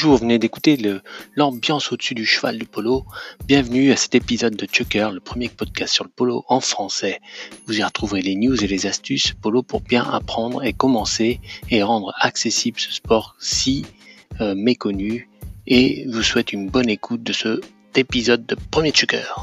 Bonjour, 0.00 0.16
vous 0.16 0.22
venez 0.22 0.38
d'écouter 0.38 0.78
l'ambiance 1.36 1.92
au-dessus 1.92 2.14
du 2.14 2.24
cheval 2.24 2.56
du 2.56 2.64
polo. 2.64 3.04
Bienvenue 3.46 3.92
à 3.92 3.96
cet 3.96 4.14
épisode 4.14 4.56
de 4.56 4.64
Chucker, 4.64 5.10
le 5.12 5.20
premier 5.20 5.50
podcast 5.50 5.92
sur 5.92 6.04
le 6.04 6.10
polo 6.10 6.42
en 6.48 6.60
français. 6.60 7.20
Vous 7.66 7.78
y 7.78 7.82
retrouverez 7.82 8.22
les 8.22 8.34
news 8.34 8.64
et 8.64 8.66
les 8.66 8.86
astuces 8.86 9.34
polo 9.34 9.62
pour 9.62 9.82
bien 9.82 10.02
apprendre 10.04 10.64
et 10.64 10.72
commencer 10.72 11.38
et 11.68 11.82
rendre 11.82 12.14
accessible 12.18 12.80
ce 12.80 12.90
sport 12.90 13.36
si 13.40 13.84
euh, 14.40 14.54
méconnu. 14.54 15.28
Et 15.66 16.06
vous 16.08 16.22
souhaite 16.22 16.54
une 16.54 16.70
bonne 16.70 16.88
écoute 16.88 17.22
de 17.22 17.34
cet 17.34 17.60
épisode 17.94 18.46
de 18.46 18.56
premier 18.70 18.92
Chucker. 18.92 19.34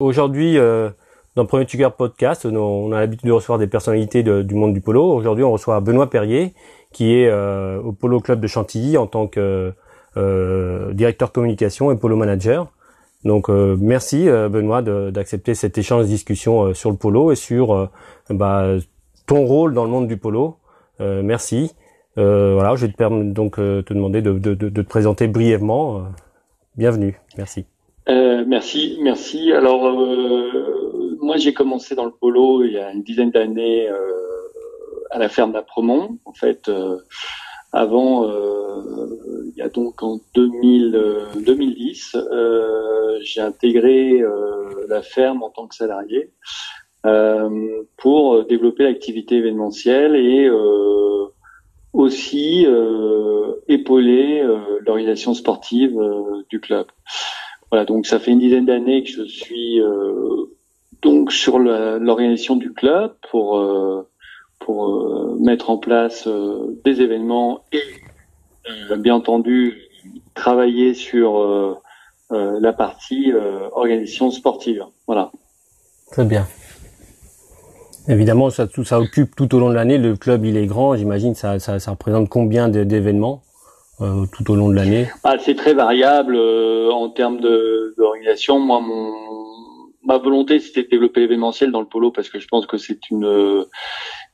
Aujourd'hui, 0.00 0.58
euh, 0.58 0.90
dans 1.36 1.46
premier 1.46 1.66
Tucker 1.66 1.90
podcast, 1.96 2.44
on 2.44 2.90
a 2.90 2.98
l'habitude 2.98 3.28
de 3.28 3.32
recevoir 3.32 3.60
des 3.60 3.68
personnalités 3.68 4.24
du 4.24 4.54
monde 4.56 4.74
du 4.74 4.80
polo. 4.80 5.04
Aujourd'hui, 5.04 5.44
on 5.44 5.52
reçoit 5.52 5.78
Benoît 5.78 6.10
Perrier, 6.10 6.52
qui 6.92 7.14
est 7.14 7.28
euh, 7.28 7.80
au 7.80 7.92
Polo 7.92 8.20
Club 8.20 8.40
de 8.40 8.46
Chantilly 8.46 8.96
en 8.96 9.06
tant 9.06 9.26
que 9.26 9.72
euh, 10.16 10.92
directeur 10.92 11.32
communication 11.32 11.90
et 11.92 11.96
polo 11.96 12.16
manager. 12.16 12.68
Donc 13.24 13.50
euh, 13.50 13.76
merci 13.78 14.26
Benoît 14.26 14.82
d'accepter 14.82 15.54
cet 15.54 15.76
échange 15.78 16.06
discussion 16.06 16.72
sur 16.74 16.90
le 16.90 16.96
polo 16.96 17.32
et 17.32 17.36
sur 17.36 17.90
bah, 18.30 18.76
ton 19.26 19.44
rôle 19.44 19.74
dans 19.74 19.84
le 19.84 19.90
monde 19.90 20.06
du 20.08 20.16
polo. 20.16 20.56
merci. 21.00 21.74
voilà, 22.16 22.74
je 22.76 22.86
vais 22.86 22.92
te 22.92 23.22
donc 23.32 23.56
te 23.56 23.92
demander 23.92 24.22
de, 24.22 24.38
de, 24.38 24.68
te 24.68 24.80
présenter 24.80 25.26
brièvement. 25.26 26.04
bienvenue. 26.76 27.18
Merci. 27.36 27.66
merci, 28.06 28.98
merci. 29.02 29.52
Alors 29.52 29.82
moi, 31.28 31.36
j'ai 31.36 31.52
commencé 31.52 31.94
dans 31.94 32.06
le 32.06 32.10
polo 32.10 32.64
il 32.64 32.72
y 32.72 32.78
a 32.78 32.90
une 32.90 33.02
dizaine 33.02 33.30
d'années 33.30 33.86
euh, 33.88 33.96
à 35.10 35.18
la 35.18 35.28
ferme 35.28 35.52
d'Apremont. 35.52 36.18
En 36.24 36.32
fait, 36.32 36.68
euh, 36.68 36.98
avant, 37.72 38.28
euh, 38.28 39.50
il 39.52 39.56
y 39.56 39.62
a 39.62 39.68
donc 39.68 40.02
en 40.02 40.20
2000, 40.34 41.00
2010, 41.44 42.16
j'ai 43.20 43.40
intégré 43.40 44.22
la 44.88 45.02
ferme 45.02 45.42
en 45.42 45.50
tant 45.50 45.66
que 45.66 45.74
salarié 45.74 46.32
pour 47.96 48.44
développer 48.46 48.84
l'activité 48.84 49.36
événementielle 49.36 50.16
et 50.16 50.50
aussi 51.92 52.66
épauler 53.66 54.46
l'organisation 54.80 55.34
sportive 55.34 55.98
du 56.48 56.60
club. 56.60 56.86
Voilà, 57.70 57.84
donc 57.84 58.06
ça 58.06 58.18
fait 58.18 58.30
une 58.30 58.38
dizaine 58.38 58.64
d'années 58.64 59.02
que 59.02 59.10
je 59.10 59.24
suis 59.24 59.82
donc 61.02 61.32
sur 61.32 61.58
l'organisation 61.58 62.56
du 62.56 62.72
club 62.72 63.14
pour 63.30 63.58
euh, 63.58 64.08
pour 64.58 64.86
euh, 64.86 65.36
mettre 65.40 65.70
en 65.70 65.78
place 65.78 66.26
euh, 66.26 66.78
des 66.84 67.00
événements 67.00 67.64
et 67.72 67.82
bien 68.98 69.14
entendu 69.14 69.78
travailler 70.34 70.92
sur 70.92 71.80
la 72.30 72.72
partie 72.74 73.32
organisation 73.72 74.30
sportive. 74.30 74.84
Voilà. 75.06 75.32
Très 76.10 76.26
bien. 76.26 76.46
Évidemment, 78.08 78.50
ça, 78.50 78.66
tout, 78.66 78.84
ça 78.84 79.00
occupe 79.00 79.34
tout 79.34 79.54
au 79.54 79.58
long 79.58 79.70
de 79.70 79.74
l'année. 79.74 79.96
Le 79.96 80.16
club, 80.16 80.44
il 80.44 80.58
est 80.58 80.66
grand. 80.66 80.96
J'imagine, 80.96 81.34
ça, 81.34 81.58
ça, 81.58 81.78
ça 81.78 81.92
représente 81.92 82.28
combien 82.28 82.68
d'événements 82.68 83.42
tout 83.98 84.50
au 84.50 84.54
long 84.54 84.68
de 84.68 84.74
l'année? 84.74 85.08
Ah, 85.24 85.36
C'est 85.38 85.54
très 85.54 85.72
variable 85.72 86.36
en 86.36 87.08
termes 87.08 87.40
d'organisation. 87.40 88.58
Moi, 88.58 88.80
mon, 88.82 89.14
ma 90.04 90.18
volonté, 90.18 90.60
c'était 90.60 90.82
de 90.82 90.88
développer 90.88 91.20
l'événementiel 91.20 91.70
dans 91.70 91.80
le 91.80 91.86
polo 91.86 92.10
parce 92.10 92.28
que 92.28 92.38
je 92.38 92.48
pense 92.48 92.66
que 92.66 92.76
c'est 92.76 93.08
une 93.10 93.64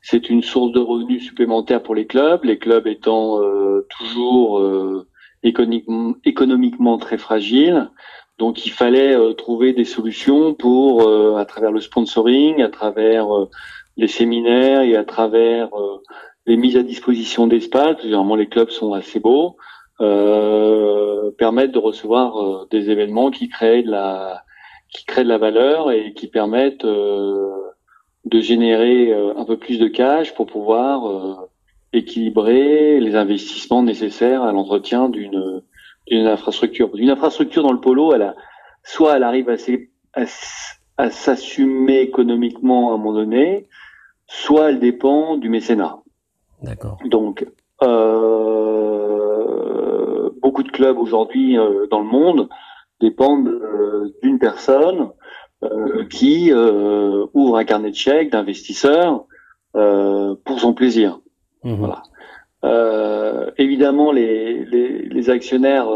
c'est 0.06 0.28
une 0.28 0.42
source 0.42 0.70
de 0.72 0.80
revenus 0.80 1.24
supplémentaires 1.24 1.82
pour 1.82 1.94
les 1.94 2.06
clubs. 2.06 2.44
Les 2.44 2.58
clubs 2.58 2.86
étant 2.86 3.40
euh, 3.40 3.86
toujours 3.88 4.58
euh, 4.58 5.08
économiquement, 5.42 6.14
économiquement 6.26 6.98
très 6.98 7.16
fragiles. 7.16 7.90
Donc 8.38 8.66
il 8.66 8.70
fallait 8.70 9.16
euh, 9.16 9.32
trouver 9.32 9.72
des 9.72 9.86
solutions 9.86 10.52
pour, 10.52 11.08
à 11.38 11.44
travers 11.46 11.72
le 11.72 11.80
sponsoring, 11.80 12.60
à 12.62 12.68
travers 12.68 13.26
les 13.96 14.08
séminaires 14.08 14.82
et 14.82 14.94
à 14.94 15.04
travers 15.04 15.70
les 16.44 16.58
mises 16.58 16.76
à 16.76 16.82
disposition 16.82 17.46
d'espace, 17.46 18.02
généralement 18.02 18.36
les 18.36 18.48
clubs 18.48 18.68
sont 18.68 18.92
assez 18.92 19.20
beaux, 19.20 19.56
permettre 19.98 21.72
de 21.72 21.78
recevoir 21.78 22.66
des 22.66 22.90
événements 22.90 23.30
qui 23.30 23.48
créent 23.48 23.82
de 23.82 23.90
la 23.90 24.44
qui 24.94 25.04
créent 25.04 25.24
de 25.24 25.28
la 25.28 25.38
valeur 25.38 25.90
et 25.90 26.14
qui 26.14 26.28
permettent 26.28 26.84
euh, 26.84 27.50
de 28.24 28.40
générer 28.40 29.12
euh, 29.12 29.34
un 29.36 29.44
peu 29.44 29.56
plus 29.56 29.78
de 29.78 29.88
cash 29.88 30.34
pour 30.34 30.46
pouvoir 30.46 31.06
euh, 31.06 31.34
équilibrer 31.92 33.00
les 33.00 33.14
investissements 33.16 33.82
nécessaires 33.82 34.42
à 34.42 34.52
l'entretien 34.52 35.08
d'une 35.08 35.62
d'une 36.06 36.26
infrastructure. 36.26 36.90
Une 36.94 37.08
infrastructure 37.08 37.62
dans 37.62 37.72
le 37.72 37.80
polo, 37.80 38.12
elle 38.12 38.22
a, 38.22 38.34
soit 38.82 39.16
elle 39.16 39.22
arrive 39.22 39.48
à, 39.48 39.56
à, 40.12 40.24
à 40.98 41.10
s'assumer 41.10 42.00
économiquement 42.00 42.90
à 42.90 42.94
un 42.94 42.98
moment 42.98 43.14
donné, 43.14 43.68
soit 44.26 44.68
elle 44.68 44.80
dépend 44.80 45.38
du 45.38 45.48
mécénat. 45.48 46.00
D'accord. 46.62 46.98
Donc, 47.06 47.46
euh, 47.82 48.64
beaucoup 50.42 50.62
de 50.62 50.70
clubs 50.70 50.98
aujourd'hui 50.98 51.56
dans 51.90 52.00
le 52.00 52.06
monde 52.06 52.50
dépendent 53.00 53.48
euh, 53.48 54.14
d'une 54.22 54.38
personne 54.38 55.00
euh, 55.00 55.12
qui 56.10 56.52
euh, 56.52 57.26
ouvre 57.34 57.56
un 57.56 57.64
carnet 57.64 57.90
de 57.90 57.96
chèques 57.96 58.30
d'investisseurs 58.30 59.24
pour 59.72 60.60
son 60.60 60.72
plaisir. 60.72 61.20
Mhm. 61.64 61.76
Voilà. 61.76 63.52
évidemment, 63.58 64.12
les, 64.12 64.64
les, 64.64 65.30
actionnaires, 65.30 65.88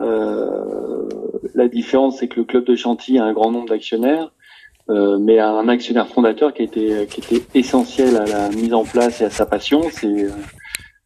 la 0.00 1.68
différence, 1.68 2.18
c'est 2.18 2.28
que 2.28 2.40
le 2.40 2.44
club 2.44 2.64
de 2.64 2.74
Chantilly 2.74 3.18
a 3.18 3.24
un 3.24 3.32
grand 3.32 3.50
nombre 3.50 3.68
d'actionnaires, 3.68 4.32
mais 4.88 5.38
a 5.38 5.50
un 5.50 5.68
actionnaire 5.68 6.08
fondateur 6.08 6.54
qui 6.54 6.62
était 6.62 7.06
qui 7.10 7.20
était 7.20 7.58
essentiel 7.58 8.16
à 8.16 8.24
la 8.24 8.48
mise 8.48 8.72
en 8.72 8.84
place 8.84 9.20
et 9.20 9.24
à 9.24 9.30
sa 9.30 9.44
passion, 9.44 9.82
c'est 9.90 10.28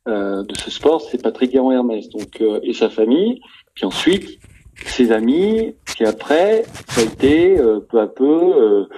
de 0.06 0.56
ce 0.56 0.70
sport, 0.70 1.00
c'est 1.00 1.20
Patrick 1.20 1.50
Guéron 1.50 1.72
Hermès, 1.72 2.08
donc 2.10 2.40
et 2.62 2.72
sa 2.72 2.90
famille. 2.90 3.40
Puis 3.74 3.86
ensuite, 3.86 4.38
ses 4.86 5.12
amis, 5.12 5.74
puis 6.00 6.08
après, 6.08 6.64
ça 6.88 7.02
a 7.02 7.04
été 7.04 7.60
euh, 7.60 7.80
peu 7.80 8.00
à 8.00 8.06
peu, 8.06 8.24
euh, 8.24 8.88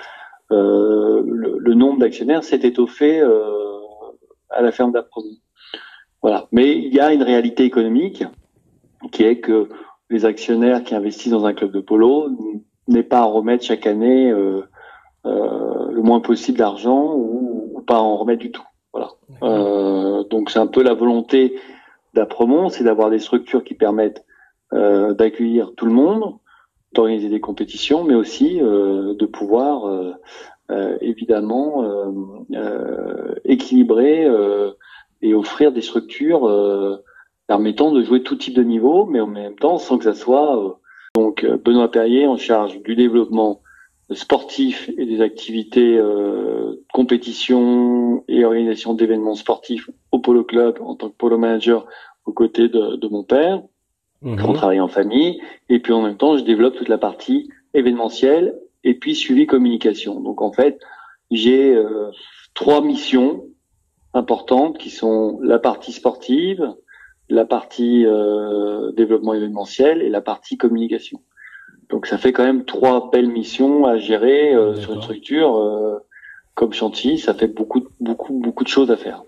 euh, 0.52 1.20
le, 1.26 1.74
nombre 1.74 1.98
d'actionnaires 1.98 2.44
s'est 2.44 2.60
étoffé 2.60 3.20
à 4.50 4.62
la 4.62 4.70
ferme 4.70 4.92
d'apprentis. 4.92 5.42
Voilà. 6.22 6.46
Mais 6.52 6.70
il 6.78 6.94
y 6.94 7.00
a 7.00 7.12
une 7.12 7.24
réalité 7.24 7.64
économique 7.64 8.22
qui 9.10 9.24
est 9.24 9.40
que 9.40 9.68
les 10.10 10.24
actionnaires 10.24 10.84
qui 10.84 10.94
investissent 10.94 11.32
dans 11.32 11.44
un 11.44 11.54
club 11.54 11.72
de 11.72 11.80
polo 11.80 12.28
n'est 12.86 13.02
pas 13.02 13.19
à 13.19 13.25
remettre 13.25 13.64
chaque 13.64 13.88
année 13.88 14.31
le 15.25 16.02
moins 16.02 16.20
possible 16.20 16.58
d'argent 16.58 17.16
ou, 17.16 17.82
pas 17.84 17.99
en 17.99 18.16
remettre 18.16 18.43
du 18.43 18.52
tout. 18.52 18.62
Voilà. 18.93 19.10
Donc 20.31 20.50
c'est 20.50 20.60
un 20.60 20.69
peu 20.69 20.84
la 20.84 20.94
volonté 20.94 21.58
d'Apremont, 22.14 22.69
c'est 22.69 22.84
d'avoir 22.84 23.10
des 23.10 23.19
structures 23.19 23.64
qui 23.64 23.75
permettent 23.75 24.25
d'accueillir 24.70 25.72
tout 25.75 25.87
le 25.87 25.93
monde, 25.93 26.37
d'organiser 26.94 27.28
des 27.28 27.40
compétitions, 27.40 28.04
mais 28.04 28.14
aussi 28.14 28.60
euh, 28.60 29.14
de 29.14 29.26
pouvoir 29.26 29.86
euh, 29.86 30.96
évidemment 31.00 31.84
équilibrer 33.44 34.26
et 35.20 35.34
offrir 35.34 35.70
des 35.70 35.82
structures 35.82 36.50
permettant 37.46 37.92
de 37.92 38.02
jouer 38.02 38.22
tout 38.22 38.36
type 38.36 38.54
de 38.54 38.62
niveau, 38.62 39.04
mais 39.04 39.20
en 39.20 39.26
même 39.26 39.56
temps 39.56 39.76
sans 39.76 39.98
que 39.98 40.04
ça 40.04 40.14
soit 40.14 40.80
donc 41.14 41.44
Benoît 41.44 41.90
Perrier 41.90 42.26
en 42.26 42.38
charge 42.38 42.80
du 42.80 42.96
développement 42.96 43.60
sportif 44.14 44.90
et 44.96 45.06
des 45.06 45.20
activités 45.20 45.96
euh, 45.96 46.82
compétition 46.92 48.24
et 48.28 48.44
organisation 48.44 48.94
d'événements 48.94 49.34
sportifs 49.34 49.90
au 50.10 50.18
Polo 50.18 50.44
Club 50.44 50.78
en 50.80 50.94
tant 50.94 51.08
que 51.08 51.16
polo 51.16 51.38
manager 51.38 51.86
aux 52.24 52.32
côtés 52.32 52.68
de, 52.68 52.96
de 52.96 53.08
mon 53.08 53.24
père. 53.24 53.62
Mhm. 54.22 54.44
On 54.46 54.52
travaille 54.52 54.80
en 54.80 54.88
famille. 54.88 55.40
Et 55.69 55.80
puis 55.80 55.92
en 55.92 56.02
même 56.02 56.16
temps, 56.16 56.36
je 56.36 56.44
développe 56.44 56.76
toute 56.76 56.88
la 56.88 56.98
partie 56.98 57.50
événementielle 57.74 58.58
et 58.84 58.94
puis 58.94 59.14
suivi 59.14 59.46
communication. 59.46 60.20
Donc 60.20 60.42
en 60.42 60.52
fait, 60.52 60.78
j'ai 61.30 61.74
euh, 61.74 62.10
trois 62.54 62.82
missions 62.82 63.44
importantes 64.14 64.78
qui 64.78 64.90
sont 64.90 65.40
la 65.42 65.58
partie 65.58 65.92
sportive, 65.92 66.72
la 67.28 67.44
partie 67.44 68.04
euh, 68.06 68.92
développement 68.92 69.34
événementiel 69.34 70.02
et 70.02 70.10
la 70.10 70.20
partie 70.20 70.56
communication. 70.56 71.22
Donc 71.88 72.06
ça 72.06 72.18
fait 72.18 72.32
quand 72.32 72.44
même 72.44 72.64
trois 72.64 73.10
belles 73.10 73.28
missions 73.28 73.86
à 73.86 73.98
gérer 73.98 74.54
euh, 74.54 74.75
sur 74.75 74.94
une 74.94 75.02
structure 75.02 76.00
comme 76.54 76.72
Chantilly. 76.72 77.18
Ça 77.18 77.34
fait 77.34 77.48
beaucoup, 77.48 77.86
beaucoup, 78.00 78.38
beaucoup 78.38 78.64
de 78.64 78.68
choses 78.68 78.90
à 78.90 78.96
faire. 78.96 79.22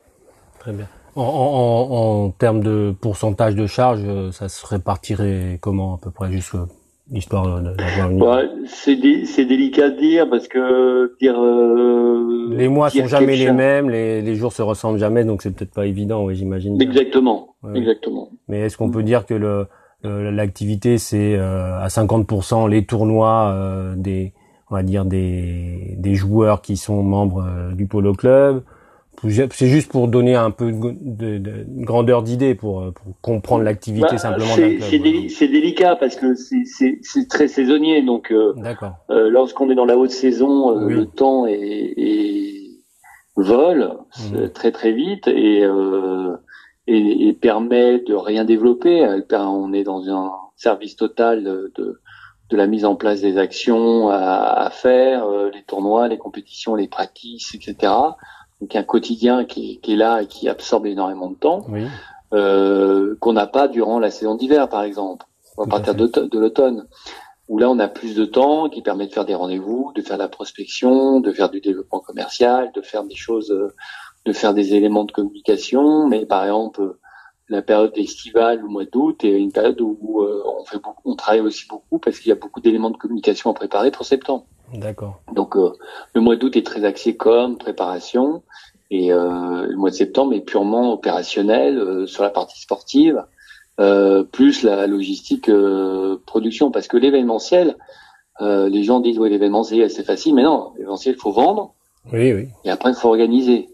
Très 0.61 0.73
bien. 0.73 0.87
En, 1.17 1.23
en, 1.23 2.25
en, 2.27 2.31
termes 2.31 2.63
de 2.63 2.95
pourcentage 3.01 3.55
de 3.55 3.67
charge, 3.67 4.01
euh, 4.05 4.33
ça 4.33 4.49
se 4.49 4.67
répartirait 4.67 5.59
comment 5.61 5.95
à 5.95 5.99
peu 5.99 6.11
près 6.11 6.31
juste 6.31 6.57
L'histoire 7.11 7.61
d'avoir 7.61 8.11
une. 8.11 8.23
Ouais, 8.23 8.49
c'est 8.67 8.99
c'est 9.27 9.45
délicat 9.45 9.91
de 9.91 9.99
dire 9.99 10.31
parce 10.31 10.49
que 10.49 11.15
dire. 11.21 11.39
Euh, 11.39 12.49
les 12.49 12.67
mois 12.67 12.89
sont 12.89 13.07
jamais 13.07 13.37
les 13.37 13.53
mêmes, 13.53 13.91
les, 13.91 14.23
les 14.23 14.37
jours 14.37 14.55
se 14.55 14.63
ressemblent 14.63 14.99
jamais, 14.99 15.23
donc 15.23 15.43
c'est 15.43 15.55
peut-être 15.55 15.75
pas 15.75 15.85
évident, 15.85 16.25
oui, 16.25 16.35
j'imagine. 16.35 16.81
Exactement, 16.81 17.57
exactement. 17.75 18.31
Mais 18.49 18.61
est-ce 18.61 18.79
qu'on 18.79 18.91
peut 18.91 19.03
dire 19.03 19.27
que 19.27 19.35
le 19.35 19.67
l'activité 20.05 20.99
c'est 20.99 21.35
euh, 21.37 21.79
à 21.79 21.89
50% 21.89 22.69
les 22.69 22.85
tournois 22.85 23.51
euh, 23.53 23.95
des 23.97 24.33
on 24.71 24.75
va 24.75 24.83
dire 24.83 25.05
des 25.05 25.95
des 25.99 26.15
joueurs 26.15 26.63
qui 26.63 26.77
sont 26.77 27.03
membres 27.03 27.45
euh, 27.47 27.73
du 27.73 27.87
polo 27.87 28.13
club 28.13 28.63
c'est 29.31 29.67
juste 29.67 29.91
pour 29.91 30.09
donner 30.09 30.35
un 30.35 30.51
peu 30.51 30.73
de, 30.73 31.39
de, 31.39 31.67
grandeur 31.69 32.23
d'idée, 32.23 32.55
pour, 32.55 32.93
pour 32.93 33.21
comprendre 33.21 33.63
l'activité 33.65 34.09
bah, 34.13 34.19
simplement. 34.19 34.55
C'est 34.55 35.49
délicat 35.49 35.97
parce 35.97 36.17
que 36.17 36.35
c'est 36.35 37.29
très 37.29 37.49
saisonnier. 37.49 38.03
Donc, 38.03 38.31
euh, 38.31 38.55
euh, 39.11 39.31
lorsqu'on 39.31 39.71
est 39.71 39.75
dans 39.75 39.85
la 39.85 39.97
haute 39.97 40.11
saison, 40.11 40.77
euh, 40.77 40.89
le 40.89 41.07
temps 41.07 41.47
est, 41.47 41.95
est 41.97 42.71
vole 43.37 43.95
mmh. 44.19 44.49
très 44.51 44.73
très 44.73 44.93
vite 44.93 45.27
et, 45.27 45.65
euh, 45.65 46.37
et, 46.87 47.29
et, 47.29 47.33
permet 47.33 47.99
de 48.01 48.15
rien 48.15 48.45
développer. 48.45 49.07
On 49.33 49.73
est 49.73 49.85
dans 49.85 50.09
un 50.09 50.33
service 50.57 50.97
total 50.97 51.43
de, 51.45 52.01
de 52.51 52.57
la 52.57 52.67
mise 52.67 52.85
en 52.85 52.95
place 52.95 53.21
des 53.21 53.39
actions 53.39 54.09
à, 54.09 54.65
à 54.67 54.71
faire, 54.71 55.27
euh, 55.27 55.51
les 55.51 55.63
tournois, 55.63 56.09
les 56.09 56.19
compétitions, 56.19 56.75
les 56.75 56.89
pratiques, 56.89 57.47
etc 57.55 57.93
donc 58.65 58.77
un 58.77 58.83
quotidien 58.83 59.45
qui, 59.45 59.79
qui, 59.81 59.93
est 59.93 59.97
là 59.97 60.23
et 60.23 60.27
qui 60.27 60.49
absorbe 60.49 60.87
énormément 60.87 61.29
de 61.29 61.35
temps, 61.35 61.67
euh, 62.33 63.15
qu'on 63.21 63.35
n'a 63.35 63.47
pas 63.47 63.69
durant 63.69 63.99
la 63.99 64.11
saison 64.11 64.37
d'hiver, 64.37 64.71
par 64.71 64.85
exemple, 64.85 65.27
à 65.59 65.67
partir 65.67 65.95
de, 65.95 66.07
de 66.07 66.39
l'automne, 66.39 66.87
où 67.49 67.59
là 67.59 67.69
on 67.69 67.79
a 67.79 67.89
plus 67.89 68.15
de 68.15 68.25
temps, 68.25 68.71
qui 68.71 68.81
permet 68.81 69.07
de 69.07 69.13
faire 69.13 69.27
des 69.27 69.35
rendez-vous, 69.35 69.93
de 69.95 70.01
faire 70.01 70.17
de 70.17 70.23
la 70.23 70.29
prospection, 70.29 71.21
de 71.21 71.31
faire 71.31 71.51
du 71.51 71.61
développement 71.61 72.01
commercial, 72.01 72.73
de 72.75 72.81
faire 72.81 73.05
des 73.05 73.15
choses, 73.15 73.55
de 74.25 74.33
faire 74.33 74.55
des 74.55 74.75
éléments 74.75 75.05
de 75.05 75.13
communication. 75.13 76.09
Mais 76.09 76.25
par 76.25 76.45
exemple, 76.45 76.97
la 77.51 77.61
période 77.61 77.93
estivale, 77.97 78.61
le 78.61 78.69
mois 78.69 78.87
d'août, 78.87 79.25
est 79.25 79.39
une 79.39 79.53
période 79.53 79.79
où 79.83 80.23
euh, 80.23 80.43
on 80.59 80.65
fait 80.65 80.79
beaucoup, 80.79 81.03
on 81.05 81.17
travaille 81.17 81.43
aussi 81.43 81.67
beaucoup 81.69 81.99
parce 81.99 82.19
qu'il 82.19 82.31
y 82.31 82.33
a 82.33 82.37
beaucoup 82.37 82.61
d'éléments 82.61 82.91
de 82.91 82.97
communication 82.97 83.51
à 83.51 83.55
préparer 83.55 83.91
pour 83.91 84.07
septembre. 84.07 84.47
D'accord. 84.73 85.21
Donc 85.33 85.57
euh, 85.57 85.73
le 86.15 86.21
mois 86.21 86.37
d'août 86.37 86.57
est 86.57 86.67
très 86.67 86.85
axé 86.85 87.17
comme 87.17 87.59
préparation 87.59 88.43
et 88.91 89.13
euh, 89.13 89.67
le 89.67 89.77
mois 89.77 89.91
de 89.91 89.95
septembre 89.95 90.35
est 90.35 90.41
purement 90.41 90.93
opérationnel 90.93 91.79
euh, 91.79 92.07
sur 92.07 92.23
la 92.23 92.31
partie 92.31 92.61
sportive, 92.61 93.25
plus 94.31 94.63
la 94.63 94.87
logistique 94.87 95.51
production 96.27 96.71
parce 96.71 96.87
que 96.87 96.97
l'événementiel, 96.97 97.77
les 98.41 98.83
gens 98.85 99.01
disent 99.01 99.19
ouais 99.19 99.29
l'événementiel 99.29 99.91
c'est 99.91 100.05
facile, 100.05 100.37
mais 100.37 100.45
non 100.45 100.71
l'événementiel 100.75 101.17
il 101.17 101.21
faut 101.21 101.33
vendre. 101.33 101.75
Oui 102.13 102.33
oui. 102.33 102.49
Et 102.65 102.71
après 102.71 102.91
il 102.91 102.97
faut 102.97 103.09
organiser. 103.09 103.69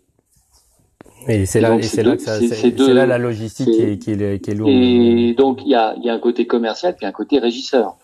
Et 1.29 1.45
c'est 1.45 1.61
là, 1.61 1.77
c'est 1.83 2.03
là 2.03 2.17
que 2.17 2.23
ça, 2.23 2.39
c'est 2.39 2.71
là 2.79 3.05
la 3.05 3.19
logistique 3.19 3.67
qui 3.67 3.83
est, 3.83 3.99
qui 3.99 4.13
est, 4.13 4.43
qui 4.43 4.51
est 4.53 4.55
lourde. 4.55 4.71
Et 4.71 5.35
donc 5.37 5.61
il 5.67 5.69
y 5.69 5.75
a, 5.75 5.95
il 5.99 6.05
y 6.05 6.09
a 6.09 6.15
un 6.15 6.19
côté 6.19 6.47
commercial 6.47 6.97
puis 6.97 7.05
un 7.05 7.13
côté 7.13 7.39
régisseur. 7.39 7.99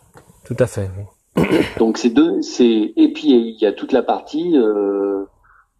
Tout 0.44 0.56
à 0.58 0.66
fait. 0.66 0.90
Oui. 0.98 1.04
Donc 1.78 1.98
c'est 1.98 2.10
deux, 2.10 2.42
c'est 2.42 2.92
et 2.96 3.12
puis 3.12 3.30
il 3.30 3.60
y 3.60 3.66
a 3.66 3.72
toute 3.72 3.92
la 3.92 4.02
partie 4.02 4.56
euh, 4.56 5.24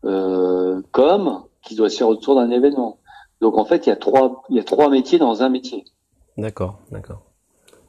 euh, 0.05 0.81
com 0.93 1.43
qui 1.63 1.75
doit 1.75 1.89
se 1.89 1.99
faire 1.99 2.09
autour 2.09 2.37
d'un 2.37 2.51
événement. 2.51 2.99
Donc 3.41 3.59
en 3.59 3.65
fait 3.65 3.87
il 3.87 3.91
y 3.91 3.93
a 3.93 3.97
trois, 3.97 4.45
il 4.51 4.57
y 4.57 4.61
a 4.61 4.65
trois 4.65 4.91
métiers 4.91 5.19
dans 5.19 5.43
un 5.43 5.49
métier. 5.49 5.85
D'accord, 6.37 6.79
d'accord. 6.91 7.23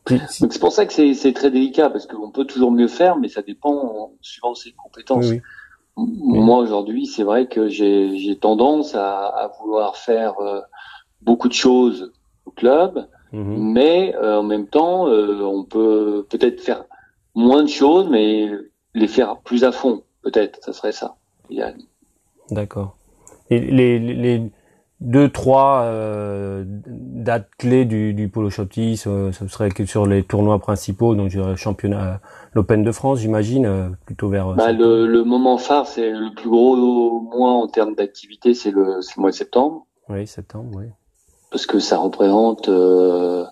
Donc 0.10 0.54
c'est 0.54 0.60
pour 0.60 0.72
ça 0.72 0.86
que 0.86 1.14
c'est 1.14 1.34
très 1.34 1.52
délicat 1.52 1.90
parce 1.90 2.06
qu'on 2.06 2.32
peut 2.32 2.46
toujours 2.46 2.72
mieux 2.72 2.88
faire, 2.88 3.18
mais 3.18 3.28
ça 3.28 3.42
dépend 3.42 4.12
suivant 4.22 4.56
ses 4.56 4.72
compétences. 4.72 5.32
Moi 5.98 6.60
aujourd'hui, 6.60 7.08
c'est 7.08 7.24
vrai 7.24 7.48
que 7.48 7.68
j'ai 7.68 8.38
tendance 8.40 8.96
à, 8.96 9.26
à, 9.26 9.52
vouloir 9.60 9.98
faire 9.98 10.40
euh, 10.40 10.62
beaucoup 11.22 11.48
de 11.48 11.54
choses 11.54 12.12
au 12.46 12.52
club, 12.52 13.08
mhm. 13.34 13.72
mais 13.74 14.16
euh, 14.16 14.40
en 14.40 14.44
même 14.44 14.68
temps, 14.68 15.08
euh, 15.08 15.42
on 15.42 15.64
peut 15.64 16.26
peut-être 16.30 16.62
faire 16.62 16.86
moins 17.38 17.64
de 17.64 17.70
choses, 17.70 18.10
mais 18.10 18.50
les 18.94 19.08
faire 19.08 19.38
plus 19.38 19.64
à 19.64 19.72
fond, 19.72 20.04
peut-être, 20.24 20.60
ça 20.64 20.74
serait 20.74 20.92
ça, 20.92 21.16
D'accord. 22.50 22.98
Et 23.50 23.60
les, 23.60 24.00
les 24.00 24.52
deux, 25.00 25.30
trois 25.30 25.84
euh, 25.84 26.64
dates 26.66 27.50
clés 27.58 27.86
du, 27.86 28.14
du 28.14 28.28
Polo 28.28 28.50
Shopty, 28.50 28.98
ce, 28.98 29.32
ce, 29.32 29.48
serait 29.48 29.70
que 29.70 29.86
sur 29.86 30.08
les 30.08 30.24
tournois 30.24 30.60
principaux, 30.60 31.14
donc 31.14 31.30
je 31.30 31.56
championnat, 31.56 32.20
l'Open 32.54 32.84
de 32.84 32.92
France, 32.92 33.20
j'imagine, 33.20 33.66
euh, 33.66 33.90
plutôt 34.06 34.30
vers. 34.30 34.54
Bah, 34.56 34.72
le, 34.72 35.06
le, 35.06 35.24
moment 35.24 35.58
phare, 35.58 35.86
c'est 35.86 36.10
le 36.10 36.34
plus 36.34 36.50
gros 36.50 37.22
mois 37.22 37.52
en 37.52 37.68
termes 37.68 37.94
d'activité, 37.94 38.54
c'est 38.56 38.72
le, 38.72 38.86
le 38.86 39.22
mois 39.22 39.30
de 39.30 39.36
septembre. 39.36 39.86
Oui, 40.10 40.26
septembre, 40.26 40.72
oui. 40.74 40.86
Parce 41.52 41.66
que 41.66 41.80
ça 41.80 41.98
représente 41.98 42.68
euh, 42.68 43.46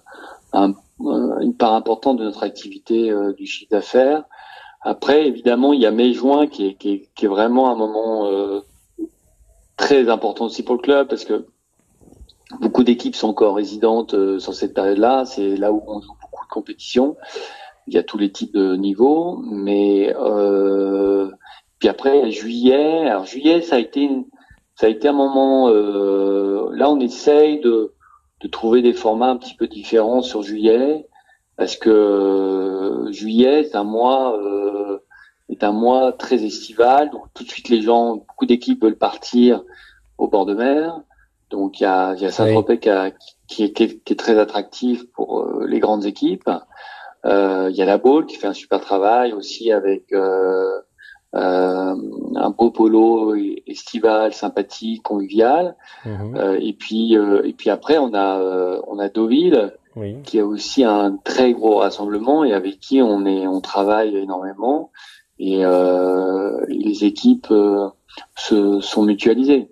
un 0.52 0.72
euh, 0.72 0.74
une 1.00 1.56
part 1.56 1.74
importante 1.74 2.18
de 2.18 2.24
notre 2.24 2.44
activité 2.44 3.10
euh, 3.12 3.34
du 3.34 3.46
chiffre 3.46 3.70
d'affaires. 3.72 4.24
Après, 4.82 5.28
évidemment, 5.28 5.74
il 5.74 5.82
y 5.82 5.86
a 5.86 5.92
mai-juin 5.92 6.48
qui 6.48 6.68
est, 6.68 6.76
qui, 6.76 6.92
est, 6.92 7.10
qui 7.16 7.26
est, 7.26 7.28
vraiment 7.28 7.72
un 7.72 7.76
moment 7.76 8.28
euh, 8.28 8.62
très 9.78 10.10
important 10.10 10.46
aussi 10.46 10.64
pour 10.64 10.76
le 10.76 10.82
club 10.82 11.08
parce 11.08 11.26
que 11.26 11.48
beaucoup 12.62 12.84
d'équipes 12.84 13.16
sont 13.16 13.30
encore 13.30 13.56
résidentes 13.56 14.40
sur 14.40 14.54
cette 14.54 14.74
période-là. 14.74 15.26
C'est 15.26 15.58
là 15.58 15.72
où 15.72 15.84
on 15.88 16.02
joue 16.02 16.14
beaucoup 16.22 16.46
de 16.46 16.50
compétitions. 16.50 17.18
Il 17.88 17.94
y 17.94 17.98
a 17.98 18.04
tous 18.04 18.18
les 18.18 18.32
types 18.32 18.54
de 18.54 18.76
niveaux, 18.76 19.38
mais 19.38 20.14
euh, 20.18 21.30
puis 21.80 21.88
après 21.90 22.32
juillet. 22.32 23.08
Alors 23.08 23.26
juillet, 23.26 23.62
ça 23.62 23.76
a 23.76 23.80
été 23.80 24.10
ça 24.76 24.88
a 24.88 24.90
été 24.90 25.08
un 25.08 25.14
moment. 25.14 25.70
Euh, 25.70 26.70
là, 26.74 26.90
on 26.90 27.00
essaye 27.00 27.60
de 27.60 27.94
de 28.42 28.48
trouver 28.48 28.82
des 28.82 28.94
formats 28.94 29.30
un 29.30 29.38
petit 29.38 29.56
peu 29.56 29.68
différents 29.68 30.22
sur 30.22 30.44
juillet, 30.44 31.08
parce 31.58 31.78
que 31.78 31.90
euh, 31.90 33.12
juillet 33.12 33.62
est 33.62 33.76
un 33.76 33.84
mois 33.84 34.38
euh, 34.38 35.00
est 35.50 35.64
un 35.64 35.72
mois 35.72 36.12
très 36.12 36.44
estival, 36.44 37.12
donc 37.12 37.26
tout 37.34 37.44
de 37.44 37.50
suite 37.50 37.70
les 37.70 37.82
gens, 37.82 38.16
beaucoup 38.16 38.46
d'équipes 38.46 38.84
veulent 38.84 38.98
partir 38.98 39.64
au 40.18 40.28
bord 40.28 40.46
de 40.46 40.56
mer, 40.56 41.00
donc 41.50 41.80
il 41.80 41.84
y 41.84 41.86
a, 41.86 42.16
y 42.16 42.26
a 42.26 42.32
Saint-Tropez 42.32 42.80
qui, 42.80 42.90
est, 42.90 43.74
qui, 43.74 43.84
est, 43.84 44.20
très 44.20 44.40
attractif 44.40 45.10
pour 45.12 45.42
euh, 45.42 45.66
les 45.68 45.80
grandes 45.80 46.06
équipes. 46.06 46.50
Il 47.24 47.76
y 47.76 47.82
a 47.82 47.86
la 47.86 47.98
Baule 47.98 48.28
qui 48.28 48.36
fait 48.36 48.48
un 48.48 48.54
super 48.54 48.80
travail 48.82 49.34
aussi 49.34 49.72
avec 49.72 50.12
euh, 50.14 50.80
un 51.36 52.50
beau 52.52 52.72
polo 52.72 53.36
estival, 53.68 54.34
sympathique, 54.34 55.04
convivial. 55.04 55.76
Euh, 56.06 56.58
et 56.62 56.74
puis 56.74 57.18
euh, 57.18 57.42
et 57.44 57.54
puis 57.54 57.70
après 57.70 57.98
on 57.98 58.14
a 58.14 58.82
on 58.88 59.00
a 59.00 59.10
Deauville 59.10 59.74
qui 60.24 60.40
a 60.40 60.46
aussi 60.46 60.84
un 60.84 61.18
très 61.24 61.54
gros 61.54 61.78
rassemblement 61.78 62.44
et 62.44 62.54
avec 62.54 62.80
qui 62.80 63.02
on 63.02 63.26
est 63.26 63.48
on 63.48 63.62
travaille 63.62 64.16
énormément 64.16 64.92
et 65.40 65.64
les 66.68 67.04
équipes 67.04 67.54
se 68.36 68.80
sont 68.80 69.04
mutualisées. 69.04 69.70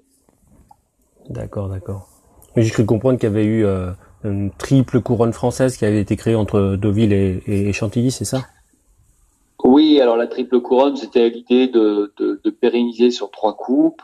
D'accord, 1.29 1.70
d'accord. 1.70 2.10
Mais 2.55 2.63
j'ai 2.63 2.72
cru 2.72 2.86
comprendre 2.86 3.17
qu'il 3.17 3.29
y 3.29 3.32
avait 3.32 3.46
eu 3.46 3.65
une 4.24 4.51
triple 4.51 5.01
couronne 5.01 5.34
française 5.34 5.77
qui 5.77 5.86
avait 5.86 6.01
été 6.01 6.17
créée 6.17 6.36
entre 6.36 6.75
Deauville 6.75 7.13
et, 7.13 7.41
et 7.48 7.74
Chantilly, 7.74 8.12
c'est 8.12 8.25
ça? 8.25 8.46
Oui, 9.63 10.00
alors 10.01 10.17
la 10.17 10.27
triple 10.27 10.60
couronne, 10.62 10.96
c'était 10.96 11.29
l'idée 11.29 11.67
de, 11.67 12.13
de, 12.17 12.39
de, 12.43 12.50
pérenniser 12.50 13.12
sur 13.12 13.32
trois 13.32 13.55
coupes 13.55 14.01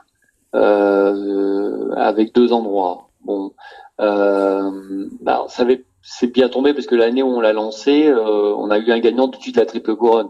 euh, 0.56 1.92
avec 1.96 2.34
deux 2.34 2.54
endroits. 2.54 3.10
Bon, 3.24 3.54
euh, 4.00 5.08
bah, 5.22 5.46
ça 5.50 5.66
c'est 6.02 6.28
bien 6.28 6.50
tombé 6.50 6.74
parce 6.74 6.88
que 6.88 6.96
l'année 6.96 7.24
où 7.24 7.28
on 7.28 7.42
l'a 7.42 7.54
lancé, 7.54 8.08
euh, 8.08 8.56
on 8.56 8.72
a 8.72 8.80
eu 8.80 8.92
un 8.92 9.00
gagnant 9.00 9.28
tout 9.28 9.38
de 9.38 9.44
suite 9.44 9.58
la 9.58 9.66
triple 9.66 9.96
couronne. 9.96 10.30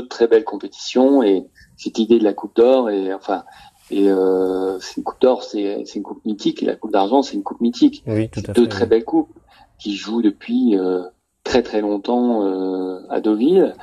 Une 0.00 0.08
très 0.08 0.26
belle 0.26 0.44
compétition 0.44 1.22
et 1.22 1.46
cette 1.76 1.98
idée 1.98 2.18
de 2.18 2.24
la 2.24 2.32
coupe 2.32 2.56
d'or 2.56 2.90
et 2.90 3.14
enfin 3.14 3.44
et 3.90 4.08
euh, 4.08 4.78
c'est 4.80 4.98
une 4.98 5.02
coupe 5.02 5.20
d'or, 5.20 5.42
c'est 5.42 5.84
une 5.94 6.02
coupe 6.02 6.24
mythique 6.24 6.62
et 6.62 6.66
la 6.66 6.76
coupe 6.76 6.92
d'argent, 6.92 7.22
c'est 7.22 7.34
une 7.34 7.42
coupe 7.42 7.60
mythique. 7.60 8.04
Oui, 8.06 8.28
tout 8.28 8.42
à 8.46 8.52
Deux 8.52 8.68
très 8.68 8.86
belles 8.86 9.04
coupes 9.04 9.32
qui 9.78 9.96
jouent 9.96 10.22
depuis 10.22 10.78
euh, 10.78 11.02
très 11.42 11.62
très 11.62 11.80
longtemps 11.80 12.44
euh, 12.44 13.00
à 13.08 13.20
Deauville 13.20 13.74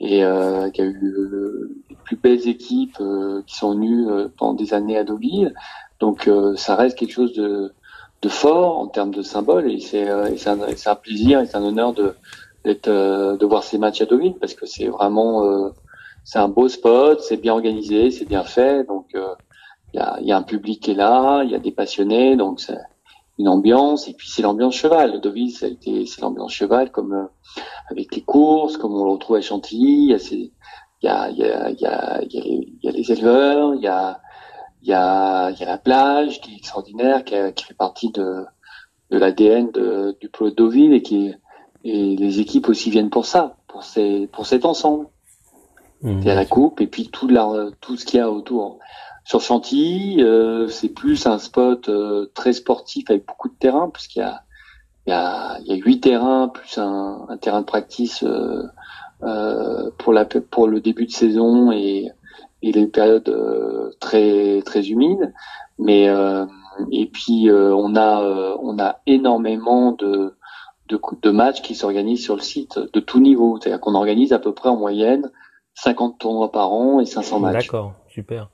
et 0.00 0.24
euh, 0.24 0.70
qui 0.70 0.80
a 0.80 0.84
eu 0.84 0.98
euh, 1.04 1.76
les 1.90 1.96
plus 1.96 2.16
belles 2.16 2.48
équipes 2.48 2.96
euh, 3.00 3.42
qui 3.46 3.54
sont 3.54 3.74
venues 3.74 4.06
pendant 4.38 4.54
des 4.54 4.72
années 4.74 4.96
à 4.96 5.04
Deauville. 5.04 5.54
Donc 6.00 6.30
ça 6.56 6.76
reste 6.76 6.98
quelque 6.98 7.12
chose 7.12 7.34
de, 7.34 7.74
de 8.22 8.28
fort 8.30 8.78
en 8.78 8.86
termes 8.86 9.10
de 9.10 9.20
symbole 9.20 9.70
et 9.70 9.80
c'est 9.80 10.08
un, 10.08 10.24
un, 10.24 10.94
plaisir 10.94 11.40
et 11.40 11.46
c'est 11.46 11.56
un 11.56 11.62
honneur 11.62 11.92
de 11.92 12.14
d'être 12.64 12.88
de 12.88 13.46
voir 13.46 13.64
ces 13.64 13.76
matchs 13.76 14.00
à 14.00 14.06
Deauville 14.06 14.34
parce 14.40 14.54
que 14.54 14.64
c'est 14.64 14.86
vraiment 14.86 15.72
c'est 16.24 16.38
un 16.38 16.48
beau 16.48 16.68
spot, 16.68 17.20
c'est 17.20 17.36
bien 17.36 17.52
organisé, 17.52 18.10
c'est 18.10 18.24
bien 18.24 18.44
fait, 18.44 18.84
donc 18.84 19.08
il 19.12 19.20
y 19.94 19.98
a, 19.98 20.18
y, 20.22 20.32
a, 20.32 20.38
un 20.38 20.42
public 20.42 20.82
qui 20.82 20.92
est 20.92 20.94
là, 20.94 21.42
il 21.44 21.50
y 21.50 21.54
a 21.54 21.58
des 21.58 21.70
passionnés, 21.70 22.34
donc 22.36 22.60
une 23.40 23.48
ambiance. 23.48 24.08
Et 24.08 24.14
puis 24.14 24.28
c'est 24.28 24.42
l'ambiance 24.42 24.74
cheval. 24.74 25.20
Deauville, 25.20 25.50
ça 25.50 25.66
a 25.66 25.68
été 25.68 26.06
c'est 26.06 26.20
l'ambiance 26.20 26.52
cheval, 26.52 26.90
comme 26.90 27.12
euh, 27.12 27.26
avec 27.90 28.14
les 28.14 28.22
courses, 28.22 28.76
comme 28.76 28.94
on 28.94 29.04
le 29.04 29.10
retrouve 29.10 29.36
à 29.36 29.40
Chantilly. 29.40 30.12
Il 30.12 30.50
y 31.02 31.08
a, 31.08 31.30
y 31.30 31.40
y 31.40 32.36
y 32.82 32.90
les, 32.92 33.12
éleveurs, 33.12 33.74
il 33.74 33.82
y 33.82 33.88
a, 33.88 34.20
il 34.82 34.88
y 34.88 34.92
a, 34.92 35.50
il 35.50 35.58
y 35.58 35.62
a 35.62 35.66
la 35.66 35.78
plage 35.78 36.40
qui 36.40 36.52
est 36.52 36.56
extraordinaire, 36.56 37.24
qui, 37.24 37.34
qui 37.54 37.64
fait 37.64 37.74
partie 37.74 38.10
de, 38.12 38.44
de 39.10 39.18
l'ADN 39.18 39.70
du 40.20 40.28
polo 40.28 40.50
de 40.50 40.56
Deauville 40.56 40.92
et 40.92 41.02
qui 41.02 41.34
et 41.82 42.16
les 42.16 42.40
équipes 42.40 42.68
aussi 42.68 42.90
viennent 42.90 43.10
pour 43.10 43.26
ça, 43.26 43.56
pour 43.66 43.84
ces, 43.84 44.28
pour 44.32 44.46
cet 44.46 44.64
ensemble. 44.64 45.06
Mmh. 46.02 46.18
Il 46.18 46.24
y 46.24 46.30
a 46.30 46.34
la 46.34 46.46
coupe 46.46 46.80
et 46.80 46.86
puis 46.86 47.08
tout, 47.08 47.28
la, 47.28 47.68
tout 47.80 47.96
ce 47.96 48.04
qu'il 48.04 48.18
y 48.18 48.22
a 48.22 48.30
autour. 48.30 48.78
Sur 49.24 49.40
Chantilly, 49.40 50.22
euh, 50.22 50.68
c'est 50.68 50.88
plus 50.88 51.26
un 51.26 51.38
spot 51.38 51.88
euh, 51.88 52.30
très 52.34 52.52
sportif 52.52 53.10
avec 53.10 53.26
beaucoup 53.26 53.48
de 53.48 53.54
terrain, 53.54 53.90
puisqu'il 53.90 54.20
y 54.20 54.22
a 54.22 54.42
il 55.06 55.10
y 55.10 55.12
a 55.12 55.58
il 55.60 55.66
y 55.66 55.72
a 55.72 55.76
huit 55.76 56.00
terrains 56.00 56.48
plus 56.48 56.78
un, 56.78 57.26
un 57.28 57.36
terrain 57.36 57.60
de 57.60 57.66
practice 57.66 58.22
euh, 58.22 58.62
euh 59.22 59.90
pour 59.98 60.12
la 60.12 60.24
pour 60.24 60.68
le 60.68 60.80
début 60.80 61.06
de 61.06 61.10
saison 61.10 61.72
et 61.72 62.10
et 62.62 62.72
les 62.72 62.86
périodes 62.86 63.28
euh, 63.28 63.90
très 64.00 64.62
très 64.62 64.88
humides. 64.88 65.32
Mais 65.78 66.08
et 66.92 67.06
puis 67.06 67.48
on 67.50 67.96
a 67.96 68.56
on 68.62 68.78
a 68.78 69.00
énormément 69.06 69.92
de 69.92 70.34
de, 70.88 71.00
de 71.22 71.30
matchs 71.30 71.62
qui 71.62 71.74
s'organisent 71.74 72.22
sur 72.22 72.36
le 72.36 72.42
site 72.42 72.78
de 72.78 73.00
tout 73.00 73.20
niveau. 73.20 73.58
C'est-à-dire 73.58 73.80
qu'on 73.80 73.94
organise 73.94 74.32
à 74.32 74.38
peu 74.38 74.52
près 74.52 74.68
en 74.68 74.76
moyenne 74.76 75.30
50 75.74 76.18
tournois 76.18 76.52
par 76.52 76.72
an 76.72 77.00
et 77.00 77.06
500 77.06 77.40
matchs. 77.40 77.66
D'accord, 77.66 77.94
super. 78.08 78.48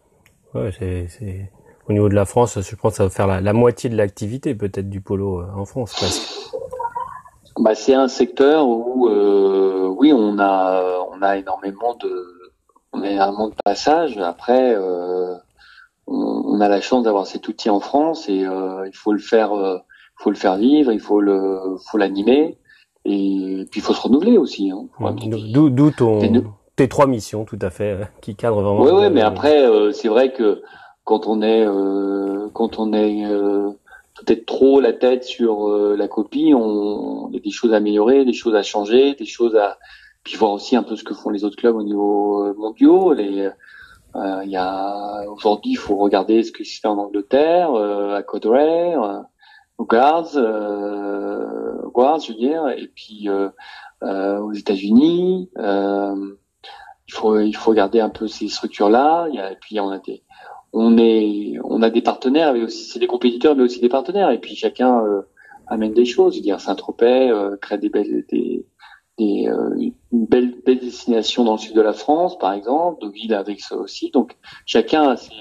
Ouais, 0.56 0.70
c'est, 0.72 1.50
au 1.88 1.92
niveau 1.92 2.08
de 2.08 2.14
la 2.14 2.24
France, 2.24 2.58
je 2.60 2.76
pense 2.76 2.92
que 2.92 2.96
ça 2.96 3.04
va 3.04 3.10
faire 3.10 3.40
la, 3.40 3.52
moitié 3.52 3.90
de 3.90 3.96
l'activité 3.96 4.54
peut-être 4.54 4.90
du 4.90 5.00
polo 5.00 5.40
euh, 5.40 5.46
en 5.56 5.64
France 5.64 5.92
presque. 5.94 6.36
Bah, 7.58 7.74
c'est 7.74 7.94
un 7.94 8.08
secteur 8.08 8.68
où 8.68 9.08
euh, 9.08 9.86
oui, 9.86 10.12
on 10.12 10.38
a 10.38 11.06
on 11.10 11.22
a 11.22 11.38
énormément 11.38 11.94
de 11.94 12.52
on 12.92 13.02
a 13.02 13.08
énormément 13.08 13.48
de 13.48 13.54
passages. 13.64 14.18
Après, 14.18 14.74
euh, 14.74 15.34
on, 16.06 16.60
a 16.60 16.68
la 16.68 16.80
chance 16.80 17.04
d'avoir 17.04 17.26
cet 17.26 17.48
outil 17.48 17.70
en 17.70 17.80
France 17.80 18.28
et 18.28 18.44
euh, 18.44 18.86
il 18.86 18.94
faut 18.94 19.12
le 19.12 19.18
faire 19.18 19.52
faut 20.16 20.30
le 20.30 20.36
faire 20.36 20.56
vivre, 20.56 20.92
il 20.92 21.00
faut 21.00 21.20
le 21.20 21.78
faut 21.90 21.96
l'animer 21.96 22.58
et 23.06 23.66
puis 23.70 23.80
il 23.80 23.82
faut 23.82 23.94
se 23.94 24.02
renouveler 24.02 24.36
aussi. 24.36 24.70
Hein. 24.70 24.86
D'où 25.10 25.90
ton 25.90 26.20
tes 26.76 26.88
trois 26.88 27.06
missions, 27.06 27.44
tout 27.44 27.58
à 27.60 27.70
fait, 27.70 27.92
euh, 27.92 28.04
qui 28.20 28.36
cadrent 28.36 28.60
vraiment. 28.60 28.82
Oui, 28.82 28.90
oui, 28.92 29.10
mais 29.10 29.22
après, 29.22 29.66
euh, 29.66 29.92
c'est 29.92 30.08
vrai 30.08 30.32
que 30.32 30.62
quand 31.04 31.26
on 31.26 31.42
est, 31.42 31.66
euh, 31.66 32.48
quand 32.52 32.78
on 32.78 32.92
est 32.92 33.24
peut-être 34.14 34.46
trop 34.46 34.80
la 34.80 34.92
tête 34.92 35.24
sur 35.24 35.68
la 35.68 36.08
copie, 36.08 36.52
on, 36.54 37.28
il 37.30 37.34
y 37.34 37.38
a 37.38 37.40
des 37.40 37.50
choses 37.50 37.72
à 37.72 37.76
améliorer, 37.76 38.24
des 38.24 38.32
choses 38.32 38.54
à 38.54 38.62
changer, 38.62 39.14
des 39.14 39.26
choses 39.26 39.56
à, 39.56 39.78
puis 40.24 40.36
voir 40.36 40.52
aussi 40.52 40.74
un 40.74 40.82
peu 40.82 40.96
ce 40.96 41.04
que 41.04 41.14
font 41.14 41.30
les 41.30 41.44
autres 41.44 41.56
clubs 41.56 41.76
au 41.76 41.82
niveau 41.82 42.52
mondiaux. 42.54 43.12
Les, 43.12 43.48
il 44.14 44.50
y 44.50 44.56
a 44.56 45.22
aujourd'hui, 45.28 45.72
il 45.72 45.78
faut 45.78 45.96
regarder 45.96 46.42
ce 46.42 46.50
qui 46.50 46.64
se 46.64 46.80
fait 46.80 46.88
en 46.88 46.98
Angleterre, 46.98 47.72
à 47.74 48.22
Codray, 48.22 48.96
aux 49.78 49.84
Guards, 49.84 50.32
Guards, 51.92 52.20
je 52.20 52.32
veux 52.32 52.38
dire, 52.38 52.68
et 52.70 52.90
puis 52.92 53.28
aux 54.02 54.52
États-Unis. 54.52 55.50
Euh, 55.58 56.36
il 57.08 57.14
faut 57.14 57.38
il 57.38 57.54
faut 57.54 57.72
garder 57.72 58.00
un 58.00 58.08
peu 58.10 58.26
ces 58.28 58.48
structures 58.48 58.90
là. 58.90 59.26
Il 59.28 59.36
y 59.36 59.38
a, 59.38 59.52
et 59.52 59.56
puis 59.60 59.78
on 59.80 59.90
a 59.90 59.98
des 59.98 60.22
on 60.72 60.98
est 60.98 61.54
on 61.64 61.82
a 61.82 61.90
des 61.90 62.02
partenaires, 62.02 62.52
mais 62.52 62.62
aussi 62.62 62.84
c'est 62.84 62.98
des 62.98 63.06
compétiteurs, 63.06 63.56
mais 63.56 63.62
aussi 63.62 63.80
des 63.80 63.88
partenaires. 63.88 64.30
Et 64.30 64.38
puis 64.38 64.56
chacun 64.56 65.04
euh, 65.04 65.22
amène 65.66 65.94
des 65.94 66.04
choses. 66.04 66.34
Je 66.34 66.38
veux 66.38 66.42
dire 66.42 66.60
Saint-Tropez 66.60 67.30
euh, 67.30 67.56
crée 67.56 67.78
des 67.78 67.88
belles 67.88 68.24
des, 68.30 68.66
des 69.18 69.48
euh, 69.48 69.74
une 70.12 70.26
belle 70.26 70.54
belle 70.64 70.80
destination 70.80 71.44
dans 71.44 71.52
le 71.52 71.58
sud 71.58 71.74
de 71.74 71.80
la 71.80 71.92
France, 71.92 72.38
par 72.38 72.52
exemple. 72.52 73.02
Deauville 73.02 73.34
avec 73.34 73.60
ça 73.60 73.76
aussi. 73.76 74.10
Donc 74.10 74.36
chacun 74.66 75.08
a 75.08 75.16
ses 75.16 75.32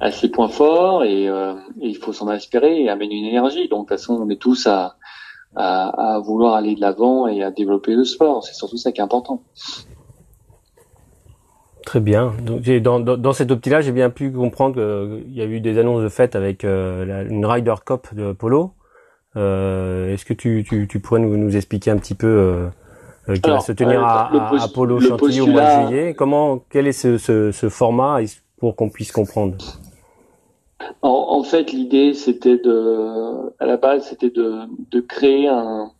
a 0.00 0.12
ses 0.12 0.28
points 0.28 0.48
forts 0.48 1.02
et, 1.02 1.24
et 1.24 1.54
il 1.80 1.96
faut 1.96 2.12
s'en 2.12 2.28
inspirer 2.28 2.82
et 2.84 2.88
amener 2.88 3.16
une 3.16 3.24
énergie. 3.24 3.68
Donc 3.68 3.88
de 3.88 3.94
toute 3.94 3.98
façon, 3.98 4.14
on 4.22 4.30
est 4.30 4.40
tous 4.40 4.68
à, 4.68 4.96
à, 5.56 6.14
à 6.14 6.18
vouloir 6.20 6.54
aller 6.54 6.76
de 6.76 6.80
l'avant 6.80 7.26
et 7.26 7.42
à 7.42 7.50
développer 7.50 7.94
le 7.94 8.04
sport. 8.04 8.44
C'est 8.44 8.54
surtout 8.54 8.76
ça 8.76 8.92
qui 8.92 9.00
est 9.00 9.04
important. 9.04 9.42
Très 11.88 12.00
bien. 12.00 12.34
Donc, 12.42 12.68
dans, 12.82 13.00
dans, 13.00 13.16
dans 13.16 13.32
cette 13.32 13.50
optique-là, 13.50 13.80
j'ai 13.80 13.92
bien 13.92 14.10
pu 14.10 14.30
comprendre 14.30 14.74
qu'il 14.74 15.32
y 15.32 15.40
a 15.40 15.46
eu 15.46 15.58
des 15.58 15.78
annonces 15.78 16.02
de 16.02 16.10
fête 16.10 16.36
avec 16.36 16.62
euh, 16.62 17.26
une 17.30 17.46
Ryder 17.46 17.76
Cup 17.82 18.08
de 18.12 18.32
polo. 18.32 18.72
Euh, 19.36 20.12
Est-ce 20.12 20.26
que 20.26 20.34
tu, 20.34 20.66
tu, 20.68 20.86
tu, 20.86 21.00
pourrais 21.00 21.20
nous, 21.20 21.34
nous 21.38 21.56
expliquer 21.56 21.90
un 21.90 21.96
petit 21.96 22.14
peu 22.14 22.26
euh, 22.26 22.68
euh 23.30 23.36
qui 23.36 23.48
va 23.48 23.60
se 23.60 23.72
tenir 23.72 24.04
à, 24.04 24.26
à, 24.62 24.68
Polo 24.68 25.00
Chantilly 25.00 25.40
au 25.40 25.46
mois 25.46 25.62
de 25.62 25.86
juillet? 25.86 26.14
Comment, 26.14 26.62
quel 26.68 26.86
est 26.88 26.92
ce, 26.92 27.16
ce, 27.16 27.52
ce 27.52 27.70
format 27.70 28.18
pour 28.58 28.76
qu'on 28.76 28.90
puisse 28.90 29.10
comprendre? 29.10 29.56
En, 31.00 31.08
en, 31.08 31.42
fait, 31.42 31.72
l'idée, 31.72 32.12
c'était 32.12 32.58
de, 32.58 33.50
à 33.60 33.64
la 33.64 33.78
base, 33.78 34.08
c'était 34.10 34.28
de, 34.28 34.56
de 34.90 35.00
créer 35.00 35.48
un, 35.48 35.90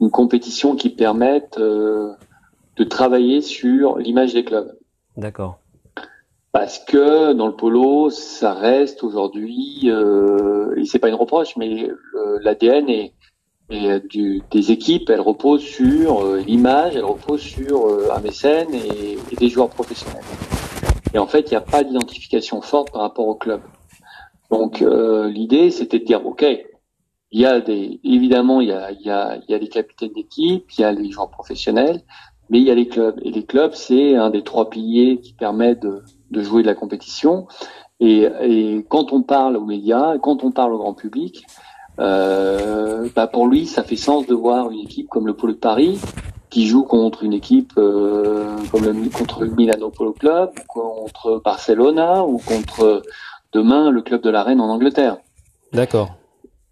une 0.00 0.10
compétition 0.10 0.74
qui 0.74 0.90
permette 0.90 1.56
de 1.56 2.84
travailler 2.88 3.42
sur 3.42 3.96
l'image 3.98 4.34
des 4.34 4.42
clubs. 4.44 4.74
D'accord. 5.20 5.58
Parce 6.50 6.78
que 6.78 7.32
dans 7.34 7.46
le 7.46 7.54
polo, 7.54 8.10
ça 8.10 8.54
reste 8.54 9.04
aujourd'hui, 9.04 9.82
euh, 9.84 10.74
et 10.76 10.84
c'est 10.86 10.98
pas 10.98 11.08
une 11.08 11.14
reproche, 11.14 11.56
mais 11.56 11.88
l'ADN 12.40 12.88
est, 12.88 13.12
du, 14.08 14.42
des 14.50 14.72
équipes, 14.72 15.10
elle 15.10 15.20
repose 15.20 15.62
sur 15.62 16.24
euh, 16.24 16.40
l'image, 16.40 16.96
elle 16.96 17.04
repose 17.04 17.40
sur 17.40 17.86
euh, 17.86 18.08
un 18.12 18.20
mécène 18.20 18.74
et, 18.74 19.16
des 19.36 19.48
joueurs 19.48 19.68
professionnels. 19.68 20.24
Et 21.14 21.18
en 21.18 21.26
fait, 21.26 21.42
il 21.42 21.50
n'y 21.50 21.56
a 21.56 21.60
pas 21.60 21.84
d'identification 21.84 22.62
forte 22.62 22.90
par 22.90 23.02
rapport 23.02 23.28
au 23.28 23.36
club. 23.36 23.60
Donc 24.50 24.82
euh, 24.82 25.28
l'idée, 25.28 25.70
c'était 25.70 26.00
de 26.00 26.04
dire, 26.04 26.26
ok, 26.26 26.44
il 27.30 27.40
y 27.40 27.46
a 27.46 27.60
des, 27.60 28.00
évidemment, 28.02 28.60
il 28.60 28.68
y 28.68 28.72
a, 28.72 29.38
les 29.48 29.68
capitaines 29.68 30.12
d'équipe, 30.14 30.64
il 30.76 30.80
y 30.80 30.84
a 30.84 30.90
les 30.90 31.10
joueurs 31.10 31.30
professionnels, 31.30 32.02
mais 32.50 32.58
il 32.58 32.64
y 32.64 32.70
a 32.70 32.74
les 32.74 32.88
clubs. 32.88 33.18
Et 33.22 33.30
les 33.30 33.44
clubs, 33.44 33.72
c'est 33.74 34.16
un 34.16 34.30
des 34.30 34.42
trois 34.42 34.68
piliers 34.68 35.20
qui 35.20 35.32
permet 35.32 35.74
de, 35.74 36.02
de 36.30 36.42
jouer 36.42 36.62
de 36.62 36.66
la 36.66 36.74
compétition. 36.74 37.46
Et, 38.00 38.28
et, 38.42 38.84
quand 38.88 39.12
on 39.12 39.22
parle 39.22 39.56
aux 39.56 39.64
médias, 39.64 40.18
quand 40.18 40.44
on 40.44 40.50
parle 40.50 40.72
au 40.72 40.78
grand 40.78 40.94
public, 40.94 41.44
euh, 41.98 43.08
bah 43.14 43.26
pour 43.26 43.46
lui, 43.46 43.66
ça 43.66 43.82
fait 43.82 43.96
sens 43.96 44.26
de 44.26 44.34
voir 44.34 44.70
une 44.70 44.80
équipe 44.80 45.08
comme 45.08 45.26
le 45.26 45.34
Polo 45.34 45.52
de 45.52 45.58
Paris 45.58 46.00
qui 46.48 46.66
joue 46.66 46.82
contre 46.82 47.22
une 47.22 47.32
équipe 47.32 47.72
euh, 47.78 48.56
comme 48.72 48.84
le, 48.84 49.08
contre 49.10 49.44
le 49.44 49.50
Milano 49.50 49.90
Polo 49.90 50.12
Club, 50.12 50.50
contre 50.66 51.40
Barcelona 51.44 52.24
ou 52.24 52.38
contre 52.38 53.02
demain 53.52 53.90
le 53.90 54.02
club 54.02 54.22
de 54.22 54.30
la 54.30 54.42
Reine 54.42 54.60
en 54.60 54.68
Angleterre. 54.68 55.18
D'accord. 55.72 56.10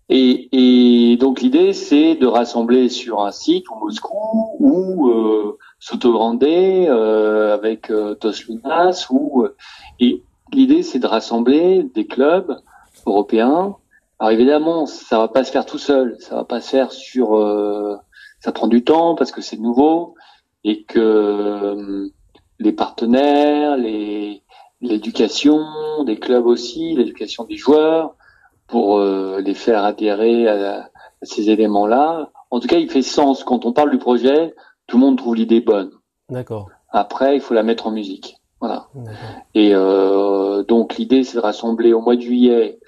Et, 0.08 0.48
et, 0.52 1.16
donc 1.18 1.42
l'idée, 1.42 1.74
c'est 1.74 2.14
de 2.14 2.26
rassembler 2.26 2.88
sur 2.88 3.22
un 3.22 3.30
site 3.30 3.68
ou 3.70 3.84
Moscou 3.84 4.56
ou 4.58 5.08
euh, 5.10 5.58
Soto 5.80 6.12
Grande 6.12 6.42
euh, 6.42 7.54
avec 7.54 7.90
euh, 7.90 8.14
Toslunas 8.14 9.06
ou 9.10 9.44
euh, 9.44 9.56
et 10.00 10.22
l'idée 10.52 10.82
c'est 10.82 10.98
de 10.98 11.06
rassembler 11.06 11.84
des 11.94 12.06
clubs 12.06 12.56
européens. 13.06 13.76
Alors 14.18 14.32
évidemment, 14.32 14.86
ça 14.86 15.18
va 15.18 15.28
pas 15.28 15.44
se 15.44 15.52
faire 15.52 15.64
tout 15.64 15.78
seul, 15.78 16.16
ça 16.18 16.34
va 16.34 16.44
pas 16.44 16.60
se 16.60 16.70
faire 16.70 16.90
sur 16.90 17.36
euh, 17.36 17.96
ça 18.40 18.50
prend 18.50 18.66
du 18.66 18.82
temps 18.82 19.14
parce 19.14 19.30
que 19.30 19.40
c'est 19.40 19.56
nouveau 19.56 20.14
et 20.64 20.82
que 20.82 22.10
les 22.58 22.72
partenaires, 22.72 23.76
les 23.76 24.42
l'éducation 24.80 25.60
des 26.04 26.18
clubs 26.18 26.46
aussi, 26.46 26.94
l'éducation 26.94 27.44
des 27.44 27.56
joueurs 27.56 28.14
pour 28.66 29.00
les 29.00 29.54
faire 29.54 29.82
adhérer 29.84 30.46
à, 30.46 30.82
à 30.82 30.88
ces 31.22 31.50
éléments-là. 31.50 32.30
En 32.50 32.60
tout 32.60 32.68
cas, 32.68 32.76
il 32.76 32.88
fait 32.88 33.02
sens 33.02 33.42
quand 33.42 33.64
on 33.64 33.72
parle 33.72 33.90
du 33.90 33.98
projet 33.98 34.54
tout 34.88 34.96
le 34.96 35.04
monde 35.04 35.18
trouve 35.18 35.36
l'idée 35.36 35.60
bonne. 35.60 35.92
D'accord. 36.28 36.70
Après, 36.90 37.36
il 37.36 37.40
faut 37.40 37.54
la 37.54 37.62
mettre 37.62 37.86
en 37.86 37.92
musique. 37.92 38.36
Voilà. 38.60 38.88
Et 39.54 39.70
euh, 39.72 40.64
donc 40.64 40.96
l'idée, 40.96 41.22
c'est 41.22 41.36
de 41.36 41.42
rassembler 41.42 41.92
au 41.92 42.00
mois 42.00 42.16
de 42.16 42.22
juillet. 42.22 42.80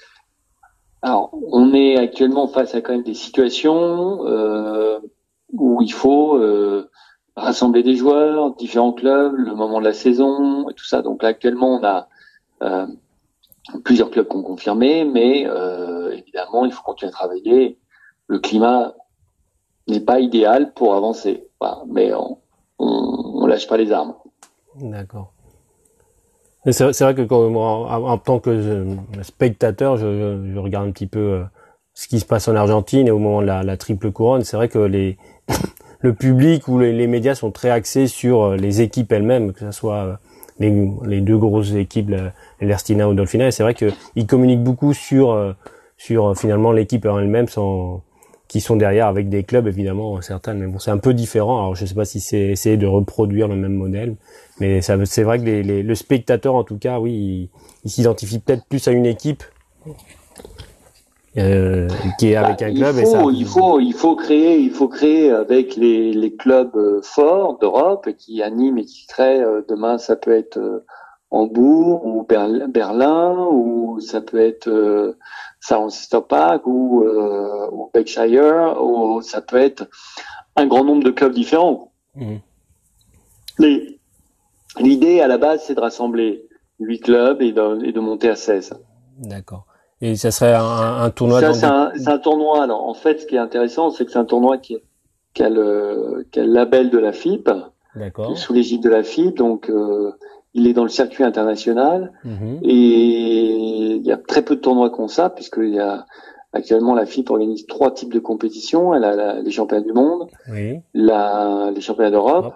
Alors, 1.02 1.30
on 1.52 1.73
est 1.73 1.97
actuellement 1.97 2.49
face 2.49 2.75
à 2.75 2.80
quand 2.80 2.92
même 2.92 3.04
des 3.04 3.14
situations 3.14 4.26
euh, 4.26 4.99
où 5.52 5.80
il 5.83 5.92
faut 5.92 6.37
euh, 6.37 6.90
rassembler 7.37 7.83
des 7.83 7.95
joueurs, 7.95 8.54
différents 8.57 8.92
clubs, 8.92 9.35
le 9.35 9.54
moment 9.54 9.78
de 9.78 9.85
la 9.85 9.92
saison 9.92 10.69
et 10.69 10.75
tout 10.75 10.85
ça. 10.85 11.02
Donc 11.02 11.23
là, 11.23 11.28
actuellement, 11.28 11.78
on 11.80 11.85
a 11.85 12.09
euh, 12.62 12.87
plusieurs 13.85 14.11
clubs 14.11 14.28
qui 14.28 14.37
ont 14.37 14.42
confirmé, 14.42 15.04
mais 15.04 15.47
euh, 15.47 16.12
évidemment, 16.12 16.64
il 16.64 16.73
faut 16.73 16.83
continuer 16.83 17.11
à 17.11 17.12
travailler. 17.12 17.78
Le 18.26 18.38
climat 18.38 18.95
n'est 19.90 20.00
pas 20.00 20.20
idéal 20.20 20.73
pour 20.75 20.94
avancer 20.94 21.47
mais 21.88 22.12
on, 22.14 22.38
on, 22.78 23.47
lâche 23.47 23.68
pas 23.68 23.76
les 23.76 23.92
armes. 23.92 24.14
D'accord. 24.80 25.32
C'est 26.70 27.00
vrai 27.00 27.14
que 27.14 27.26
en, 27.32 28.18
tant 28.18 28.38
que 28.38 28.87
spectateur, 29.23 29.97
je, 29.97 30.56
regarde 30.59 30.88
un 30.88 30.92
petit 30.92 31.06
peu 31.06 31.18
euh, 31.18 31.44
ce 31.94 32.09
qui 32.09 32.20
se 32.20 32.25
passe 32.25 32.49
en 32.49 32.56
Argentine 32.56 33.09
et 33.09 33.11
au 33.11 33.18
moment 33.18 33.40
de 33.40 33.47
la, 33.47 33.76
triple 33.76 34.11
couronne, 34.12 34.44
c'est 34.44 34.56
vrai 34.56 34.68
que 34.68 34.78
le 36.00 36.14
public 36.14 36.68
ou 36.68 36.78
les, 36.78 37.06
médias 37.06 37.35
sont 37.35 37.50
très 37.50 37.70
axés 37.70 38.06
sur 38.06 38.42
euh, 38.42 38.56
les 38.56 38.80
équipes 38.80 39.12
elles-mêmes, 39.12 39.52
que 39.52 39.61
ce 39.61 39.70
soit 39.70 39.97
euh, 39.97 40.16
les, 41.06 41.20
deux 41.20 41.38
grosses 41.38 41.75
équipes, 41.75 42.14
l'Erstina 42.61 43.09
ou 43.09 43.14
Dolphina. 43.14 43.49
Et 43.49 43.50
c'est 43.50 43.62
vrai 43.62 43.75
qu'ils 43.75 44.26
communiquent 44.26 44.62
beaucoup 44.62 44.92
sur 44.92 45.32
euh, 45.32 45.52
sur 45.97 46.35
finalement 46.37 46.73
l'équipe 46.73 47.04
en 47.04 47.18
elle-même, 47.18 47.49
sans 47.49 48.02
qui 48.50 48.61
sont 48.61 48.75
derrière 48.75 49.07
avec 49.07 49.28
des 49.28 49.45
clubs 49.45 49.69
évidemment 49.69 50.21
certains. 50.23 50.54
Mais 50.54 50.66
bon, 50.66 50.80
c'est 50.80 50.90
un 50.90 50.99
peu 50.99 51.14
différent. 51.14 51.59
Alors 51.61 51.76
je 51.76 51.87
sais 51.87 51.95
pas 51.95 52.04
si 52.04 52.19
c'est 52.19 52.49
essayer 52.49 52.76
de 52.76 52.87
reproduire 52.87 53.47
le 53.47 53.54
même 53.54 53.75
modèle, 53.75 54.16
mais 54.59 54.80
c'est 54.83 55.23
vrai 55.23 55.38
que 55.38 55.45
les, 55.45 55.62
les, 55.62 55.85
le 55.85 55.95
spectateur 55.95 56.57
en 56.57 56.64
tout 56.64 56.76
cas, 56.76 56.99
oui, 56.99 57.12
il, 57.12 57.49
il 57.85 57.90
s'identifie 57.90 58.40
peut-être 58.40 58.64
plus 58.66 58.88
à 58.88 58.90
une 58.90 59.07
équipe 59.07 59.45
euh, 61.38 61.87
qui 62.19 62.33
est 62.33 62.35
avec 62.35 62.59
bah, 62.59 62.66
un 62.66 62.75
club. 62.75 62.97
Il 62.99 63.07
faut, 63.07 63.30
il 63.30 63.47
faut, 63.47 63.78
il 63.78 63.95
faut 63.95 64.16
créer, 64.16 64.59
il 64.59 64.71
faut 64.73 64.88
créer 64.88 65.30
avec 65.30 65.76
les, 65.76 66.12
les 66.12 66.35
clubs 66.35 66.75
euh, 66.75 67.00
forts 67.04 67.57
d'Europe 67.61 68.09
qui 68.19 68.42
animent 68.42 68.78
et 68.78 68.85
qui 68.85 69.07
créent. 69.07 69.45
Euh, 69.45 69.62
demain, 69.69 69.97
ça 69.97 70.16
peut 70.16 70.33
être 70.33 70.59
Hambourg 71.30 72.04
ou 72.04 72.26
Berlin 72.69 73.47
ou 73.52 74.00
ça 74.00 74.21
peut 74.21 74.40
être 74.40 75.14
euh, 75.73 75.88
Stopak 75.88 76.67
ou, 76.67 77.05
euh, 77.05 77.69
ou 77.73 77.90
Berkshire 77.93 78.76
ou 78.83 79.23
ça 79.23 79.40
peut 79.40 79.59
être 79.59 79.88
un 80.57 80.67
grand 80.67 80.85
nombre 80.85 81.05
de 81.05 81.11
clubs 81.11 81.33
différents. 81.33 81.93
Mmh. 82.14 82.37
L'idée 84.79 85.21
à 85.21 85.26
la 85.26 85.38
base, 85.38 85.64
c'est 85.67 85.75
de 85.75 85.81
rassembler 85.81 86.49
huit 86.79 87.00
clubs 87.00 87.43
et 87.43 87.52
de, 87.52 87.85
et 87.85 87.93
de 87.93 88.00
monter 88.00 88.29
à 88.29 88.37
16. 88.37 88.75
D'accord. 89.19 89.67
Et 90.00 90.17
ça 90.17 90.31
serait 90.31 90.55
un, 90.55 91.02
un 91.02 91.11
tournoi. 91.11 91.40
Ça, 91.40 91.52
c'est 91.52 91.67
un, 91.67 91.93
un, 92.07 92.19
tournoi. 92.19 92.62
Alors, 92.62 92.88
en 92.88 92.95
fait, 92.95 93.21
ce 93.21 93.26
qui 93.26 93.37
est 93.37 93.40
intéressant, 93.40 93.90
c'est 93.90 94.07
que 94.07 94.12
c'est 94.12 94.19
un 94.19 94.25
tournoi 94.25 94.57
qui, 94.57 94.79
qui, 95.35 95.43
a 95.43 95.50
le, 95.50 96.26
qui 96.31 96.40
a 96.40 96.45
le 96.45 96.52
label 96.52 96.88
de 96.90 96.99
la 96.99 97.12
FIP, 97.12 97.50
sous 98.35 98.52
l'égide 98.55 98.83
de 98.83 98.88
la 98.88 99.02
FIP. 99.02 99.37
Donc, 99.37 99.69
euh, 99.69 100.12
il 100.54 100.66
est 100.66 100.73
dans 100.73 100.83
le 100.83 100.88
circuit 100.88 101.25
international. 101.25 102.12
Mhm. 102.25 102.61
Et 102.62 103.97
il 103.97 104.02
y 104.02 104.12
a 104.12 104.16
très 104.16 104.42
peu 104.42 104.57
de 104.57 104.61
tournois 104.61 104.90
comme 104.90 105.09
ça, 105.09 105.30
puisqu'il 105.30 105.75
y 105.75 105.80
a 105.80 106.07
actuellement 106.52 106.95
la 106.95 107.07
FIP 107.07 107.30
organise 107.30 107.66
trois 107.66 107.92
types 107.92 108.12
de 108.12 108.19
compétitions. 108.19 108.95
Elle 108.95 109.04
a 109.04 109.40
les 109.40 109.50
championnats 109.50 109.85
du 109.85 109.92
monde, 109.92 110.28
oui. 110.50 110.80
la, 110.95 111.71
les 111.75 111.80
championnats 111.80 112.11
d'Europe. 112.11 112.54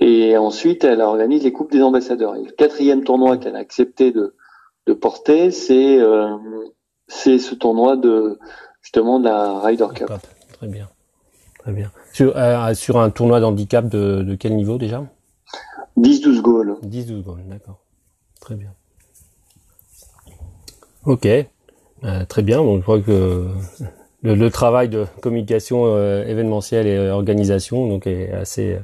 Et 0.00 0.36
ensuite, 0.36 0.84
elle 0.84 1.00
organise 1.00 1.42
les 1.42 1.52
coupes 1.52 1.72
des 1.72 1.82
ambassadeurs. 1.82 2.36
Et 2.36 2.44
le 2.44 2.52
quatrième 2.52 3.02
tournoi 3.02 3.36
qu'elle 3.36 3.56
a 3.56 3.58
accepté 3.58 4.12
de 4.12 4.34
de 4.88 4.94
porter, 4.94 5.50
c'est 5.50 5.98
euh, 5.98 6.34
c'est 7.06 7.38
ce 7.38 7.54
tournoi 7.54 7.96
de 7.96 8.38
justement 8.80 9.20
de 9.20 9.24
la 9.24 9.60
Ryder 9.60 9.88
Cup. 9.94 10.10
Très 10.54 10.66
bien, 10.66 10.88
très 11.58 11.72
bien. 11.72 11.92
Sur, 12.12 12.36
euh, 12.36 12.74
sur 12.74 12.98
un 12.98 13.10
tournoi 13.10 13.40
d'handicap 13.40 13.88
de, 13.88 14.22
de 14.22 14.34
quel 14.34 14.56
niveau 14.56 14.78
déjà? 14.78 15.04
10-12 15.98 16.40
goals. 16.40 16.76
10-12 16.84 17.22
goals, 17.22 17.44
d'accord. 17.46 17.80
Très 18.40 18.54
bien. 18.54 18.72
Ok, 21.04 21.26
euh, 21.26 22.24
très 22.28 22.42
bien. 22.42 22.58
Donc 22.58 22.78
je 22.78 22.82
crois 22.82 23.00
que 23.00 23.46
le, 24.22 24.34
le 24.34 24.50
travail 24.50 24.88
de 24.88 25.06
communication 25.22 25.86
euh, 25.86 26.24
événementielle 26.24 26.86
et 26.86 27.10
organisation 27.10 27.88
donc 27.88 28.06
est 28.06 28.30
assez 28.32 28.78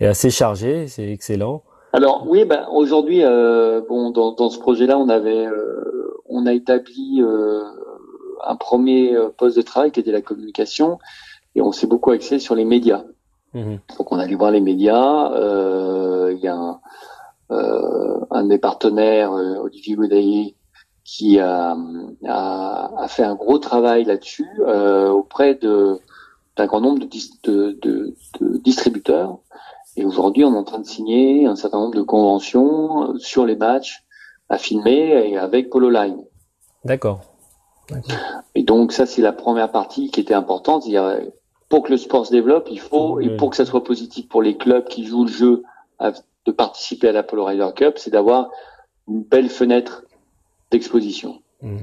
est 0.00 0.06
assez 0.06 0.30
chargé, 0.30 0.88
c'est 0.88 1.10
excellent. 1.10 1.62
Alors 1.92 2.26
oui, 2.28 2.44
ben, 2.44 2.66
aujourd'hui, 2.72 3.24
euh, 3.24 3.80
bon, 3.88 4.10
dans, 4.10 4.32
dans 4.32 4.50
ce 4.50 4.58
projet-là, 4.58 4.98
on 4.98 5.08
avait, 5.08 5.46
euh, 5.46 6.20
on 6.28 6.46
a 6.46 6.52
établi 6.52 7.22
euh, 7.22 7.62
un 8.44 8.56
premier 8.56 9.16
poste 9.36 9.56
de 9.56 9.62
travail 9.62 9.92
qui 9.92 10.00
était 10.00 10.10
la 10.10 10.20
communication, 10.20 10.98
et 11.54 11.62
on 11.62 11.70
s'est 11.70 11.86
beaucoup 11.86 12.10
axé 12.10 12.38
sur 12.40 12.56
les 12.56 12.64
médias. 12.64 13.04
Mmh. 13.54 13.76
Donc 13.98 14.12
on 14.12 14.18
a 14.18 14.26
dû 14.26 14.36
voir 14.36 14.50
les 14.50 14.60
médias. 14.60 15.30
Il 16.30 16.38
y 16.38 16.48
a 16.48 16.56
un, 16.56 16.80
un 17.50 18.42
de 18.42 18.48
mes 18.48 18.58
partenaires, 18.58 19.32
Olivier 19.32 19.94
Gaudaillé, 19.94 20.56
qui 21.04 21.38
a, 21.38 21.76
a, 22.26 22.90
a, 22.98 23.08
fait 23.08 23.22
un 23.22 23.34
gros 23.34 23.58
travail 23.58 24.04
là-dessus 24.04 24.48
auprès 24.60 25.54
de 25.54 25.98
d'un 26.56 26.66
grand 26.66 26.80
nombre 26.80 27.00
de, 27.00 27.08
de, 27.42 27.78
de, 27.82 28.14
de 28.40 28.58
distributeurs 28.58 29.38
et 29.96 30.04
aujourd'hui, 30.04 30.44
on 30.44 30.54
est 30.54 30.58
en 30.58 30.64
train 30.64 30.80
de 30.80 30.86
signer 30.86 31.46
un 31.46 31.56
certain 31.56 31.78
nombre 31.78 31.94
de 31.94 32.02
conventions 32.02 33.12
euh, 33.12 33.18
sur 33.18 33.46
les 33.46 33.56
matchs 33.56 34.04
à 34.48 34.58
filmer 34.58 35.30
et 35.30 35.38
avec 35.38 35.70
Polo 35.70 35.88
Line. 35.88 36.22
D'accord. 36.84 37.20
Et 38.54 38.62
donc 38.62 38.92
ça, 38.92 39.06
c'est 39.06 39.22
la 39.22 39.32
première 39.32 39.70
partie 39.70 40.10
qui 40.10 40.20
était 40.20 40.34
importante. 40.34 40.84
Pour 41.74 41.82
que 41.82 41.90
le 41.90 41.96
sport 41.96 42.24
se 42.24 42.30
développe, 42.30 42.68
il 42.70 42.78
faut, 42.78 43.18
et 43.18 43.36
pour 43.36 43.50
que 43.50 43.56
ça 43.56 43.64
soit 43.64 43.82
positif 43.82 44.28
pour 44.28 44.42
les 44.42 44.56
clubs 44.56 44.84
qui 44.84 45.04
jouent 45.04 45.24
le 45.24 45.32
jeu 45.32 45.64
de 46.46 46.52
participer 46.52 47.08
à 47.08 47.12
la 47.12 47.24
Polo 47.24 47.44
Rider 47.44 47.66
Cup, 47.74 47.94
c'est 47.96 48.12
d'avoir 48.12 48.48
une 49.08 49.24
belle 49.24 49.48
fenêtre 49.48 50.04
d'exposition. 50.70 51.42
Mmh. 51.62 51.78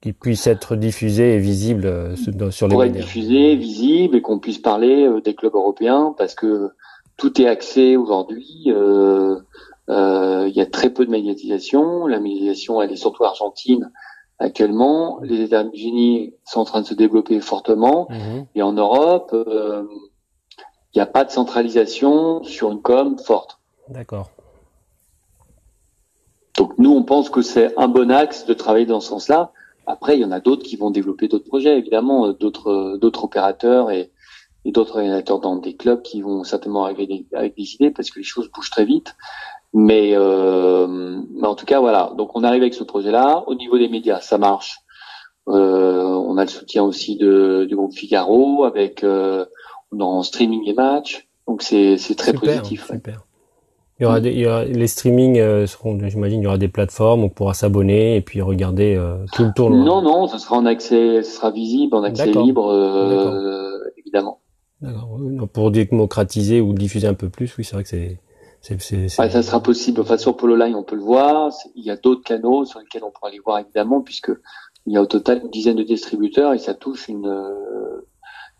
Qui 0.00 0.14
puisse 0.14 0.46
être 0.46 0.76
diffusée 0.76 1.34
et 1.34 1.38
visible 1.40 1.84
euh, 1.84 2.16
sur 2.16 2.68
les 2.68 2.72
pour 2.72 2.82
médias. 2.82 3.00
être 3.00 3.04
diffusée, 3.04 3.54
visible 3.54 4.16
et 4.16 4.22
qu'on 4.22 4.38
puisse 4.38 4.56
parler 4.56 5.04
euh, 5.06 5.20
des 5.20 5.34
clubs 5.34 5.54
européens 5.54 6.14
parce 6.16 6.34
que 6.34 6.70
tout 7.18 7.38
est 7.38 7.48
axé 7.48 7.98
aujourd'hui. 7.98 8.68
Euh, 8.68 9.36
euh, 9.90 10.46
il 10.48 10.56
y 10.56 10.62
a 10.62 10.66
très 10.66 10.88
peu 10.88 11.04
de 11.04 11.10
médiatisation. 11.10 12.06
La 12.06 12.18
médiatisation, 12.18 12.80
elle 12.80 12.92
est 12.92 12.96
surtout 12.96 13.24
argentine 13.24 13.90
actuellement. 14.38 15.20
Les 15.22 15.42
États-Unis 15.42 16.34
sont 16.44 16.60
en 16.60 16.64
train 16.64 16.80
de 16.82 16.86
se 16.86 16.94
développer 16.94 17.40
fortement. 17.40 18.08
Mhm. 18.10 18.46
Et 18.54 18.62
en 18.62 18.72
Europe, 18.72 19.30
euh, 19.32 19.84
il 20.94 20.98
n'y 20.98 21.02
a 21.02 21.06
pas 21.06 21.24
de 21.24 21.30
centralisation 21.30 22.42
sur 22.44 22.70
une 22.70 22.80
com 22.80 23.18
forte. 23.18 23.58
D'accord. 23.88 24.30
Donc 26.56 26.76
nous, 26.78 26.90
on 26.90 27.04
pense 27.04 27.30
que 27.30 27.42
c'est 27.42 27.78
un 27.78 27.88
bon 27.88 28.10
axe 28.10 28.46
de 28.46 28.54
travailler 28.54 28.86
dans 28.86 29.00
ce 29.00 29.08
sens-là. 29.08 29.52
Après, 29.86 30.16
il 30.16 30.20
y 30.20 30.24
en 30.24 30.32
a 30.32 30.40
d'autres 30.40 30.64
qui 30.64 30.76
vont 30.76 30.90
développer 30.90 31.28
d'autres 31.28 31.48
projets, 31.48 31.78
évidemment, 31.78 32.32
d'autres 32.32 32.98
d'autres 33.00 33.24
opérateurs 33.24 33.90
et, 33.90 34.10
et 34.64 34.72
d'autres 34.72 34.96
réalisateurs 34.96 35.40
dans 35.40 35.56
des 35.56 35.76
clubs 35.76 36.02
qui 36.02 36.20
vont 36.20 36.44
certainement 36.44 36.84
arriver 36.84 37.26
avec 37.32 37.56
des 37.56 37.74
idées 37.74 37.90
parce 37.90 38.10
que 38.10 38.18
les 38.18 38.24
choses 38.24 38.50
bougent 38.50 38.70
très 38.70 38.84
vite. 38.84 39.16
Mais, 39.74 40.12
euh, 40.14 40.86
mais 40.88 41.46
en 41.46 41.54
tout 41.54 41.66
cas, 41.66 41.80
voilà. 41.80 42.12
Donc 42.16 42.30
on 42.34 42.42
arrive 42.42 42.62
avec 42.62 42.74
ce 42.74 42.84
projet-là. 42.84 43.44
Au 43.46 43.54
niveau 43.54 43.78
des 43.78 43.88
médias, 43.88 44.20
ça 44.20 44.38
marche. 44.38 44.78
Euh, 45.48 46.04
on 46.04 46.36
a 46.36 46.42
le 46.42 46.48
soutien 46.48 46.84
aussi 46.84 47.16
de, 47.16 47.64
du 47.68 47.76
groupe 47.76 47.92
Figaro 47.92 48.64
avec 48.64 49.04
euh, 49.04 49.44
dans 49.92 50.22
streaming 50.22 50.64
les 50.64 50.74
matchs. 50.74 51.28
Donc 51.46 51.62
c'est 51.62 51.96
c'est 51.96 52.14
très 52.14 52.32
positif. 52.32 52.86
Super. 52.86 53.24
Il 54.00 54.04
y 54.04 54.06
aura, 54.06 54.20
des, 54.20 54.30
il 54.30 54.38
y 54.38 54.46
aura 54.46 54.64
les 54.64 54.86
streamings 54.86 55.40
euh, 55.40 55.66
seront, 55.66 55.98
j'imagine, 56.08 56.40
il 56.40 56.44
y 56.44 56.46
aura 56.46 56.56
des 56.56 56.68
plateformes 56.68 57.22
où 57.22 57.26
on 57.26 57.28
pourra 57.30 57.52
s'abonner 57.52 58.14
et 58.14 58.20
puis 58.20 58.40
regarder 58.40 58.94
euh, 58.94 59.24
tout 59.32 59.42
le 59.42 59.50
tournoi. 59.52 59.84
Non, 59.84 60.02
non, 60.02 60.28
ça 60.28 60.38
sera 60.38 60.56
en 60.56 60.66
accès, 60.66 61.24
ce 61.24 61.32
sera 61.32 61.50
visible 61.50 61.96
en 61.96 62.04
accès 62.04 62.30
libre, 62.30 62.68
euh, 62.68 63.76
évidemment. 63.96 64.38
Pour 65.52 65.72
démocratiser 65.72 66.60
ou 66.60 66.74
diffuser 66.74 67.08
un 67.08 67.14
peu 67.14 67.28
plus, 67.28 67.56
oui, 67.58 67.64
c'est 67.64 67.74
vrai 67.74 67.82
que 67.82 67.88
c'est. 67.88 68.20
Ça 69.08 69.42
sera 69.42 69.62
possible. 69.62 70.00
Enfin, 70.00 70.16
sur 70.16 70.36
Polo 70.36 70.56
Line, 70.56 70.74
on 70.74 70.82
peut 70.82 70.96
le 70.96 71.02
voir. 71.02 71.52
Il 71.74 71.84
y 71.84 71.90
a 71.90 71.96
d'autres 71.96 72.22
canaux 72.22 72.64
sur 72.64 72.80
lesquels 72.80 73.04
on 73.04 73.10
pourra 73.10 73.30
les 73.30 73.38
voir 73.38 73.58
évidemment, 73.58 74.00
puisque 74.00 74.32
il 74.86 74.92
y 74.92 74.96
a 74.96 75.02
au 75.02 75.06
total 75.06 75.40
une 75.42 75.50
dizaine 75.50 75.76
de 75.76 75.82
distributeurs 75.82 76.54
et 76.54 76.58
ça 76.58 76.74
touche 76.74 77.08
une. 77.08 77.26
Euh, 77.26 78.06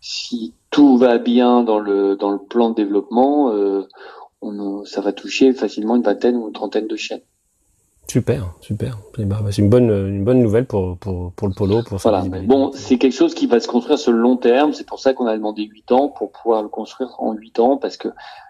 si 0.01 0.55
tout 0.69 0.97
va 0.97 1.17
bien 1.17 1.63
dans 1.63 1.79
le 1.79 2.15
dans 2.15 2.31
le 2.31 2.39
plan 2.39 2.69
de 2.69 2.75
développement, 2.75 3.51
euh, 3.51 3.87
ça 4.85 5.01
va 5.01 5.11
toucher 5.11 5.53
facilement 5.53 5.95
une 5.95 6.03
vingtaine 6.03 6.37
ou 6.37 6.47
une 6.47 6.53
trentaine 6.53 6.87
de 6.87 6.95
chaînes. 6.95 7.21
Super, 8.09 8.55
super. 8.61 8.97
Bah, 9.19 9.37
c'est 9.51 9.61
une 9.61 9.69
bonne, 9.69 9.91
une 9.91 10.23
bonne 10.23 10.41
nouvelle 10.41 10.65
pour, 10.65 10.97
pour, 10.97 11.31
pour 11.33 11.47
le 11.47 11.53
polo, 11.53 11.83
pour 11.83 11.99
voilà. 11.99 12.23
Bon, 12.23 12.71
c'est 12.73 12.97
quelque 12.97 13.13
chose 13.13 13.35
qui 13.35 13.45
va 13.45 13.59
se 13.59 13.67
construire 13.67 13.99
sur 13.99 14.11
le 14.11 14.17
long 14.17 14.35
terme. 14.35 14.73
C'est 14.73 14.87
pour 14.87 14.99
ça 14.99 15.13
qu'on 15.13 15.27
a 15.27 15.37
demandé 15.37 15.63
8 15.63 15.91
ans 15.91 16.07
pour 16.09 16.31
pouvoir 16.31 16.63
le 16.63 16.69
construire 16.69 17.13
en 17.19 17.33
8 17.33 17.59
ans 17.59 17.77
parce 17.77 17.97
que 17.97 18.07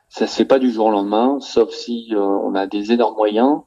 ça 0.08 0.28
se 0.28 0.36
fait 0.38 0.46
pas 0.46 0.60
du 0.60 0.72
jour 0.72 0.86
au 0.86 0.92
lendemain, 0.92 1.40
sauf 1.42 1.72
si 1.72 2.08
euh, 2.14 2.20
on 2.20 2.56
a 2.56 2.68
des 2.68 2.94
énormes 2.94 3.16
moyens. 3.16 3.60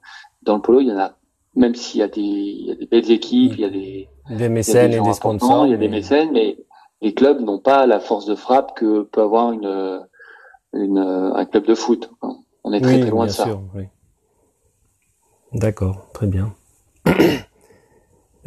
Dans 0.42 0.57
le 0.57 0.62
polo, 0.62 0.81
il 0.81 0.88
y 0.88 0.92
en 0.92 0.98
a, 0.98 1.12
même 1.57 1.74
s'il 1.74 2.00
y 2.00 2.02
a 2.02 2.09
des, 2.09 2.22
il 2.22 2.66
y 2.66 2.72
a 2.72 2.74
des 2.74 2.87
belles 2.87 3.11
équipes, 3.11 3.52
il 3.55 3.61
y 3.61 3.64
a 3.64 3.70
des, 3.70 4.09
des 4.31 4.48
mécènes 4.48 4.94
et 4.94 5.00
des 5.00 5.12
sponsors, 5.12 5.66
il 5.66 5.72
y 5.72 5.74
a 5.74 5.78
des 5.78 5.88
mécènes, 5.88 6.31
mais 6.33 6.57
les 7.02 7.12
clubs 7.12 7.40
n'ont 7.40 7.59
pas 7.59 7.87
la 7.87 8.00
force 8.00 8.24
de 8.24 8.35
frappe 8.35 8.74
que 8.74 9.02
peut 9.02 9.20
avoir 9.20 9.52
une, 9.52 10.00
une 10.72 10.98
un 10.98 11.44
club 11.44 11.66
de 11.66 11.74
foot. 11.74 12.11
On 12.64 12.72
est 12.72 12.81
très 12.81 12.98
très 13.00 13.11
loin 13.11 13.26
de 13.26 13.31
ça. 13.31 13.44
Sûr, 13.44 13.61
oui. 13.74 13.85
D'accord, 15.55 16.07
très 16.15 16.27
bien. 16.27 16.55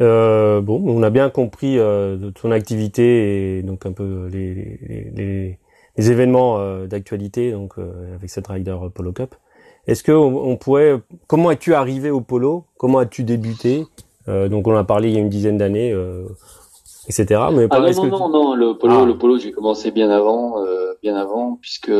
euh, 0.00 0.60
bon, 0.60 0.82
on 0.86 1.02
a 1.02 1.10
bien 1.10 1.30
compris 1.30 1.78
euh, 1.78 2.30
ton 2.32 2.50
activité 2.50 3.58
et 3.58 3.62
donc 3.62 3.86
un 3.86 3.92
peu 3.92 4.28
les, 4.32 4.54
les, 4.54 5.10
les, 5.14 5.58
les 5.96 6.10
événements 6.10 6.58
euh, 6.58 6.86
d'actualité 6.86 7.52
donc 7.52 7.74
avec 8.14 8.28
cette 8.30 8.48
Rider 8.48 8.76
Polo 8.92 9.12
Cup. 9.12 9.34
Est-ce 9.86 10.02
que 10.02 10.10
on, 10.10 10.56
pourrait 10.56 11.00
comment 11.28 11.52
es-tu 11.52 11.74
arrivé 11.74 12.10
au 12.10 12.20
polo? 12.20 12.64
Comment 12.76 12.98
as-tu 12.98 13.22
débuté? 13.22 13.84
Donc 14.26 14.66
on 14.66 14.74
en 14.74 14.78
a 14.78 14.82
parlé 14.82 15.10
il 15.10 15.14
y 15.14 15.16
a 15.16 15.20
une 15.20 15.28
dizaine 15.28 15.58
d'années. 15.58 15.94
etc. 17.08 17.40
Mais 17.52 17.68
ah 17.70 17.78
non, 17.78 18.06
non, 18.08 18.28
non, 18.28 18.54
le 18.56 18.76
polo, 18.76 19.02
ah. 19.02 19.04
le 19.06 19.16
polo, 19.16 19.38
j'ai 19.38 19.52
commencé 19.52 19.92
bien 19.92 20.10
avant, 20.10 20.56
bien 21.02 21.14
avant, 21.14 21.56
puisque 21.62 21.92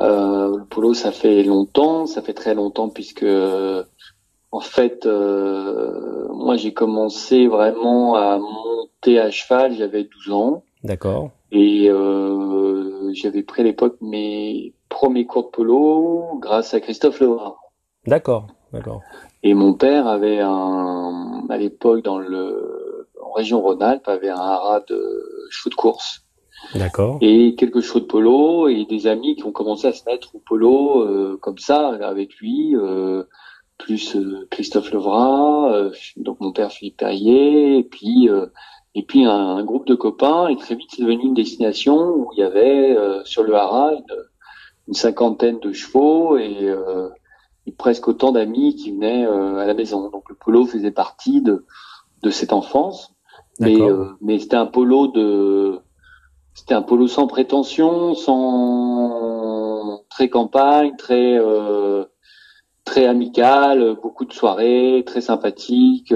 euh, 0.00 0.50
euh, 0.50 0.56
le 0.58 0.64
polo, 0.64 0.94
ça 0.94 1.12
fait 1.12 1.42
longtemps, 1.42 2.06
ça 2.06 2.22
fait 2.22 2.34
très 2.34 2.54
longtemps, 2.54 2.88
puisque 2.88 3.26
en 4.52 4.60
fait, 4.60 5.06
euh, 5.06 6.26
moi, 6.32 6.56
j'ai 6.56 6.72
commencé 6.72 7.46
vraiment 7.46 8.16
à 8.16 8.38
monter 8.38 9.20
à 9.20 9.30
cheval, 9.30 9.74
j'avais 9.74 10.04
12 10.04 10.32
ans. 10.32 10.64
D'accord. 10.82 11.30
Et 11.52 11.88
euh, 11.88 13.12
j'avais 13.12 13.42
pris 13.42 13.62
à 13.62 13.64
l'époque 13.64 13.96
mes 14.00 14.74
premiers 14.88 15.26
cours 15.26 15.44
de 15.44 15.48
polo 15.48 16.38
grâce 16.40 16.74
à 16.74 16.80
Christophe 16.80 17.20
Lebrun. 17.20 17.54
D'accord, 18.06 18.48
d'accord. 18.72 19.02
Et 19.42 19.54
mon 19.54 19.74
père 19.74 20.06
avait 20.06 20.40
un, 20.40 21.46
à 21.48 21.56
l'époque 21.56 22.02
dans 22.02 22.18
le, 22.18 23.08
en 23.22 23.32
région 23.32 23.60
Rhône-Alpes, 23.60 24.08
avait 24.08 24.30
un 24.30 24.36
haras 24.36 24.80
de 24.88 25.48
chevaux 25.50 25.70
de 25.70 25.74
course. 25.76 26.24
D'accord. 26.74 27.18
Et 27.20 27.54
quelques 27.56 27.80
chevaux 27.80 28.00
de 28.00 28.04
polo 28.04 28.68
et 28.68 28.84
des 28.84 29.06
amis 29.06 29.36
qui 29.36 29.44
ont 29.44 29.52
commencé 29.52 29.88
à 29.88 29.92
se 29.92 30.04
mettre 30.06 30.34
au 30.34 30.38
polo 30.38 31.02
euh, 31.02 31.38
comme 31.40 31.58
ça 31.58 31.88
avec 32.02 32.36
lui, 32.36 32.76
euh, 32.76 33.24
plus 33.78 34.16
euh, 34.16 34.46
Christophe 34.50 34.92
Levrat, 34.92 35.72
euh, 35.72 35.90
donc 36.16 36.40
mon 36.40 36.52
père 36.52 36.70
Philippe 36.70 36.98
Perrier, 36.98 37.78
et 37.78 37.84
puis 37.84 38.28
et 38.94 39.02
puis 39.02 39.24
un, 39.24 39.64
groupe 39.64 39.86
de 39.86 39.94
copains. 39.94 40.48
Et 40.48 40.56
très 40.56 40.74
vite 40.74 40.90
c'est 40.94 41.02
devenu 41.02 41.24
une 41.24 41.34
destination 41.34 41.96
où 41.96 42.30
il 42.34 42.40
y 42.40 42.42
avait 42.42 42.96
sur 43.24 43.42
le 43.42 43.54
haras 43.54 43.92
une, 43.94 44.16
une, 44.88 44.94
cinquantaine 44.94 45.58
de 45.60 45.72
chevaux 45.72 46.36
et 46.36 46.74
presque 47.72 48.08
autant 48.08 48.32
d'amis 48.32 48.76
qui 48.76 48.92
venaient 48.92 49.26
euh, 49.26 49.56
à 49.56 49.66
la 49.66 49.74
maison. 49.74 50.10
Donc 50.10 50.28
le 50.28 50.34
polo 50.34 50.66
faisait 50.66 50.90
partie 50.90 51.40
de, 51.40 51.64
de 52.22 52.30
cette 52.30 52.52
enfance. 52.52 53.14
Mais, 53.58 53.80
euh, 53.80 54.06
mais 54.22 54.38
c'était 54.38 54.56
un 54.56 54.66
polo 54.66 55.08
de 55.08 55.80
c'était 56.54 56.74
un 56.74 56.82
polo 56.82 57.06
sans 57.08 57.26
prétention, 57.26 58.14
sans 58.14 60.02
très 60.10 60.28
campagne, 60.28 60.96
très 60.96 61.38
euh, 61.38 62.04
très 62.84 63.06
amical, 63.06 63.96
beaucoup 64.02 64.24
de 64.24 64.32
soirées, 64.32 65.02
très 65.06 65.20
sympathique. 65.20 66.14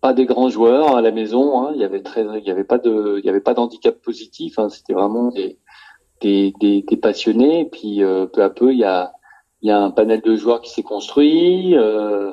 pas 0.00 0.12
des 0.12 0.26
grands 0.26 0.48
joueurs 0.50 0.96
à 0.96 1.00
la 1.02 1.10
maison. 1.10 1.60
Hein. 1.60 1.72
Il 1.74 1.80
y 1.80 1.84
avait 1.84 2.02
très, 2.02 2.24
il 2.38 2.44
y 2.46 2.50
avait 2.50 2.64
pas 2.64 2.78
de, 2.78 3.18
il 3.18 3.26
y 3.26 3.28
avait 3.28 3.40
pas 3.40 3.54
d'handicap 3.54 4.00
positif. 4.02 4.58
Hein. 4.58 4.68
C'était 4.68 4.94
vraiment 4.94 5.28
des, 5.28 5.58
des, 6.20 6.52
des, 6.60 6.82
des, 6.82 6.96
passionnés. 6.96 7.60
Et 7.60 7.64
puis 7.64 8.00
peu 8.32 8.42
à 8.42 8.50
peu, 8.50 8.72
il 8.72 8.78
y 8.78 8.84
a 8.84 9.12
il 9.62 9.68
y 9.68 9.72
a 9.72 9.80
un 9.80 9.90
panel 9.90 10.20
de 10.20 10.36
joueurs 10.36 10.60
qui 10.60 10.70
s'est 10.70 10.82
construit 10.82 11.76
euh, 11.76 12.32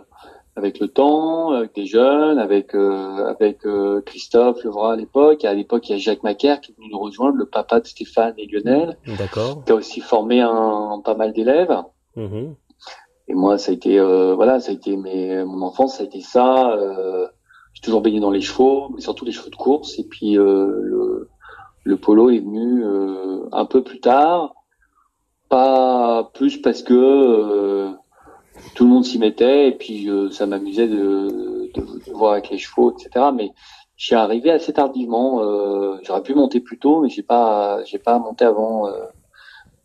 avec 0.55 0.79
le 0.79 0.87
temps, 0.87 1.51
avec 1.51 1.73
des 1.75 1.85
jeunes, 1.85 2.37
avec 2.37 2.75
euh, 2.75 3.25
avec 3.25 3.65
euh, 3.65 4.01
Christophe 4.01 4.63
Levra 4.63 4.93
à 4.93 4.95
l'époque. 4.95 5.45
À 5.45 5.53
l'époque, 5.53 5.89
il 5.89 5.93
y 5.93 5.95
a 5.95 5.97
Jacques 5.97 6.23
Macaire 6.23 6.61
qui 6.61 6.71
est 6.71 6.75
venu 6.75 6.89
nous 6.91 6.99
rejoindre, 6.99 7.37
le 7.37 7.45
papa 7.45 7.79
de 7.79 7.87
Stéphane 7.87 8.33
et 8.37 8.47
Lionel. 8.47 8.97
D'accord. 9.17 9.63
Qui 9.65 9.71
a 9.71 9.75
aussi 9.75 9.99
formé 10.01 10.41
un, 10.41 11.01
pas 11.03 11.15
mal 11.15 11.33
d'élèves. 11.33 11.75
Mm-hmm. 12.17 12.55
Et 13.29 13.33
moi, 13.33 13.57
ça 13.57 13.71
a 13.71 13.75
été 13.75 13.99
voilà, 13.99 14.59
ça 14.59 14.71
a 14.71 14.75
été 14.75 14.95
mes, 14.95 15.43
mon 15.43 15.61
enfance, 15.61 15.97
ça 15.97 16.03
a 16.03 16.05
été 16.05 16.21
ça. 16.21 16.77
j'ai 17.73 17.81
toujours 17.81 18.01
baigné 18.01 18.19
dans 18.19 18.31
les 18.31 18.41
chevaux, 18.41 18.89
mais 18.93 19.01
surtout 19.01 19.25
les 19.25 19.31
chevaux 19.31 19.49
de 19.49 19.55
course. 19.55 19.97
Et 19.97 20.03
puis 20.03 20.33
le, 20.33 21.29
le 21.83 21.97
polo 21.97 22.29
est 22.29 22.39
venu 22.39 22.83
un 23.51 23.65
peu 23.65 23.83
plus 23.83 24.01
tard 24.01 24.53
pas 25.53 26.31
plus 26.33 26.57
parce 26.57 26.81
que 26.81 26.93
euh, 26.95 27.91
tout 28.75 28.85
le 28.85 28.89
monde 28.89 29.05
s'y 29.05 29.19
mettait 29.19 29.69
et 29.69 29.71
puis 29.71 30.09
euh, 30.09 30.29
ça 30.29 30.45
m'amusait 30.45 30.87
de, 30.87 31.71
de, 31.73 32.11
voir 32.13 32.33
avec 32.33 32.49
les 32.49 32.57
chevaux, 32.57 32.91
etc. 32.91 33.27
Mais 33.35 33.51
je 33.95 34.05
suis 34.05 34.15
arrivé 34.15 34.51
assez 34.51 34.73
tardivement. 34.73 35.41
Euh, 35.41 35.97
j'aurais 36.03 36.23
pu 36.23 36.33
monter 36.33 36.59
plus 36.59 36.79
tôt, 36.79 37.01
mais 37.01 37.09
j'ai 37.09 37.23
pas, 37.23 37.83
j'ai 37.85 37.99
pas 37.99 38.19
monté 38.19 38.45
avant 38.45 38.87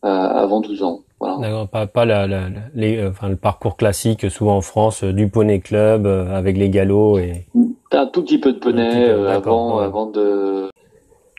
avant 0.02 0.60
12 0.60 0.82
ans. 0.84 1.00
Voilà. 1.20 1.66
pas, 1.66 1.88
pas 1.88 2.04
la, 2.04 2.28
les, 2.74 3.04
enfin, 3.04 3.28
le 3.28 3.34
parcours 3.34 3.76
classique, 3.76 4.30
souvent 4.30 4.56
en 4.56 4.60
France, 4.60 5.02
du 5.02 5.28
poney 5.28 5.58
club 5.58 6.06
avec 6.06 6.56
les 6.56 6.70
galops 6.70 7.18
et. 7.18 7.46
Un 7.90 8.06
tout 8.06 8.22
petit 8.22 8.38
peu 8.38 8.52
de 8.52 8.58
poney 8.58 9.10
avant, 9.10 9.78
avant 9.78 10.06
de. 10.06 10.70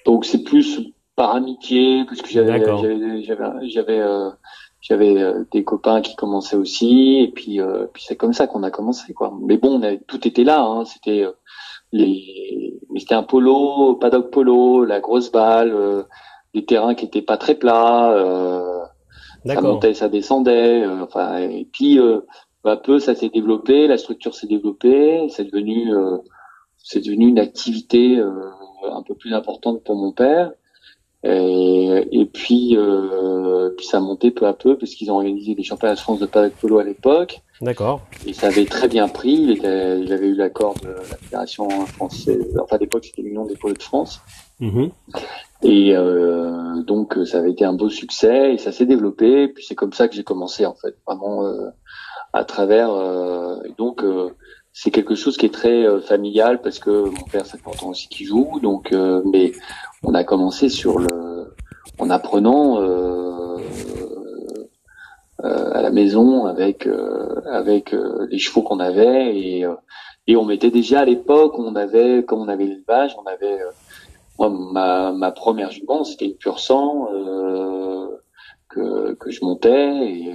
Donc 0.06 0.26
c'est 0.26 0.44
plus 0.44 0.82
par 1.16 1.36
amitié, 1.36 2.04
parce 2.06 2.22
que 2.22 2.30
j'avais 2.30 2.62
j'avais 3.24 4.02
j'avais 4.82 5.18
euh, 5.18 5.40
euh, 5.40 5.46
des 5.52 5.64
copains 5.64 6.02
qui 6.02 6.16
commençaient 6.16 6.56
aussi, 6.56 7.20
et 7.20 7.32
puis 7.32 7.60
euh, 7.60 7.86
puis 7.94 8.04
c'est 8.06 8.16
comme 8.16 8.34
ça 8.34 8.48
qu'on 8.48 8.64
a 8.64 8.72
commencé 8.72 9.14
quoi. 9.14 9.34
Mais 9.42 9.58
bon, 9.58 9.82
on 9.82 9.98
tout 10.08 10.28
était 10.28 10.44
là, 10.44 10.62
hein, 10.62 10.86
c'était 10.86 11.26
les 11.92 12.80
c'était 12.98 13.16
un 13.16 13.24
polo, 13.24 13.96
paddock 13.96 14.32
polo, 14.32 14.86
la 14.86 15.00
grosse 15.00 15.32
balle, 15.32 16.06
des 16.54 16.66
terrains 16.66 16.96
qui 16.96 17.06
étaient 17.06 17.22
pas 17.22 17.38
très 17.38 17.56
plats, 17.56 18.16
ça 19.46 19.62
montait, 19.62 19.94
ça 19.94 20.10
descendait, 20.10 20.86
enfin 20.86 21.38
et 21.38 21.68
puis 21.72 21.98
peu 22.64 22.70
à 22.70 22.78
peu 22.78 23.00
ça 23.00 23.16
s'est 23.16 23.30
développé, 23.30 23.88
la 23.88 23.98
structure 23.98 24.34
s'est 24.34 24.48
développée, 24.48 25.28
c'est 25.30 25.46
devenu 25.46 25.92
c'est 26.78 27.04
devenu 27.04 27.28
une 27.28 27.40
activité 27.40 28.20
un 28.20 29.04
peu 29.04 29.16
plus 29.16 29.34
importante 29.34 29.84
pour 29.84 29.96
mon 29.96 30.12
père. 30.12 30.52
Et, 31.24 32.08
et 32.12 32.26
puis, 32.26 32.78
euh, 32.78 33.70
puis 33.76 33.86
ça 33.86 33.98
a 33.98 34.00
monté 34.00 34.32
peu 34.32 34.48
à 34.48 34.54
peu 34.54 34.78
parce 34.78 34.94
qu'ils 34.96 35.12
ont 35.12 35.16
organisé 35.16 35.54
des 35.54 35.64
championnats 35.64 35.96
de 35.96 36.00
France 36.00 36.20
de 36.20 36.26
padel 36.26 36.52
polo 36.52 36.80
à 36.80 36.84
l'époque. 36.84 37.42
D'accord. 37.62 38.02
Et 38.26 38.32
ça 38.32 38.48
avait 38.48 38.66
très 38.66 38.88
bien 38.88 39.10
pris. 39.10 39.34
Il, 39.34 39.52
était, 39.52 40.00
il 40.00 40.14
avait 40.14 40.28
eu 40.28 40.36
l'accord 40.36 40.76
de 40.82 40.88
la 40.88 41.18
fédération 41.18 41.70
française. 41.88 42.58
Enfin, 42.62 42.78
à 42.78 42.80
l'époque, 42.80 43.04
c'était 43.04 43.22
l'Union 43.22 43.46
des 43.46 43.58
polos 43.58 43.78
de 43.78 43.84
France. 43.84 44.22
Mm-hmm. 44.62 44.92
Et 45.64 45.94
euh, 45.94 46.82
donc, 46.84 47.18
ça 47.26 47.40
avait 47.40 47.52
été 47.52 47.66
un 47.66 47.74
beau 47.74 47.90
succès 47.90 48.54
et 48.54 48.58
ça 48.58 48.72
s'est 48.72 48.86
développé. 48.86 49.44
Et 49.44 49.48
puis 49.50 49.66
c'est 49.66 49.76
comme 49.76 49.92
ça 49.92 50.08
que 50.08 50.16
j'ai 50.16 50.24
commencé 50.24 50.66
en 50.66 50.76
fait, 50.76 50.96
vraiment 51.06 51.46
euh, 51.46 51.70
à 52.34 52.46
travers. 52.46 52.92
Euh, 52.92 53.58
donc 53.78 54.04
euh, 54.04 54.30
c'est 54.74 54.92
quelque 54.92 55.16
chose 55.16 55.38
qui 55.38 55.46
est 55.46 55.54
très 55.54 55.86
euh, 55.86 56.00
familial 56.00 56.62
parce 56.62 56.80
que 56.80 57.10
mon 57.10 57.26
père, 57.32 57.46
c'est 57.46 57.58
important 57.58 57.90
aussi 57.90 58.08
qu'il 58.08 58.28
joue. 58.28 58.60
Donc, 58.62 58.94
mais 59.26 59.52
on 60.04 60.14
a 60.14 60.24
commencé 60.24 60.70
sur 60.70 61.00
le, 61.00 61.56
en 62.00 62.10
apprenant 62.10 62.82
euh, 62.82 63.58
euh, 65.44 65.72
à 65.74 65.82
la 65.82 65.92
maison 65.92 66.46
avec 66.46 66.88
euh, 66.88 67.42
avec 67.52 67.96
les 68.30 68.40
chevaux 68.40 68.64
qu'on 68.64 68.80
avait 68.80 69.38
et 69.38 69.66
et 70.28 70.36
on 70.36 70.46
mettait 70.46 70.70
déjà 70.70 71.02
à 71.02 71.06
l'époque, 71.06 71.58
on 71.58 71.76
avait, 71.76 72.24
comme 72.24 72.42
on 72.42 72.48
avait 72.50 72.66
l'élevage, 72.66 73.16
on 73.18 73.26
avait, 73.26 73.58
moi, 74.38 74.50
ma, 74.50 75.12
ma 75.12 75.32
première 75.32 75.72
jument, 75.72 76.04
c'était 76.04 76.26
une 76.26 76.36
pure 76.36 76.60
sang 76.60 77.08
que, 78.70 79.14
que 79.16 79.32
je 79.32 79.44
montais 79.44 80.06
et, 80.08 80.32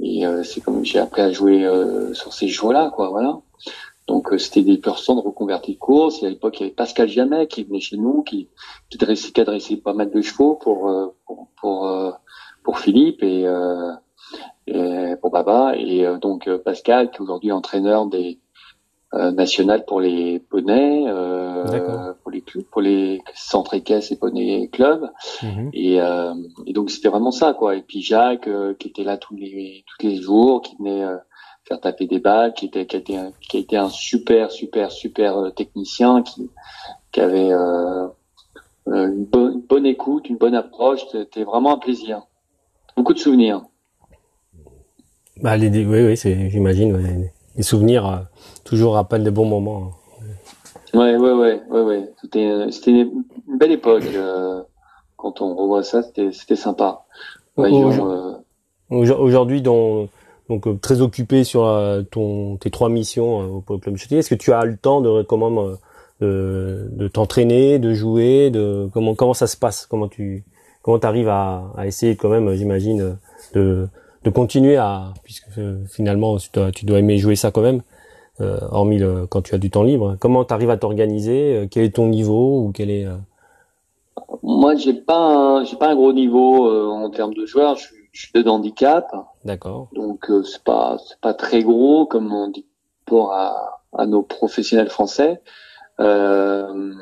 et 0.00 0.24
c'est 0.44 0.60
comme 0.60 0.84
j'ai 0.84 0.98
appris 0.98 1.22
à 1.22 1.32
jouer 1.32 1.68
sur 2.12 2.32
ces 2.32 2.48
chevaux-là, 2.48 2.90
quoi, 2.94 3.08
voilà. 3.10 3.40
Donc 4.08 4.32
euh, 4.32 4.38
c'était 4.38 4.62
des 4.62 4.78
personnes 4.78 5.18
reconverties 5.18 5.74
de 5.74 5.78
course. 5.78 6.22
Et 6.22 6.26
à 6.26 6.30
l'époque, 6.30 6.58
il 6.58 6.62
y 6.62 6.66
avait 6.66 6.74
Pascal 6.74 7.08
Jamet 7.08 7.46
qui 7.46 7.62
venait 7.62 7.80
chez 7.80 7.98
nous, 7.98 8.22
qui, 8.22 8.48
qui, 8.88 8.96
dressait, 8.96 9.30
qui 9.30 9.44
dressé 9.44 9.76
pas 9.76 9.92
mal 9.92 10.10
de 10.10 10.22
chevaux 10.22 10.54
pour 10.54 10.88
euh, 10.88 11.14
pour 11.26 11.48
pour, 11.60 11.86
euh, 11.86 12.10
pour 12.64 12.78
Philippe 12.78 13.22
et, 13.22 13.46
et, 14.66 15.14
pour 15.20 15.30
Baba. 15.30 15.74
Et 15.76 16.06
donc 16.20 16.48
Pascal, 16.64 17.10
qui 17.10 17.20
aujourd'hui 17.20 17.52
entraîneur 17.52 18.06
des 18.06 18.38
nationales 19.12 19.84
pour 19.86 20.00
les 20.00 20.38
poneys, 20.38 21.04
pour 22.22 22.30
les 22.30 22.44
pour 22.70 22.80
les 22.82 23.22
centres 23.34 23.74
équestres 23.74 24.12
et 24.12 24.16
poneys 24.16 24.68
clubs. 24.68 25.10
Mhm. 25.42 25.70
Et, 25.72 25.96
et, 26.66 26.72
donc 26.72 26.90
c'était 26.90 27.08
vraiment 27.08 27.30
ça 27.30 27.54
quoi. 27.54 27.76
Et 27.76 27.82
puis 27.82 28.02
Jacques 28.02 28.48
qui 28.78 28.88
était 28.88 29.04
là 29.04 29.16
tous 29.16 29.34
les 29.34 29.84
tous 29.86 30.06
les 30.06 30.16
jours, 30.16 30.60
qui 30.62 30.76
venait 30.76 31.04
faire 31.68 31.80
taper 31.80 32.06
des 32.06 32.18
balles, 32.18 32.54
qui 32.54 32.66
était 32.66 32.86
qui 32.86 32.96
a 32.96 32.98
été 32.98 33.16
un, 33.16 33.32
qui 33.40 33.58
a 33.58 33.60
été 33.60 33.76
un 33.76 33.90
super 33.90 34.50
super 34.50 34.90
super 34.90 35.36
euh, 35.36 35.50
technicien 35.50 36.22
qui 36.22 36.50
qui 37.12 37.20
avait 37.20 37.52
euh, 37.52 38.06
euh, 38.88 39.06
une, 39.06 39.24
bonne, 39.68 39.86
écoute, 39.86 40.28
une 40.28 40.36
bonne 40.36 40.54
approche. 40.54 41.00
C'était 41.12 41.44
vraiment 41.44 41.74
un 41.74 41.78
plaisir. 41.78 42.22
Beaucoup 42.96 43.14
de 43.14 43.18
souvenirs. 43.18 43.62
Bah, 45.42 45.56
les, 45.56 45.68
oui, 45.68 46.02
oui, 46.04 46.50
j'imagine, 46.50 47.30
les, 47.58 47.62
souvenirs 47.62 48.26
toujours 48.64 48.94
rappellent 48.94 49.24
des 49.24 49.30
bons 49.30 49.44
moments. 49.44 49.92
Ouais, 50.94 51.16
ouais, 51.16 51.32
ouais, 51.32 51.60
ouais, 51.68 51.82
ouais. 51.82 52.10
C'était, 52.22 52.70
c'était 52.70 52.92
une 52.92 53.24
belle 53.58 53.72
époque. 53.72 54.04
quand 55.16 55.42
on 55.42 55.54
revoit 55.54 55.82
ça, 55.82 56.02
c'était, 56.02 56.32
c'était 56.32 56.56
sympa. 56.56 57.04
Aujourd'hui, 58.90 59.60
dans 59.62 60.08
donc 60.48 60.66
euh, 60.66 60.78
très 60.80 61.00
occupé 61.00 61.44
sur 61.44 61.66
euh, 61.66 62.02
ton 62.02 62.56
tes 62.56 62.70
trois 62.70 62.88
missions 62.88 63.42
euh, 63.42 63.46
au 63.68 63.78
club 63.78 63.96
Châtillon. 63.96 64.20
Est-ce 64.20 64.30
que 64.30 64.34
tu 64.34 64.52
as 64.52 64.64
le 64.64 64.76
temps 64.76 65.00
de 65.00 65.22
comment 65.22 65.50
de, 66.20 66.88
de 66.90 67.08
t'entraîner, 67.08 67.78
de 67.78 67.92
jouer, 67.92 68.50
de 68.50 68.88
comment 68.92 69.14
comment 69.14 69.34
ça 69.34 69.46
se 69.46 69.56
passe? 69.56 69.86
Comment 69.86 70.08
tu 70.08 70.44
comment 70.82 70.98
t'arrives 70.98 71.28
à, 71.28 71.70
à 71.76 71.86
essayer 71.86 72.16
quand 72.16 72.30
même, 72.30 72.54
j'imagine, 72.54 73.18
de 73.54 73.88
de 74.28 74.34
continuer 74.34 74.76
à 74.76 75.12
puisque 75.24 75.46
finalement 75.88 76.36
tu 76.38 76.84
dois, 76.84 76.98
aimer 76.98 77.18
jouer 77.18 77.36
ça 77.36 77.50
quand 77.50 77.62
même. 77.62 77.82
hormis 78.40 78.98
le, 78.98 79.26
quand 79.26 79.42
tu 79.42 79.54
as 79.54 79.58
du 79.58 79.70
temps 79.70 79.82
libre. 79.82 80.16
Comment 80.20 80.44
tu 80.44 80.54
arrives 80.54 80.70
à 80.70 80.76
t'organiser 80.76 81.68
Quel 81.70 81.84
est 81.84 81.96
ton 81.96 82.08
niveau 82.08 82.62
ou 82.62 82.72
quel 82.72 82.90
est 82.90 83.06
Moi, 84.42 84.76
j'ai 84.76 84.94
pas 84.94 85.64
j'ai 85.64 85.76
pas 85.76 85.88
un 85.88 85.96
gros 85.96 86.12
niveau 86.12 86.68
en 86.70 87.10
termes 87.10 87.34
de 87.34 87.46
joueurs. 87.46 87.76
Je, 87.76 87.88
je 88.12 88.26
suis 88.26 88.32
de 88.32 88.48
handicap. 88.48 89.14
D'accord. 89.44 89.88
Donc 89.94 90.30
c'est 90.44 90.62
pas 90.62 90.96
c'est 91.06 91.20
pas 91.20 91.34
très 91.34 91.62
gros 91.62 92.06
comme 92.06 92.32
on 92.32 92.48
dit 92.48 92.66
pour 93.04 93.32
à, 93.32 93.80
à 93.96 94.06
nos 94.06 94.22
professionnels 94.22 94.90
français. 94.90 95.40
Euh, 96.00 96.92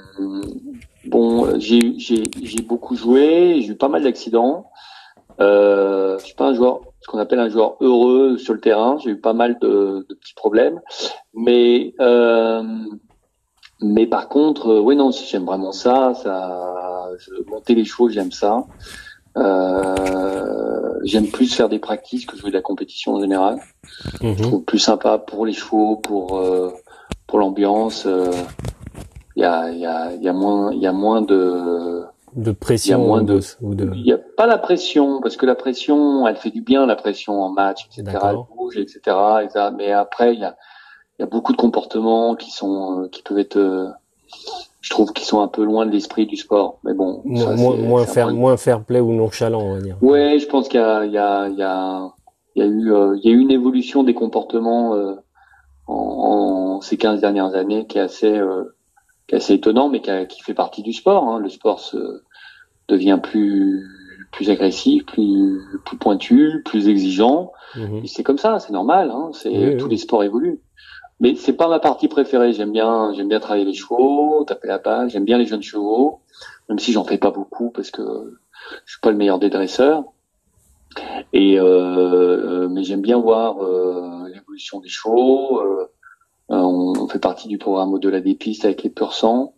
bon, 1.04 1.58
j'ai, 1.58 1.98
j'ai, 1.98 2.22
j'ai 2.42 2.62
beaucoup 2.62 2.96
joué, 2.96 3.60
j'ai 3.60 3.72
eu 3.72 3.74
pas 3.76 3.88
mal 3.88 4.02
d'accidents. 4.02 4.70
Euh, 5.40 6.18
je 6.18 6.24
suis 6.24 6.34
pas 6.34 6.46
un 6.46 6.54
joueur, 6.54 6.80
ce 7.00 7.08
qu'on 7.08 7.18
appelle 7.18 7.40
un 7.40 7.48
joueur 7.48 7.76
heureux 7.80 8.38
sur 8.38 8.54
le 8.54 8.60
terrain. 8.60 8.98
J'ai 9.02 9.10
eu 9.10 9.20
pas 9.20 9.32
mal 9.32 9.58
de, 9.60 10.06
de 10.08 10.14
petits 10.14 10.34
problèmes, 10.34 10.80
mais 11.34 11.94
euh, 12.00 12.62
mais 13.82 14.06
par 14.06 14.28
contre, 14.28 14.70
euh, 14.70 14.80
oui 14.80 14.96
non, 14.96 15.10
j'aime 15.10 15.44
vraiment 15.44 15.72
ça. 15.72 16.14
Ça, 16.14 17.10
je, 17.18 17.30
monter 17.50 17.74
les 17.74 17.84
chevaux, 17.84 18.08
j'aime 18.08 18.32
ça. 18.32 18.64
Euh, 19.36 20.98
j'aime 21.04 21.26
plus 21.26 21.54
faire 21.54 21.68
des 21.68 21.78
practices 21.78 22.24
que 22.24 22.36
jouer 22.36 22.50
de 22.50 22.56
la 22.56 22.62
compétition 22.62 23.14
en 23.14 23.20
général. 23.20 23.60
Mhm. 24.22 24.36
Je 24.36 24.42
trouve 24.42 24.64
plus 24.64 24.78
sympa 24.78 25.18
pour 25.18 25.44
les 25.44 25.52
chevaux, 25.52 25.96
pour 25.96 26.38
euh, 26.38 26.72
pour 27.26 27.38
l'ambiance. 27.38 28.08
Il 29.36 29.42
y 29.42 29.44
a 29.44 29.70
il 29.70 29.78
y 29.78 29.86
a 29.86 30.14
il 30.14 30.22
y 30.22 30.28
a 30.28 30.32
moins 30.32 30.72
il 30.72 30.80
y 30.80 30.86
a 30.86 30.92
moins 30.92 31.20
de 31.20 32.02
de 32.36 32.52
pression 32.52 32.98
il 32.98 33.00
y 33.00 33.04
a 33.04 33.06
moins 33.06 33.22
de, 33.22 33.40
ou 33.62 33.74
de... 33.74 33.90
il 33.94 34.06
y 34.06 34.12
a 34.12 34.18
pas 34.18 34.46
la 34.46 34.58
pression 34.58 35.20
parce 35.22 35.36
que 35.36 35.46
la 35.46 35.54
pression 35.54 36.26
elle 36.28 36.36
fait 36.36 36.50
du 36.50 36.60
bien 36.60 36.86
la 36.86 36.94
pression 36.96 37.42
en 37.42 37.48
match 37.50 37.86
etc 37.86 38.18
elle 38.30 38.36
bouge 38.56 38.76
etc, 38.76 38.98
etc. 39.42 39.70
mais 39.76 39.90
après 39.92 40.34
il 40.34 40.40
y 40.40 40.44
a 40.44 40.54
il 41.18 41.22
y 41.22 41.24
a 41.24 41.26
beaucoup 41.26 41.52
de 41.52 41.56
comportements 41.56 42.34
qui 42.36 42.50
sont 42.50 43.08
qui 43.10 43.22
peuvent 43.22 43.38
être 43.38 43.56
euh, 43.56 43.88
je 44.82 44.90
trouve 44.90 45.12
qu'ils 45.12 45.24
sont 45.24 45.40
un 45.40 45.48
peu 45.48 45.64
loin 45.64 45.86
de 45.86 45.90
l'esprit 45.90 46.26
du 46.26 46.36
sport 46.36 46.78
mais 46.84 46.92
bon 46.94 47.22
Moins, 47.24 47.56
ça, 47.56 47.56
moins, 47.56 48.06
fair, 48.06 48.26
de- 48.28 48.32
moins 48.32 48.56
fair 48.56 48.84
play 48.84 49.00
ou 49.00 49.12
nonchalant, 49.12 49.62
on 49.62 49.74
va 49.74 49.80
dire. 49.80 49.96
Ouais, 50.02 50.38
je 50.38 50.46
pense 50.46 50.68
qu'il 50.68 50.78
y 50.78 50.82
a, 50.82 51.04
il 51.06 51.12
y 51.12 51.18
a, 51.18 51.48
il 51.48 51.56
y 51.56 51.62
a, 51.62 52.10
il 52.54 52.62
y 52.62 52.62
a 52.62 52.68
eu, 52.68 52.92
euh, 52.92 53.16
il 53.16 53.28
y 53.28 53.32
a 53.32 53.34
eu 53.36 53.40
une 53.40 53.50
évolution 53.50 54.04
des 54.04 54.14
comportements 54.14 54.94
euh, 54.94 55.14
en, 55.86 55.94
en 56.76 56.80
ces 56.82 56.96
15 56.98 57.20
dernières 57.20 57.54
années 57.54 57.86
qui 57.86 57.98
est 57.98 58.02
assez, 58.02 58.32
euh, 58.36 58.76
qui 59.26 59.34
est 59.34 59.38
assez 59.38 59.54
étonnant, 59.54 59.88
mais 59.88 60.00
qui, 60.00 60.10
a- 60.10 60.24
qui 60.26 60.40
fait 60.42 60.54
partie 60.54 60.82
du 60.82 60.92
sport. 60.92 61.24
hein. 61.28 61.38
Le 61.38 61.48
sport 61.48 61.80
se 61.80 61.96
devient 62.88 63.18
plus, 63.22 63.84
plus 64.32 64.50
agressif, 64.50 65.04
plus, 65.06 65.60
plus 65.84 65.96
pointu, 65.96 66.62
plus 66.64 66.88
exigeant. 66.88 67.52
Mhm. 67.76 68.06
C'est 68.06 68.22
comme 68.22 68.38
ça, 68.38 68.58
c'est 68.58 68.72
normal. 68.72 69.10
Hein. 69.10 69.30
C'est 69.32 69.50
Oui, 69.50 69.66
oui. 69.70 69.76
tous 69.76 69.88
les 69.88 69.96
sports 69.96 70.24
évoluent. 70.24 70.60
Mais 71.18 71.34
c'est 71.34 71.54
pas 71.54 71.68
ma 71.68 71.78
partie 71.78 72.08
préférée. 72.08 72.52
J'aime 72.52 72.72
bien, 72.72 73.12
j'aime 73.14 73.28
bien 73.28 73.40
travailler 73.40 73.64
les 73.64 73.72
chevaux, 73.72 74.44
taper 74.44 74.68
la 74.68 74.78
balle. 74.78 75.08
J'aime 75.08 75.24
bien 75.24 75.38
les 75.38 75.46
jeunes 75.46 75.62
chevaux, 75.62 76.20
même 76.68 76.78
si 76.78 76.92
j'en 76.92 77.04
fais 77.04 77.16
pas 77.18 77.30
beaucoup 77.30 77.70
parce 77.70 77.90
que 77.90 78.02
je 78.84 78.92
suis 78.92 79.00
pas 79.00 79.10
le 79.10 79.16
meilleur 79.16 79.38
des 79.38 79.48
dresseurs. 79.48 80.04
Et 81.32 81.58
euh, 81.58 81.64
euh, 81.64 82.68
mais 82.68 82.82
j'aime 82.84 83.00
bien 83.02 83.18
voir 83.18 83.62
euh, 83.62 84.28
l'évolution 84.32 84.80
des 84.80 84.88
chevaux. 84.88 85.60
Euh, 85.60 85.90
euh, 86.50 86.56
on, 86.56 86.92
on 86.98 87.08
fait 87.08 87.18
partie 87.18 87.48
du 87.48 87.58
programme 87.58 87.92
au-delà 87.94 88.20
des 88.20 88.34
pistes 88.34 88.64
avec 88.64 88.82
les 88.82 88.90
pur 88.90 89.12
sang. 89.14 89.54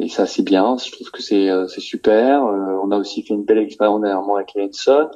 Et 0.00 0.08
ça, 0.08 0.26
c'est 0.26 0.42
bien. 0.44 0.76
Je 0.78 0.92
trouve 0.92 1.10
que 1.10 1.20
c'est 1.22 1.50
euh, 1.50 1.66
c'est 1.66 1.80
super. 1.80 2.44
Euh, 2.44 2.78
on 2.84 2.90
a 2.92 2.96
aussi 2.96 3.22
fait 3.22 3.34
une 3.34 3.44
belle 3.44 3.58
expérience 3.58 4.00
dernièrement 4.00 4.36
avec 4.36 4.52
Henson. 4.56 5.08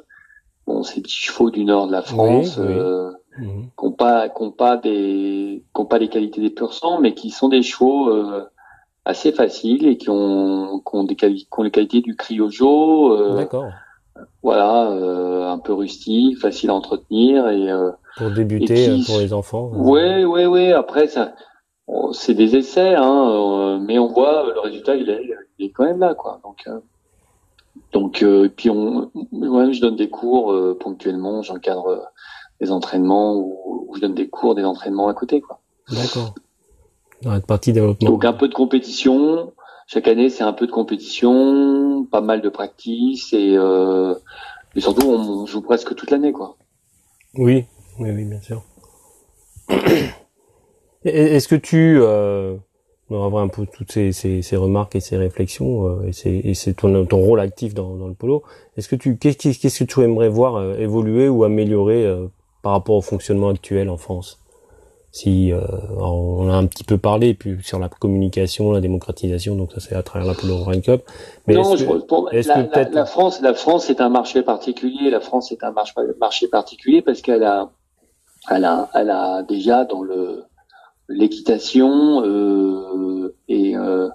Bon, 0.67 0.83
ces 0.83 1.01
petits 1.01 1.15
chevaux 1.15 1.49
du 1.51 1.63
nord 1.65 1.87
de 1.87 1.93
la 1.93 2.01
France. 2.01 2.57
Oui, 2.57 2.65
oui. 2.67 2.73
euh, 2.77 3.11
Mhm. 3.39 3.69
qui 3.79 3.85
n'ont 3.85 3.91
pas, 3.93 4.29
ont 4.39 4.51
pas 4.51 4.77
des, 4.77 5.63
ont 5.73 5.85
pas 5.85 5.97
les 5.97 6.07
qualités 6.07 6.39
des 6.39 6.51
pur 6.51 6.71
sang, 6.71 6.99
mais 6.99 7.15
qui 7.15 7.31
sont 7.31 7.47
des 7.49 7.63
chevaux 7.63 8.09
euh, 8.09 8.43
assez 9.05 9.31
faciles 9.31 9.87
et 9.87 9.97
qui 9.97 10.09
ont, 10.11 10.79
qui 10.87 10.95
ont 10.95 11.03
des 11.03 11.15
qui 11.15 11.47
ont 11.57 11.63
les 11.63 11.71
qualités 11.71 12.01
du 12.01 12.15
criojo, 12.15 13.11
euh, 13.17 13.35
D'accord. 13.37 13.71
voilà, 14.43 14.91
euh, 14.91 15.47
un 15.49 15.57
peu 15.57 15.73
rustique, 15.73 16.37
facile 16.39 16.69
à 16.69 16.75
entretenir 16.75 17.49
et 17.49 17.71
euh, 17.71 17.89
Pour 18.17 18.29
débuter, 18.29 18.75
qui- 18.75 19.03
pour 19.07 19.17
les 19.19 19.33
enfants. 19.33 19.69
ouais, 19.73 20.23
ouais, 20.25 20.45
ouais. 20.45 20.71
Après 20.73 21.07
ça, 21.07 21.33
c'est 22.13 22.33
des 22.33 22.55
essais, 22.55 22.95
hein, 22.95 23.29
euh, 23.29 23.79
mais 23.79 23.99
on 23.99 24.07
voit 24.07 24.51
le 24.53 24.59
résultat, 24.59 24.95
il 24.95 25.09
est, 25.09 25.21
il 25.59 25.65
est 25.65 25.69
quand 25.69 25.83
même 25.83 25.99
là, 25.99 26.13
quoi. 26.13 26.39
Donc, 26.43 26.63
euh, 26.67 26.79
donc, 27.91 28.23
euh, 28.23 28.49
puis 28.55 28.69
on, 28.69 29.11
ouais, 29.31 29.73
je 29.73 29.81
donne 29.81 29.95
des 29.95 30.09
cours 30.09 30.51
euh, 30.51 30.77
ponctuellement, 30.79 31.41
j'encadre 31.41 32.11
des 32.61 32.71
entraînements 32.71 33.35
ou, 33.35 33.87
ou 33.87 33.95
je 33.95 34.01
donne 34.01 34.13
des 34.13 34.29
cours, 34.29 34.55
des 34.55 34.63
entraînements 34.63 35.07
à 35.07 35.13
côté, 35.13 35.41
quoi. 35.41 35.59
D'accord. 35.89 36.33
Dans 37.21 37.31
la 37.31 37.41
partie 37.41 37.73
développement. 37.73 38.09
Donc 38.09 38.25
un 38.25 38.33
peu 38.33 38.47
de 38.47 38.53
compétition. 38.53 39.53
Chaque 39.87 40.07
année, 40.07 40.29
c'est 40.29 40.43
un 40.43 40.53
peu 40.53 40.65
de 40.65 40.71
compétition, 40.71 42.05
pas 42.05 42.21
mal 42.21 42.41
de 42.41 42.49
practice 42.49 43.33
et, 43.33 43.57
et 44.75 44.81
surtout, 44.81 45.07
on, 45.07 45.19
on 45.19 45.45
joue 45.45 45.61
presque 45.61 45.93
toute 45.95 46.09
l'année, 46.09 46.31
quoi. 46.31 46.55
Oui, 47.35 47.65
oui, 47.99 48.11
oui, 48.11 48.25
bien 48.25 48.41
sûr. 48.41 48.63
Est-ce 51.05 51.47
que 51.47 51.55
tu, 51.55 51.97
euh, 52.01 52.55
on 53.09 53.29
va 53.29 53.41
un 53.41 53.47
peu 53.47 53.65
toutes 53.65 53.91
ces, 53.91 54.11
ces, 54.11 54.41
ces 54.41 54.55
remarques 54.55 54.95
et 54.95 54.99
ces 55.01 55.17
réflexions 55.17 55.87
euh, 55.87 56.07
et 56.07 56.13
c'est 56.13 56.31
et 56.33 56.53
c'est 56.53 56.73
ton, 56.73 57.05
ton 57.05 57.17
rôle 57.19 57.39
actif 57.39 57.73
dans, 57.73 57.95
dans 57.95 58.07
le 58.07 58.13
polo. 58.13 58.43
Est-ce 58.77 58.87
que 58.87 58.95
tu, 58.95 59.17
qu'est-ce 59.17 59.59
que 59.79 59.83
tu 59.83 60.01
aimerais 60.01 60.29
voir 60.29 60.55
euh, 60.55 60.75
évoluer 60.77 61.27
ou 61.29 61.43
améliorer 61.43 62.05
euh, 62.05 62.27
par 62.61 62.71
rapport 62.71 62.95
au 62.95 63.01
fonctionnement 63.01 63.49
actuel 63.49 63.89
en 63.89 63.97
France? 63.97 64.39
Si 65.11 65.51
euh, 65.51 65.59
on 65.99 66.49
a 66.49 66.55
un 66.55 66.65
petit 66.65 66.83
peu 66.83 66.97
parlé 66.97 67.35
puis 67.35 67.57
sur 67.61 67.77
la 67.77 67.87
communication, 67.87 68.71
la 68.71 68.81
démocratisation, 68.81 69.55
donc 69.55 69.71
ça 69.73 69.79
c'est 69.79 69.93
à 69.93 70.01
travers 70.01 70.27
la 70.27 70.33
Polo 70.33 70.55
World 70.55 70.81
Cup. 70.83 71.03
Mais 71.45 71.53
non, 71.53 71.75
est-ce 71.75 71.83
je, 71.83 71.89
que- 71.89 72.05
pour- 72.07 72.33
est-ce 72.33 72.47
la, 72.47 72.63
que 72.63 72.79
la- 72.79 72.89
la 72.89 73.05
France, 73.05 73.39
la 73.41 73.53
France 73.53 73.91
est 73.91 74.01
un 74.01 74.09
marché 74.09 74.41
particulier. 74.41 75.11
La 75.11 75.19
France 75.19 75.51
est 75.51 75.63
un 75.63 75.71
marché, 75.71 75.93
marché 76.19 76.47
particulier 76.47 77.03
parce 77.03 77.21
qu'elle 77.21 77.43
a, 77.43 77.69
elle 78.49 78.65
a, 78.65 78.89
elle 78.95 79.11
a 79.11 79.43
déjà 79.43 79.85
dans 79.85 80.01
le 80.01 80.45
l'équitation 81.13 82.21
euh, 82.23 83.35
et 83.47 83.75
euh, 83.77 84.09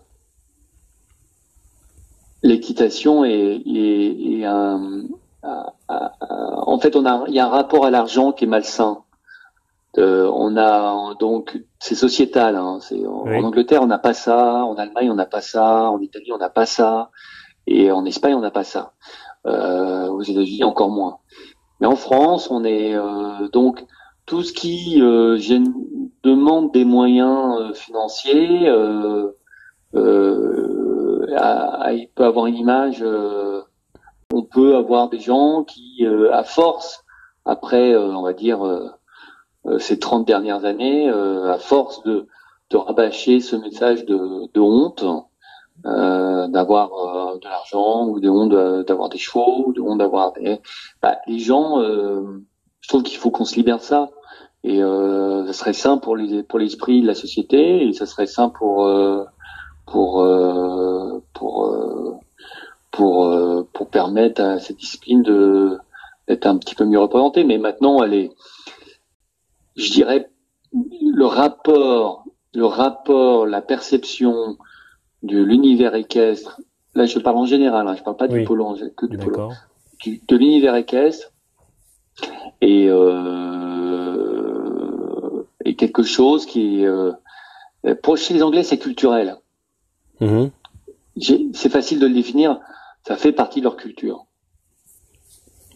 l'équitation 2.42 3.24
est, 3.24 3.62
est, 3.66 4.38
est 4.40 4.44
un, 4.44 5.02
en 5.42 6.78
fait 6.78 6.96
on 6.96 7.04
a 7.06 7.24
il 7.28 7.34
y 7.34 7.40
a 7.40 7.46
un 7.46 7.50
rapport 7.50 7.84
à 7.84 7.90
l'argent 7.90 8.32
qui 8.32 8.44
est 8.44 8.48
malsain. 8.48 8.98
Euh, 9.96 10.30
on 10.32 10.56
a 10.56 11.14
donc 11.18 11.58
c'est 11.80 11.94
sociétal. 11.94 12.56
Hein, 12.56 12.78
c'est 12.80 13.04
en, 13.06 13.24
Oui. 13.26 13.36
en 13.38 13.44
Angleterre 13.44 13.82
on 13.82 13.86
n'a 13.86 13.98
pas 13.98 14.14
ça, 14.14 14.64
en 14.64 14.76
Allemagne 14.76 15.10
on 15.10 15.14
n'a 15.14 15.26
pas 15.26 15.40
ça, 15.40 15.90
en 15.90 16.00
Italie 16.00 16.30
on 16.32 16.38
n'a 16.38 16.50
pas 16.50 16.66
ça, 16.66 17.10
et 17.66 17.90
en 17.90 18.04
Espagne 18.04 18.34
on 18.34 18.40
n'a 18.40 18.50
pas 18.50 18.64
ça. 18.64 18.92
Aux 19.44 20.22
États-Unis 20.22 20.62
encore 20.64 20.90
moins. 20.90 21.18
Mais 21.80 21.86
en 21.86 21.96
France 21.96 22.50
on 22.50 22.64
est 22.64 22.94
donc 23.52 23.84
tout 24.26 24.42
ce 24.42 24.52
qui 24.52 25.00
euh, 25.00 25.38
gêne- 25.38 25.72
demande 26.24 26.72
des 26.72 26.84
moyens 26.84 27.60
euh, 27.60 27.72
financiers, 27.74 28.68
euh, 28.68 29.30
euh, 29.94 31.26
il 31.92 32.08
peut 32.14 32.24
avoir 32.24 32.46
une 32.46 32.56
image. 32.56 33.04
on 34.32 34.42
peut 34.42 34.76
avoir 34.76 35.08
des 35.08 35.20
gens 35.20 35.64
qui, 35.64 36.06
à 36.32 36.44
force, 36.44 37.04
après, 37.44 37.96
on 37.96 38.22
va 38.22 38.32
dire, 38.34 38.60
ces 39.78 39.98
30 39.98 40.26
dernières 40.26 40.64
années, 40.64 41.08
euh, 41.08 41.52
à 41.52 41.58
force 41.58 42.02
de, 42.02 42.26
de 42.70 42.76
rabâcher 42.76 43.40
ce 43.40 43.56
message 43.56 44.04
de, 44.04 44.50
de 44.52 44.60
honte, 44.60 45.04
euh, 45.86 46.48
d'avoir 46.48 46.92
euh, 46.92 47.38
de 47.38 47.44
l'argent 47.44 48.06
ou 48.06 48.20
de 48.20 48.28
honte 48.28 48.86
d'avoir 48.86 49.08
des 49.08 49.18
chevaux, 49.18 49.64
ou 49.66 49.72
de 49.72 49.80
honte 49.80 49.98
d'avoir 49.98 50.32
des... 50.32 50.60
Bah, 51.02 51.18
les 51.26 51.38
gens, 51.38 51.80
je 51.80 52.88
trouve 52.88 53.02
qu'il 53.02 53.18
faut 53.18 53.30
qu'on 53.30 53.44
se 53.44 53.56
libère 53.56 53.82
ça. 53.82 54.10
Et 54.64 54.82
euh, 54.82 55.46
ça 55.46 55.52
serait 55.52 55.72
sain 55.72 55.98
pour 55.98 56.16
les 56.16 56.42
pour 56.42 56.58
l'esprit 56.58 57.00
de 57.02 57.06
la 57.06 57.14
société 57.14 57.86
et 57.86 57.92
ça 57.92 58.06
serait 58.06 58.26
sain 58.26 58.48
pour 58.48 58.86
euh, 58.86 59.24
pour 59.86 60.20
euh, 60.22 61.22
pour 61.32 61.74
pour 62.90 63.64
pour 63.72 63.88
permettre 63.88 64.42
à 64.42 64.58
cette 64.58 64.76
discipline 64.78 65.22
de 65.22 65.78
d'être 66.26 66.46
un 66.46 66.58
petit 66.58 66.74
peu 66.74 66.84
mieux 66.84 66.98
représentée. 66.98 67.44
Mais 67.44 67.56
maintenant, 67.58 68.02
elle 68.02 68.14
est, 68.14 68.30
je 69.76 69.90
dirais, 69.92 70.28
le 70.74 71.24
rapport, 71.24 72.24
le 72.54 72.66
rapport, 72.66 73.46
la 73.46 73.62
perception 73.62 74.58
de 75.22 75.38
l'univers 75.38 75.94
équestre. 75.94 76.60
Là, 76.94 77.06
je 77.06 77.18
parle 77.18 77.38
en 77.38 77.46
général. 77.46 77.86
Hein, 77.88 77.94
je 77.96 78.02
parle 78.02 78.16
pas 78.16 78.26
Oui. 78.26 78.40
du 78.40 78.44
polo, 78.44 78.76
que 78.96 79.06
du 79.06 79.16
polo 79.16 79.50
du- 80.02 80.20
de 80.26 80.36
l'univers 80.36 80.74
équestre 80.74 81.32
et 82.60 82.88
euh, 82.90 83.67
et 85.68 85.76
quelque 85.76 86.02
chose 86.02 86.46
qui 86.46 86.82
est 86.82 86.86
euh, 86.86 87.12
pour 88.02 88.16
chez 88.16 88.34
les 88.34 88.42
Anglais 88.42 88.62
c'est 88.62 88.78
culturel. 88.78 89.36
Mhm. 90.20 90.50
C'est 91.54 91.68
facile 91.68 91.98
de 91.98 92.06
le 92.06 92.14
définir. 92.14 92.60
Ça 93.06 93.16
fait 93.16 93.32
partie 93.32 93.60
de 93.60 93.64
leur 93.64 93.76
culture. 93.76 94.26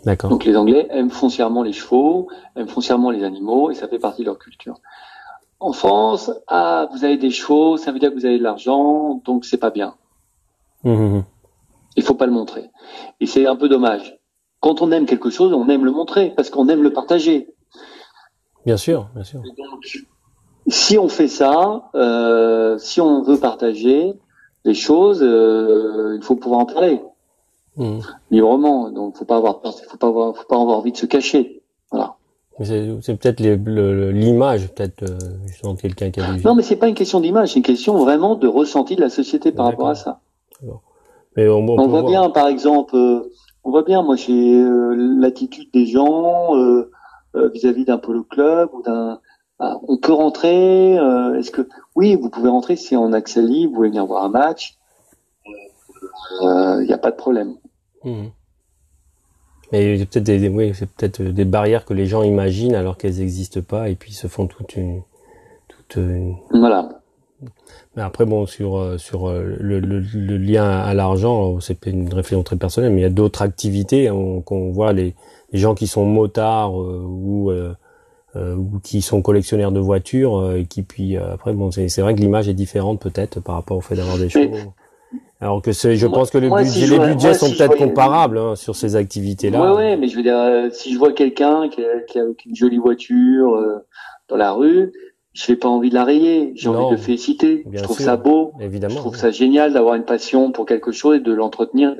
D'accord. 0.05 0.31
Donc 0.31 0.45
les 0.45 0.57
Anglais 0.57 0.87
aiment 0.91 1.11
foncièrement 1.11 1.63
les 1.63 1.73
chevaux, 1.73 2.29
aiment 2.57 2.69
foncièrement 2.69 3.11
les 3.11 3.23
animaux 3.23 3.71
et 3.71 3.75
ça 3.75 3.87
fait 3.87 3.99
partie 3.99 4.23
de 4.23 4.27
leur 4.27 4.39
culture. 4.39 4.81
en 5.61 5.73
France, 5.73 6.31
ah, 6.49 6.89
vous 6.93 7.05
avez 7.05 7.17
des 7.17 7.31
chevaux, 7.31 7.77
ça 7.77 7.93
veut 7.93 8.01
dire 8.01 8.11
que 8.11 8.17
vous 8.17 8.27
avez 8.27 8.39
de 8.39 8.43
l'argent, 8.43 9.21
donc 9.25 9.45
c'est 9.45 9.59
pas 9.59 9.71
bien. 9.71 9.95
Mmh, 10.83 11.21
Il 11.97 12.03
faut 12.03 12.15
pas 12.15 12.27
le 12.27 12.33
montrer. 12.33 12.71
Et 13.21 13.27
c'est 13.27 13.47
un 13.47 13.55
peu 13.55 13.69
dommage. 13.69 14.19
Quand 14.59 14.83
on 14.83 14.91
aime 14.91 15.07
quelque 15.07 15.31
chose, 15.31 15.53
on 15.53 15.69
aime 15.69 15.85
le 15.85 15.93
montrer 15.93 16.33
parce 16.35 16.51
qu'on 16.51 16.69
aime 16.69 16.83
le 16.83 16.93
partager. 16.93 17.55
Bien 18.67 18.77
sûr, 18.77 19.09
bien 19.15 19.25
sûr. 19.25 19.41
Donc, 19.41 20.05
si 20.69 20.99
on 20.99 21.09
fait 21.09 21.29
ça, 21.29 21.91
euh, 21.95 22.79
si 22.79 23.01
on 23.01 23.23
veut 23.23 23.39
partager 23.39 24.15
les 24.65 24.75
choses, 24.75 25.21
euh, 25.23 26.17
il 26.17 26.23
faut 26.25 26.37
pouvoir 26.37 26.61
en 26.61 26.67
parler 26.67 27.01
Mmh. 27.77 28.01
librement. 28.31 28.91
Donc, 28.91 29.17
faut 29.17 29.25
pas 29.25 29.37
avoir 29.39 29.61
peur, 29.61 29.75
faut 29.89 29.97
pas 29.97 30.09
avoir, 30.09 30.37
faut 30.37 30.45
pas 30.47 30.61
avoir 30.61 30.77
envie 30.79 30.93
de 30.93 30.97
se 30.99 31.07
cacher. 31.07 31.63
Voilà. 31.91 32.17
C'est 32.61 33.17
peut-être 33.19 33.41
l'image, 33.41 34.69
peut-être 34.75 35.03
euh, 35.05 35.19
justement 35.47 35.75
quelqu'un 35.75 36.11
qui 36.11 36.21
a 36.21 36.33
vu. 36.33 36.43
Non, 36.45 36.55
mais 36.55 36.63
c'est 36.63 36.77
pas 36.77 36.87
une 36.89 36.95
question 36.95 37.19
d'image, 37.21 37.49
c'est 37.55 37.57
une 37.61 37.65
question 37.65 37.97
vraiment 37.97 38.35
de 38.35 38.47
ressenti 38.47 38.95
de 38.95 39.01
la 39.01 39.09
société 39.09 39.53
par 39.53 39.65
rapport 39.67 39.89
à 39.89 39.95
ça. 39.95 40.21
Mais 41.37 41.49
on, 41.49 41.61
on 41.61 41.71
On 41.71 41.77
peut 41.85 41.91
voit 41.91 42.01
voir. 42.03 42.11
bien, 42.11 42.29
par 42.31 42.47
exemple, 42.47 42.95
on 43.65 43.71
voit 43.71 43.85
bien, 43.85 44.03
moi, 44.03 44.17
j'ai 44.17 44.63
l'attitude 45.19 45.71
des 45.73 45.87
gens 45.87 46.55
euh, 46.55 46.91
vis-à-vis 47.35 47.85
d'un 47.85 47.99
polo 47.99 48.25
club 48.25 48.71
ou 48.73 48.83
d'un. 48.83 49.21
ah, 49.59 49.77
on 49.89 49.97
peut 49.99 50.13
rentrer. 50.13 50.99
euh, 50.99 51.39
Est-ce 51.39 51.51
que 51.51 51.69
oui, 51.97 52.15
vous 52.17 52.31
pouvez 52.31 52.49
rentrer 52.49 52.77
si 52.77 52.97
en 52.97 53.13
accès 53.13 53.43
libre, 53.43 53.71
vous 53.73 53.77
voulez 53.79 53.89
venir 53.91 54.07
voir 54.07 54.25
un 54.25 54.29
match. 54.29 54.77
Il 56.41 56.85
n'y 56.87 56.93
a 56.93 56.99
pas 56.99 57.11
de 57.11 57.17
problème. 57.17 57.55
Mhm. 58.05 58.31
Mais 59.71 59.97
c'est 59.99 60.07
peut-être 60.07 60.25
des, 60.25 60.39
des- 60.39 60.49
oui, 60.49 60.73
c'est 60.75 60.91
peut-être 60.91 61.23
des 61.23 61.45
barrières 61.47 61.85
que 61.87 61.95
les 61.95 62.07
gens 62.07 62.23
imaginent 62.23 62.75
alors 62.75 62.99
qu'elles 62.99 63.17
n'existent 63.19 63.63
pas 63.63 63.89
et 63.89 63.95
puis 63.95 64.13
se 64.13 64.27
font 64.27 64.47
toute 64.47 64.77
une, 64.77 65.03
toute 65.69 65.97
une... 65.97 66.37
Voilà. 66.51 67.02
Mais 67.97 68.03
après 68.03 68.25
bon 68.25 68.47
sur 68.47 68.77
euh, 68.79 68.99
sur 68.99 69.29
euh, 69.29 69.43
le, 69.59 69.81
le, 69.81 70.01
le 70.01 70.37
lien 70.37 70.65
à 70.69 70.95
l'argent, 70.95 71.61
c'est 71.61 71.85
une 71.87 72.07
réflexion 72.09 72.43
très 72.43 72.57
personnelle, 72.57 72.93
mais 72.93 73.01
il 73.01 73.05
y 73.05 73.07
a 73.07 73.11
d'autres 73.11 73.43
activités 73.43 74.11
on- 74.11 74.41
qu'on 74.41 74.71
voit 74.73 74.93
les, 74.93 75.15
les 75.53 75.59
gens 75.59 75.75
qui 75.75 75.87
sont 75.87 76.05
motards 76.05 76.81
euh, 76.81 77.05
ou 77.07 77.51
euh, 77.51 77.75
euh, 78.37 78.55
ou 78.57 78.81
qui 78.83 79.03
sont 79.03 79.21
collectionneurs 79.21 79.73
de 79.73 79.81
voitures 79.81 80.53
et 80.57 80.65
qui 80.65 80.83
puis 80.83 81.17
après 81.19 81.53
bon 81.53 81.71
c'est 81.71 82.01
vrai 82.01 82.15
que 82.15 82.21
l'image 82.21 82.49
est 82.49 82.55
différente 82.55 82.99
peut-être 83.01 83.41
par 83.41 83.57
rapport 83.57 83.77
au 83.77 83.81
fait 83.83 83.95
d'avoir 83.97 84.17
des 84.19 84.31
chevaux. 84.31 84.73
Alors 85.41 85.61
que 85.61 85.73
c'est, 85.73 85.97
je 85.97 86.07
Moi- 86.07 86.19
pense 86.21 86.31
que 86.31 86.39
le 86.39 86.49
budget- 86.49 86.71
si 86.71 86.87
les 86.87 86.97
vois- 86.97 87.09
budgets 87.09 87.29
moi, 87.31 87.35
sont 87.35 87.47
si 87.47 87.57
peut-être 87.57 87.77
comparables 87.77 88.39
hein, 88.39 88.55
sur 88.55 88.77
ces 88.77 88.95
activités-là. 88.97 89.61
Ouais, 89.61 89.77
ouais, 89.77 89.97
mais 89.97 90.07
je 90.09 90.17
veux 90.17 90.23
dire, 90.23 90.37
euh, 90.39 90.71
si 90.73 90.93
je 90.95 90.99
vois 90.99 91.13
quelqu'un 91.13 91.69
qui, 91.69 91.83
a- 91.85 92.01
qui 92.07 92.19
a 92.21 92.23
une 92.47 92.55
jolie 92.57 92.79
voiture 92.79 93.53
euh, 93.57 93.79
dans 94.29 94.37
la 94.37 94.53
rue, 94.53 94.93
je 95.33 95.51
n'ai 95.51 95.57
pas 95.57 95.69
envie 95.69 95.89
de 95.91 95.95
la 95.95 96.05
rayer. 96.05 96.53
J'ai 96.55 96.69
envie 96.69 96.87
de 96.87 96.91
le 96.93 96.97
féliciter. 96.97 97.65
Je 97.73 97.83
trouve 97.83 97.97
sûr. 97.97 98.05
ça 98.05 98.17
beau. 98.17 98.53
Évidemment. 98.61 98.95
Je 98.95 98.99
trouve 98.99 99.17
ça 99.17 99.31
génial 99.31 99.73
d'avoir 99.73 99.95
une 99.95 100.05
passion 100.05 100.53
pour 100.53 100.67
quelque 100.67 100.93
chose 100.93 101.17
et 101.17 101.21
de 101.21 101.33
l'entretenir 101.33 101.97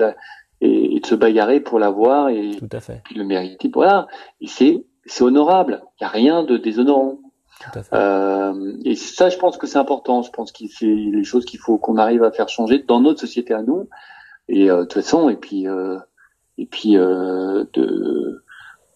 et, 0.61 0.97
et 0.97 1.01
de 1.01 1.07
se 1.07 1.15
bagarrer 1.15 1.61
pour 1.61 1.79
l'avoir 1.79 2.29
et 2.29 2.53
Tout 2.59 2.69
à 2.73 2.81
fait, 2.81 3.01
puis 3.05 3.15
le 3.17 3.25
mériter. 3.25 3.71
Voilà. 3.73 4.07
Et 4.41 4.47
c'est 4.47 4.85
c'est 5.07 5.25
honorable. 5.25 5.83
Il 6.01 6.05
n'y 6.05 6.07
a 6.07 6.11
rien 6.11 6.45
de 6.45 6.57
déshonorant. 6.57 7.19
tout 7.61 7.79
à 7.79 7.83
fait. 7.83 7.97
Euh, 7.97 8.77
et 8.85 8.95
ça, 8.95 9.29
je 9.29 9.37
pense 9.39 9.57
que 9.57 9.67
c'est 9.67 9.79
important. 9.79 10.23
Je 10.23 10.31
pense 10.31 10.53
que 10.53 10.65
c'est 10.69 10.87
les 10.87 11.25
choses 11.25 11.45
qu'il 11.45 11.59
faut 11.59 11.79
qu'on 11.79 11.97
arrive 11.97 12.23
à 12.23 12.31
faire 12.31 12.49
changer 12.49 12.79
dans 12.81 13.01
notre 13.01 13.21
société 13.21 13.55
à 13.55 13.63
nous. 13.63 13.89
Et 14.49 14.71
euh, 14.71 14.79
de 14.79 14.83
toute 14.83 14.95
façon, 14.95 15.29
et 15.29 15.37
puis 15.37 15.67
euh, 15.67 15.99
et 16.59 16.67
puis 16.67 16.97
euh, 16.97 17.65
de 17.73 18.42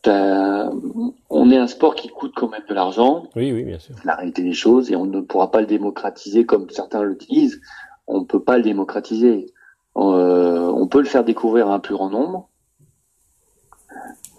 on 0.08 1.50
est 1.50 1.56
un 1.56 1.66
sport 1.66 1.94
qui 1.94 2.08
coûte 2.08 2.32
quand 2.34 2.48
même 2.48 2.62
de 2.68 2.74
l'argent. 2.74 3.28
Oui, 3.36 3.52
oui, 3.52 3.64
bien 3.64 3.78
sûr. 3.78 3.94
La 4.04 4.14
réalité 4.14 4.42
des 4.42 4.52
choses 4.52 4.90
et 4.90 4.96
on 4.96 5.06
ne 5.06 5.20
pourra 5.20 5.50
pas 5.50 5.60
le 5.60 5.66
démocratiser 5.66 6.46
comme 6.46 6.70
certains 6.70 7.02
le 7.02 7.14
disent. 7.14 7.60
On 8.06 8.20
ne 8.20 8.24
peut 8.24 8.42
pas 8.42 8.56
le 8.56 8.62
démocratiser. 8.62 9.52
Euh, 9.96 10.70
on 10.74 10.86
peut 10.86 11.00
le 11.00 11.06
faire 11.06 11.24
découvrir 11.24 11.68
à 11.68 11.74
un 11.74 11.78
plus 11.78 11.94
grand 11.94 12.10
nombre, 12.10 12.50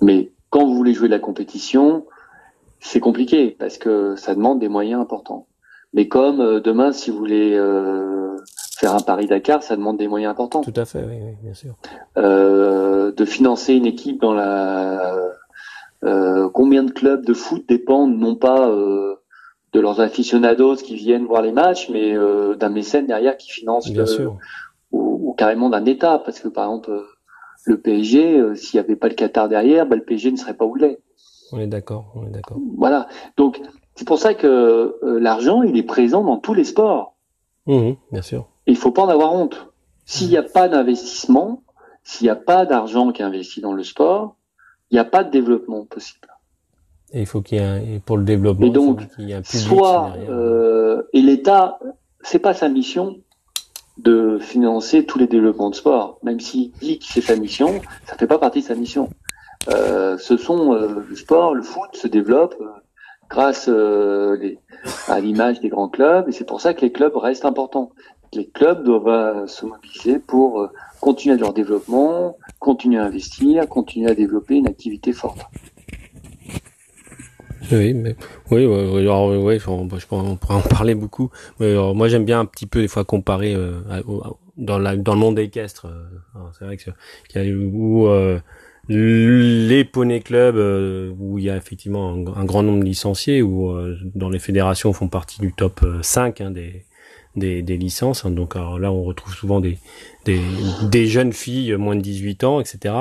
mais 0.02 0.32
quand 0.50 0.66
vous 0.66 0.76
voulez 0.76 0.94
jouer 0.94 1.08
de 1.08 1.14
la 1.14 1.20
compétition, 1.20 2.06
c'est 2.80 3.00
compliqué 3.00 3.56
parce 3.58 3.78
que 3.78 4.16
ça 4.16 4.36
demande 4.36 4.60
des 4.60 4.70
moyens 4.70 5.02
importants. 5.02 5.48
Mais 5.94 6.08
comme 6.08 6.42
euh, 6.42 6.60
demain, 6.60 6.92
si 6.92 7.12
vous 7.12 7.18
voulez 7.18 7.54
euh, 7.56 8.36
faire 8.78 8.94
un 8.94 9.00
Paris 9.00 9.28
Dakar, 9.28 9.64
ça 9.64 9.76
demande 9.76 9.98
des 9.98 10.08
moyens 10.08 10.32
importants. 10.32 10.62
Tout 10.62 10.74
à 10.76 10.86
fait, 10.86 11.04
oui, 11.04 11.16
oui, 11.22 11.36
bien 11.42 11.54
sûr. 11.54 11.76
Euh, 12.18 13.12
de 13.12 13.26
financer 13.26 13.74
une 13.74 13.86
équipe 13.86 14.22
dans 14.22 14.34
la 14.34 15.16
euh, 16.04 16.50
combien 16.54 16.84
de 16.84 16.92
clubs 16.92 17.26
de 17.26 17.34
foot 17.34 17.64
dépendent 17.68 18.18
non 18.18 18.36
pas 18.36 18.70
euh, 18.70 19.16
de 19.74 19.80
leurs 19.80 20.00
aficionados 20.00 20.76
qui 20.78 20.96
viennent 20.96 21.26
voir 21.26 21.42
les 21.42 21.52
matchs, 21.52 21.90
mais 21.90 22.16
euh, 22.16 22.56
d'un 22.56 22.70
mécène 22.70 23.08
derrière 23.08 23.36
qui 23.38 23.50
finance 23.52 23.90
Bien 23.90 24.06
sûr. 24.06 24.38
ou, 24.92 25.30
ou 25.30 25.34
carrément 25.34 25.70
d'un 25.70 25.86
État, 25.86 26.20
parce 26.20 26.40
que 26.40 26.48
par 26.48 26.66
exemple 26.66 26.92
euh, 26.92 27.04
le 27.66 27.80
PSG, 27.80 28.38
euh, 28.40 28.56
s'il 28.56 28.80
n'y 28.80 28.86
avait 28.86 28.96
pas 28.96 29.10
le 29.10 29.16
Qatar 29.16 29.50
derrière, 29.50 29.86
bah, 29.86 29.96
le 29.96 30.04
PSG 30.04 30.32
ne 30.32 30.38
serait 30.38 30.54
pas 30.54 30.66
où 30.66 30.78
il 30.78 30.84
est. 30.84 31.00
On 31.52 31.60
est 31.60 31.68
d'accord, 31.68 32.12
on 32.16 32.26
est 32.26 32.32
d'accord. 32.32 32.58
Voilà. 32.78 33.08
Donc 33.36 33.62
c'est 33.96 34.08
pour 34.08 34.20
ça 34.20 34.34
que 34.34 34.48
euh, 34.48 35.20
l'argent 35.20 35.64
il 35.64 35.78
est 35.78 35.84
présent 35.84 36.24
dans 36.24 36.38
tous 36.38 36.54
les 36.54 36.64
sports. 36.64 37.16
Mhm, 37.66 37.96
bien 38.12 38.22
sûr. 38.22 38.48
Et 38.68 38.72
il 38.72 38.78
faut 38.78 38.92
pas 38.92 39.02
en 39.04 39.10
avoir 39.10 39.34
honte. 39.34 39.68
S'il 40.06 40.30
n'y 40.30 40.38
a 40.38 40.44
pas 40.44 40.70
d'investissement, 40.70 41.64
s'il 42.04 42.26
n'y 42.26 42.32
a 42.32 42.36
pas 42.36 42.66
d'argent 42.66 43.12
qui 43.12 43.22
est 43.22 43.26
investi 43.26 43.60
dans 43.60 43.74
le 43.74 43.84
sport, 43.84 44.37
il 44.92 44.96
n'y 44.96 45.00
a 45.00 45.06
pas 45.06 45.24
de 45.24 45.32
développement 45.32 45.86
possible. 45.86 46.28
Et 47.14 47.22
il 47.22 47.26
faut 47.26 47.42
qu'il 47.42 47.58
y 47.58 47.62
ait 47.62 47.66
un, 47.66 47.78
et 47.78 48.00
pour 48.06 48.18
le 48.18 48.24
développement, 48.24 48.66
Et 48.66 48.70
il 48.70 48.74
faut 48.76 48.80
donc, 48.80 49.08
qu'il 49.16 49.30
y 49.30 49.32
ait 49.32 49.36
un 49.36 49.42
public 49.42 49.62
Soit 49.68 50.14
euh, 50.30 51.04
et 51.14 51.22
l'État, 51.22 51.80
c'est 52.22 52.40
pas 52.40 52.54
sa 52.54 52.68
mission 52.70 53.18
de 53.98 54.38
financer 54.40 55.06
tous 55.06 55.18
les 55.18 55.28
développements 55.28 55.70
de 55.70 55.76
sport, 55.76 56.20
même 56.24 56.40
s'il 56.40 56.72
dit 56.74 57.00
que 57.00 57.06
c'est 57.06 57.22
sa 57.22 57.36
mission, 57.36 57.82
ça 58.06 58.16
fait 58.16 58.28
pas 58.28 58.38
partie 58.38 58.62
de 58.62 58.66
sa 58.66 58.76
mission. 58.76 59.10
Euh, 59.70 60.18
ce 60.18 60.38
sont 60.38 60.74
euh, 60.74 61.04
le 61.10 61.16
sport, 61.16 61.56
le 61.56 61.64
foot 61.64 61.90
se 61.96 62.08
développe 62.08 62.56
euh, 62.62 62.68
grâce 63.30 63.68
les- 63.68 64.60
à 65.08 65.20
l'image 65.20 65.60
des 65.62 65.70
grands 65.70 65.90
clubs, 65.90 66.30
et 66.30 66.32
c'est 66.32 66.46
pour 66.46 66.62
ça 66.62 66.74
que 66.74 66.82
les 66.82 66.92
clubs 66.92 67.16
restent 67.16 67.46
importants. 67.46 67.92
Les 68.34 68.48
clubs 68.48 68.84
doivent 68.84 69.48
se 69.48 69.66
mobiliser 69.66 70.20
pour 70.20 70.70
continuer 71.00 71.38
leur 71.38 71.54
développement, 71.54 72.38
continuer 72.60 73.00
à 73.00 73.06
investir, 73.06 73.68
continuer 73.68 74.10
à 74.10 74.16
développer 74.16 74.56
une 74.56 74.68
activité 74.68 75.14
forte. 75.14 75.40
Oui, 77.72 77.94
mais 77.94 78.16
oui, 78.50 78.66
ouais, 78.66 79.60
on, 79.68 79.88
pourrait 79.88 80.56
en 80.56 80.62
parler 80.62 80.96
beaucoup. 80.96 81.30
Moi, 81.60 82.08
j'aime 82.08 82.26
bien 82.26 82.40
un 82.40 82.46
petit 82.46 82.66
peu 82.66 82.82
des 82.82 82.88
fois 82.88 83.04
comparer 83.04 83.54
euh, 83.56 83.82
dans, 84.58 84.80
le 84.80 85.16
monde 85.16 85.40
équestre. 85.40 85.88
euh, 85.88 86.40
c'est 86.58 86.66
vrai 86.66 86.78
que 86.78 86.92
où 87.66 88.08
euh, 88.08 88.40
les 88.90 89.84
poney 89.84 90.22
clubs 90.22 90.56
où 91.20 91.38
il 91.38 91.46
y 91.46 91.50
a 91.50 91.58
effectivement 91.58 92.14
un, 92.14 92.42
un 92.42 92.46
grand 92.46 92.64
nombre 92.64 92.80
de 92.80 92.86
licenciés, 92.86 93.42
où 93.42 93.74
dans 94.16 94.30
les 94.30 94.40
fédérations 94.40 94.94
font 94.94 95.10
partie 95.10 95.42
du 95.42 95.52
top 95.54 95.82
euh, 95.84 96.02
5 96.02 96.42
hein, 96.42 96.52
des, 96.52 96.86
des 97.38 97.78
licences. 97.78 98.26
hein. 98.26 98.32
donc 98.32 98.56
là, 98.56 98.92
on 98.92 99.04
retrouve 99.04 99.34
souvent 99.34 99.60
des 99.60 99.78
des, 100.84 101.08
jeunes 101.08 101.34
filles 101.34 101.72
euh, 101.72 101.78
moins 101.78 101.96
de 101.96 102.02
18 102.02 102.44
ans, 102.44 102.60
etc. 102.60 102.94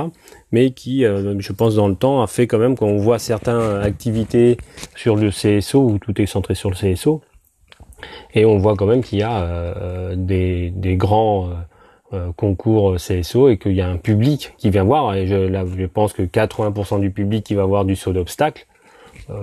Mais 0.53 0.71
qui, 0.71 1.05
euh, 1.05 1.35
je 1.39 1.53
pense, 1.53 1.75
dans 1.75 1.89
le 1.89 1.95
temps, 1.95 2.23
a 2.23 2.27
fait 2.27 2.47
quand 2.47 2.59
même 2.59 2.77
qu'on 2.77 2.97
voit 2.97 3.19
certaines 3.19 3.61
activités 3.83 4.57
sur 4.95 5.17
le 5.17 5.31
CSO 5.31 5.81
où 5.81 5.99
tout 5.99 6.21
est 6.21 6.27
centré 6.27 6.55
sur 6.55 6.71
le 6.71 6.77
CSO. 6.77 7.21
Et 8.35 8.45
on 8.45 8.59
voit 8.59 8.77
quand 8.77 8.87
même 8.87 9.03
qu'il 9.03 9.19
y 9.19 9.23
a 9.23 9.43
euh, 9.43 10.15
des, 10.17 10.71
des 10.71 10.97
grands 10.97 11.51
concours 12.37 12.97
CSO 12.97 13.49
et 13.49 13.59
qu'il 13.59 13.73
y 13.73 13.81
a 13.81 13.89
un 13.89 13.97
public 13.97 14.55
qui 14.59 14.71
vient 14.71 14.85
voir. 14.85 15.15
Et 15.15 15.27
je, 15.27 15.35
là, 15.35 15.65
je 15.67 15.87
pense 15.87 16.13
que 16.13 16.23
80% 16.23 17.01
du 17.01 17.11
public 17.11 17.45
qui 17.45 17.55
va 17.55 17.65
voir 17.65 17.85
du 17.85 17.97
saut 17.97 18.13
d'obstacle, 18.13 18.67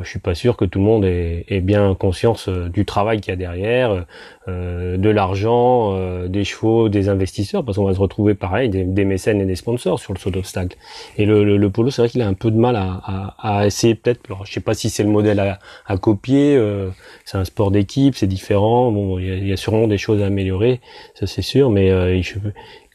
je 0.03 0.09
suis 0.09 0.19
pas 0.19 0.35
sûr 0.35 0.55
que 0.55 0.65
tout 0.65 0.79
le 0.79 0.85
monde 0.85 1.03
ait, 1.05 1.45
ait 1.49 1.61
bien 1.61 1.93
conscience 1.95 2.47
euh, 2.47 2.69
du 2.69 2.85
travail 2.85 3.19
qu'il 3.19 3.31
y 3.31 3.33
a 3.33 3.37
derrière, 3.37 4.05
euh, 4.47 4.97
de 4.97 5.09
l'argent, 5.09 5.93
euh, 5.95 6.27
des 6.27 6.43
chevaux, 6.43 6.89
des 6.89 7.09
investisseurs, 7.09 7.63
parce 7.65 7.77
qu'on 7.77 7.83
va 7.85 7.93
se 7.93 7.99
retrouver 7.99 8.33
pareil, 8.33 8.69
des, 8.69 8.83
des 8.85 9.05
mécènes 9.05 9.41
et 9.41 9.45
des 9.45 9.55
sponsors 9.55 9.99
sur 9.99 10.13
le 10.13 10.19
saut 10.19 10.29
d'obstacle. 10.31 10.77
Et 11.17 11.25
le, 11.25 11.43
le, 11.43 11.57
le 11.57 11.69
polo, 11.69 11.89
c'est 11.91 12.01
vrai 12.01 12.09
qu'il 12.09 12.21
a 12.21 12.27
un 12.27 12.33
peu 12.33 12.51
de 12.51 12.57
mal 12.57 12.75
à, 12.75 13.01
à, 13.05 13.57
à 13.59 13.65
essayer 13.65 13.95
peut-être. 13.95 14.21
Alors, 14.27 14.45
je 14.45 14.53
sais 14.53 14.61
pas 14.61 14.73
si 14.73 14.89
c'est 14.89 15.03
le 15.03 15.09
modèle 15.09 15.39
à, 15.39 15.59
à 15.85 15.97
copier. 15.97 16.55
euh, 16.55 16.89
c'est 17.25 17.37
un 17.37 17.45
sport 17.45 17.71
d'équipe, 17.71 18.15
c'est 18.15 18.27
différent. 18.27 18.91
Bon, 18.91 19.19
il 19.19 19.27
y, 19.27 19.31
a, 19.31 19.35
y 19.35 19.53
a 19.53 19.57
sûrement 19.57 19.87
des 19.87 19.97
choses 19.97 20.21
à 20.21 20.27
améliorer, 20.27 20.79
ça 21.15 21.27
c'est 21.27 21.41
sûr. 21.41 21.69
Mais 21.69 21.91
euh, 21.91 22.21
je, 22.21 22.35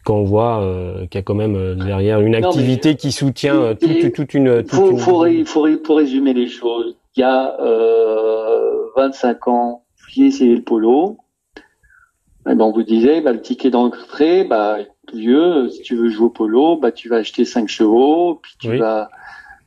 quand 0.08 0.16
on 0.16 0.24
voit 0.24 0.62
euh, 0.62 1.06
qu'il 1.08 1.18
y 1.18 1.18
a 1.18 1.22
quand 1.22 1.34
même 1.34 1.54
euh, 1.54 1.74
derrière 1.74 2.20
une 2.20 2.32
Non, 2.32 2.38
mais- 2.40 2.46
activité 2.46 2.96
qui 2.96 3.12
soutient 3.12 3.56
euh, 3.60 3.74
toute, 3.74 4.32
une, 4.32 4.62
toute 4.62 4.70
faut, 4.70 4.90
une- 4.90 4.98
faut, 4.98 5.18
ré- 5.18 5.44
faut, 5.44 5.60
ré- 5.60 5.78
faut 5.84 5.94
résumer 5.96 6.32
les 6.32 6.48
choses. 6.48 6.96
Il 7.14 7.20
y 7.20 7.24
a 7.24 7.60
euh, 7.60 8.86
25 8.96 9.48
ans, 9.48 9.82
j'ai 10.08 10.24
essayé 10.24 10.54
le 10.56 10.62
polo. 10.62 11.18
Et 11.58 12.54
ben, 12.54 12.62
on 12.62 12.72
vous 12.72 12.84
disait, 12.84 13.20
bah, 13.20 13.32
le 13.32 13.42
ticket 13.42 13.68
d'entrée, 13.68 14.44
bah, 14.44 14.78
vieux, 15.12 15.68
si 15.68 15.82
tu 15.82 15.94
veux 15.94 16.08
jouer 16.08 16.28
au 16.28 16.30
polo, 16.30 16.76
bah, 16.78 16.90
tu 16.90 17.10
vas 17.10 17.16
acheter 17.16 17.44
5 17.44 17.68
chevaux, 17.68 18.36
puis 18.42 18.52
tu 18.58 18.70
Oui. 18.70 18.78
vas 18.78 19.10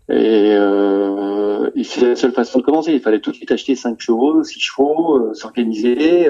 Et, 0.10 0.56
euh, 0.58 1.70
et 1.76 1.84
c'est 1.84 2.02
la 2.04 2.16
seule 2.16 2.32
façon 2.32 2.58
de 2.58 2.64
commencer. 2.64 2.92
Il 2.94 3.00
fallait 3.02 3.20
tout 3.20 3.30
de 3.30 3.36
suite 3.36 3.52
acheter 3.52 3.76
5 3.76 4.00
chevaux, 4.02 4.42
6 4.44 4.60
chevaux, 4.60 5.18
euh, 5.18 5.34
s'organiser, 5.36 6.28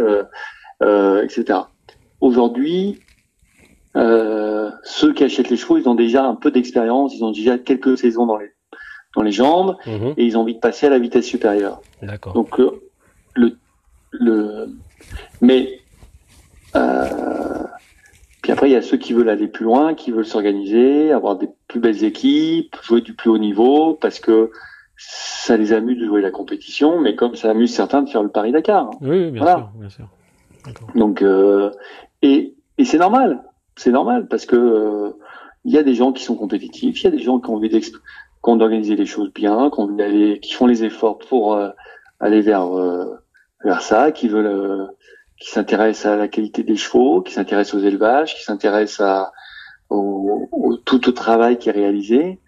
euh, 0.84 1.24
etc. 1.24 1.60
Aujourd'hui, 2.20 3.00
euh, 3.96 4.70
ceux 4.84 5.14
qui 5.14 5.24
achètent 5.24 5.50
les 5.50 5.58
chevaux, 5.58 5.78
ils 5.78 5.88
ont 5.90 5.96
déjà 5.96 6.24
un 6.26 6.36
peu 6.36 6.52
d'expérience, 6.52 7.16
ils 7.16 7.24
ont 7.24 7.32
déjà 7.32 7.58
quelques 7.58 7.98
saisons 7.98 8.26
dans 8.26 8.38
les 8.38 8.52
dans 9.16 9.24
les 9.24 9.32
jambes 9.34 9.76
Mhm. 9.86 10.14
et 10.16 10.26
ils 10.26 10.38
ont 10.38 10.42
envie 10.42 10.56
de 10.56 10.60
passer 10.60 10.86
à 10.88 10.90
la 10.90 10.98
vitesse 11.00 11.26
supérieure. 11.26 11.82
D'accord. 12.02 12.34
Donc 12.34 12.60
euh, 12.60 12.72
le 13.36 13.58
le 14.12 14.70
mais 15.42 15.80
euh, 16.76 17.64
puis 18.42 18.52
après 18.54 18.70
il 18.70 18.74
y 18.74 18.76
a 18.78 18.82
ceux 18.82 18.98
qui 18.98 19.14
veulent 19.14 19.30
aller 19.30 19.48
plus 19.48 19.66
loin, 19.66 19.94
qui 19.94 20.12
veulent 20.12 20.26
s'organiser, 20.26 21.12
avoir 21.12 21.36
des 21.38 21.50
plus 21.68 21.80
belles 21.80 22.04
équipes, 22.04 22.76
jouer 22.84 23.02
du 23.02 23.14
plus 23.14 23.30
haut 23.30 23.38
niveau 23.38 23.94
parce 23.96 24.20
que 24.20 24.52
ça 24.98 25.58
les 25.58 25.74
amuse 25.74 26.00
de 26.00 26.06
jouer 26.06 26.22
la 26.22 26.32
compétition, 26.32 27.00
mais 27.02 27.16
comme 27.16 27.36
ça 27.36 27.50
amuse 27.52 27.74
certains 27.74 28.04
de 28.04 28.10
faire 28.10 28.24
le 28.24 28.30
Paris 28.30 28.52
Dakar. 28.52 28.92
Oui, 29.02 29.10
oui, 29.26 29.32
bien 29.32 29.42
Voilà. 29.42 29.58
sûr, 29.58 29.70
bien 29.76 29.90
sûr. 29.90 30.08
Donc 30.96 31.22
euh, 31.22 31.72
et 32.22 32.54
et 32.78 32.86
c'est 32.86 32.98
normal, 33.00 33.44
c'est 33.82 33.92
normal 33.92 34.28
parce 34.28 34.46
que 34.46 34.56
euh, 34.56 35.10
il 35.66 35.72
y 35.74 35.78
a 35.78 35.84
des 35.84 35.94
gens 35.96 36.12
qui 36.14 36.24
sont 36.24 36.36
compétitifs, 36.36 37.02
il 37.02 37.04
y 37.06 37.08
a 37.08 37.12
des 37.12 37.20
gens 37.28 37.40
qui 37.40 37.50
ont 37.50 37.56
envie 37.56 37.70
d'organiser 38.60 38.96
les 38.96 39.06
choses 39.06 39.32
bien, 39.34 39.70
qui 39.70 39.80
ont 39.80 39.84
envie 39.84 39.96
d'aller, 39.96 40.40
qui 40.40 40.54
font 40.54 40.68
les 40.68 40.84
efforts 40.84 41.18
pour 41.20 41.54
euh, 41.54 41.70
aller 42.20 42.42
vers 42.42 42.66
euh, 42.78 43.06
vers 43.64 43.82
ça, 43.82 44.12
qui 44.12 44.28
veulent, 44.28 44.46
euh, 44.48 44.86
qui 45.40 45.50
s'intéressent 45.50 46.08
à 46.14 46.16
la 46.16 46.28
qualité 46.28 46.64
des 46.64 46.76
chevaux, 46.76 47.22
qui 47.22 47.34
s'intéressent 47.34 47.76
aux 47.80 47.86
élevages, 47.86 48.36
qui 48.36 48.44
s'intéressent 48.44 49.02
à 49.08 49.32
au, 49.90 50.48
au- 50.52 50.78
tout 50.78 51.10
au 51.10 51.12
travail 51.12 51.58
qui 51.58 51.70
est 51.70 51.74
réalisé 51.74 52.40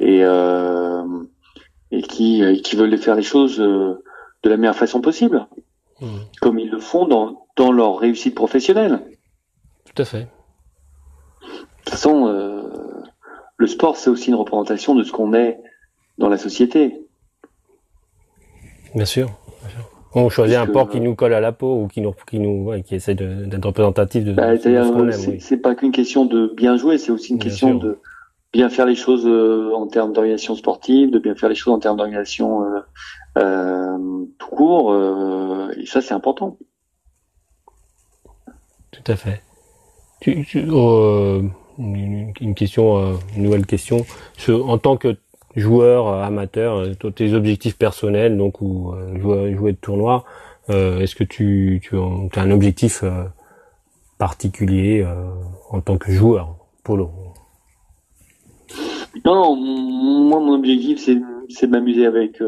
et 0.00 0.20
euh, 0.24 1.04
et 1.90 2.02
qui 2.02 2.42
euh, 2.42 2.54
qui 2.64 2.76
veulent 2.76 2.96
faire 2.98 3.14
les 3.14 3.22
choses 3.22 3.60
euh, 3.60 4.02
de 4.42 4.50
la 4.50 4.56
meilleure 4.56 4.76
façon 4.84 5.00
possible, 5.00 5.46
Mhm. 6.00 6.20
comme 6.42 6.58
ils 6.58 6.70
le 6.70 6.78
font 6.80 7.06
dans 7.06 7.46
dans 7.56 7.72
leur 7.72 7.98
réussite 7.98 8.34
professionnelle. 8.34 9.00
Tout 9.88 10.02
à 10.02 10.04
fait. 10.04 10.28
De 11.98 12.02
toute 12.02 12.12
façon, 12.12 12.28
euh, 12.28 12.62
le 13.56 13.66
sport, 13.66 13.96
c'est 13.96 14.08
aussi 14.08 14.28
une 14.28 14.36
représentation 14.36 14.94
de 14.94 15.02
ce 15.02 15.10
qu'on 15.10 15.34
est 15.34 15.58
dans 16.18 16.28
la 16.28 16.38
société. 16.38 16.94
Bien 18.94 19.04
sûr. 19.04 19.26
bien 19.62 19.70
sûr. 19.70 19.90
On 20.14 20.28
choisit 20.28 20.54
Parce 20.56 20.64
un 20.64 20.68
que- 20.68 20.72
porc 20.74 20.90
qui 20.90 21.00
nous 21.00 21.16
colle 21.16 21.34
à 21.34 21.40
la 21.40 21.50
peau 21.50 21.82
ou 21.82 21.88
qui 21.88 22.00
nous, 22.00 22.14
qui 22.28 22.38
nous, 22.38 22.66
ouais, 22.68 22.82
qui 22.82 22.94
essaie 22.94 23.16
d'être 23.16 23.64
représentatif 23.66 24.24
de, 24.24 24.32
Bah, 24.32 24.52
de 24.52 24.56
ce 24.58 24.62
c'est-à-dire, 24.62 24.92
qu'on 24.92 25.00
euh, 25.08 25.10
aime. 25.10 25.40
c'est 25.40 25.54
Oui. 25.56 25.60
pas 25.60 25.74
qu'une 25.74 25.90
question 25.90 26.24
de 26.24 26.52
bien 26.56 26.76
jouer, 26.76 26.98
c'est 26.98 27.10
aussi 27.10 27.32
une 27.32 27.38
Bien 27.38 27.48
question 27.50 27.70
sûr. 27.70 27.80
de 27.80 27.98
bien 28.52 28.68
faire 28.70 28.86
les 28.86 28.94
choses 28.94 29.26
euh, 29.26 29.72
en 29.74 29.88
termes 29.88 30.12
d'organisation 30.12 30.54
sportive, 30.54 31.10
de 31.10 31.18
bien 31.18 31.34
faire 31.34 31.48
les 31.48 31.56
choses 31.56 31.74
en 31.74 31.80
termes 31.80 31.96
d'organisation 31.96 32.62
euh, 32.62 32.78
euh, 33.38 34.24
tout 34.38 34.48
court. 34.50 34.92
euh, 34.92 35.72
et 35.76 35.84
ça, 35.84 36.00
c'est 36.00 36.14
important. 36.14 36.56
Tout 38.92 39.02
à 39.12 39.16
fait. 39.16 39.42
Tu, 40.20 40.44
tu- 40.44 40.64
euh, 40.70 41.42
une, 41.78 42.54
question, 42.54 42.98
euh, 42.98 43.14
une 43.36 43.44
nouvelle 43.44 43.66
question. 43.66 44.04
En 44.48 44.78
tant 44.78 44.96
que 44.96 45.16
joueur 45.56 46.08
euh, 46.08 46.22
amateur, 46.22 46.76
euh, 46.76 47.10
tes 47.10 47.34
objectifs 47.34 47.76
personnels, 47.76 48.36
donc 48.36 48.60
ou 48.60 48.94
jouer, 49.20 49.72
de 49.72 49.78
tournoi, 49.78 50.24
est-ce 50.68 51.14
que 51.14 51.24
tu, 51.24 51.80
as 52.34 52.40
un 52.40 52.50
objectif 52.50 53.02
particulier 54.18 55.06
en 55.70 55.80
tant 55.80 55.96
que 55.96 56.12
joueur 56.12 56.56
polo? 56.84 57.10
Non, 59.24 59.56
moi, 59.56 60.40
mon 60.40 60.54
objectif, 60.54 60.98
c'est 60.98 61.18
c'est 61.48 61.66
de 61.66 61.72
m'amuser 61.72 62.04
avec 62.04 62.42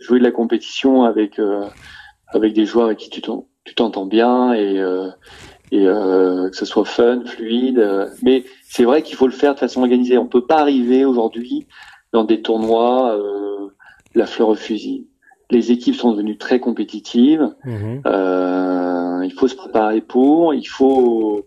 jouer 0.00 0.18
de 0.18 0.24
la 0.24 0.30
compétition 0.30 1.04
avec 1.04 1.38
avec 2.28 2.54
des 2.54 2.64
joueurs 2.64 2.86
avec 2.86 2.96
qui 2.98 3.10
tu 3.10 3.20
t'en- 3.20 3.46
tu 3.64 3.74
t'entends 3.74 4.06
bien 4.06 4.54
et 4.54 4.82
et 5.72 5.86
euh, 5.86 6.48
que 6.50 6.56
ce 6.56 6.64
soit 6.64 6.84
fun, 6.84 7.22
fluide. 7.24 7.78
euh. 7.78 8.08
mais 8.22 8.44
c'est 8.64 8.84
vrai 8.84 9.02
qu'il 9.02 9.16
faut 9.16 9.26
le 9.26 9.32
faire 9.32 9.54
de 9.54 9.58
façon 9.60 9.80
organisée. 9.80 10.18
On 10.18 10.26
peut 10.26 10.46
pas 10.46 10.58
arriver 10.60 11.04
aujourd'hui 11.04 11.66
dans 12.12 12.24
des 12.24 12.42
tournois 12.42 13.16
euh, 13.16 13.68
la 14.14 14.26
fleur 14.26 14.48
au 14.48 14.54
fusil. 14.54 15.06
Les 15.50 15.72
équipes 15.72 15.94
sont 15.96 16.12
devenues 16.12 16.38
très 16.38 16.60
compétitives. 16.60 17.48
Mhm. 17.64 18.02
Euh, 18.06 19.20
il 19.24 19.32
faut 19.32 19.48
se 19.48 19.56
préparer 19.56 20.00
pour. 20.00 20.54
Il 20.54 20.64
faut. 20.66 21.46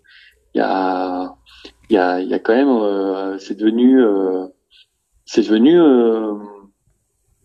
Il 0.53 0.57
y 0.59 0.61
a. 0.61 1.35
Il 1.89 1.93
y 1.95 1.97
a. 1.97 2.19
Il 2.21 2.27
y 2.27 2.33
a 2.33 2.39
quand 2.39 2.53
même. 2.55 2.69
euh, 2.69 3.37
c'est 3.39 3.57
devenu. 3.57 4.01
euh, 4.03 4.45
c'est 5.25 5.41
devenu 5.41 5.79
euh, 5.79 6.33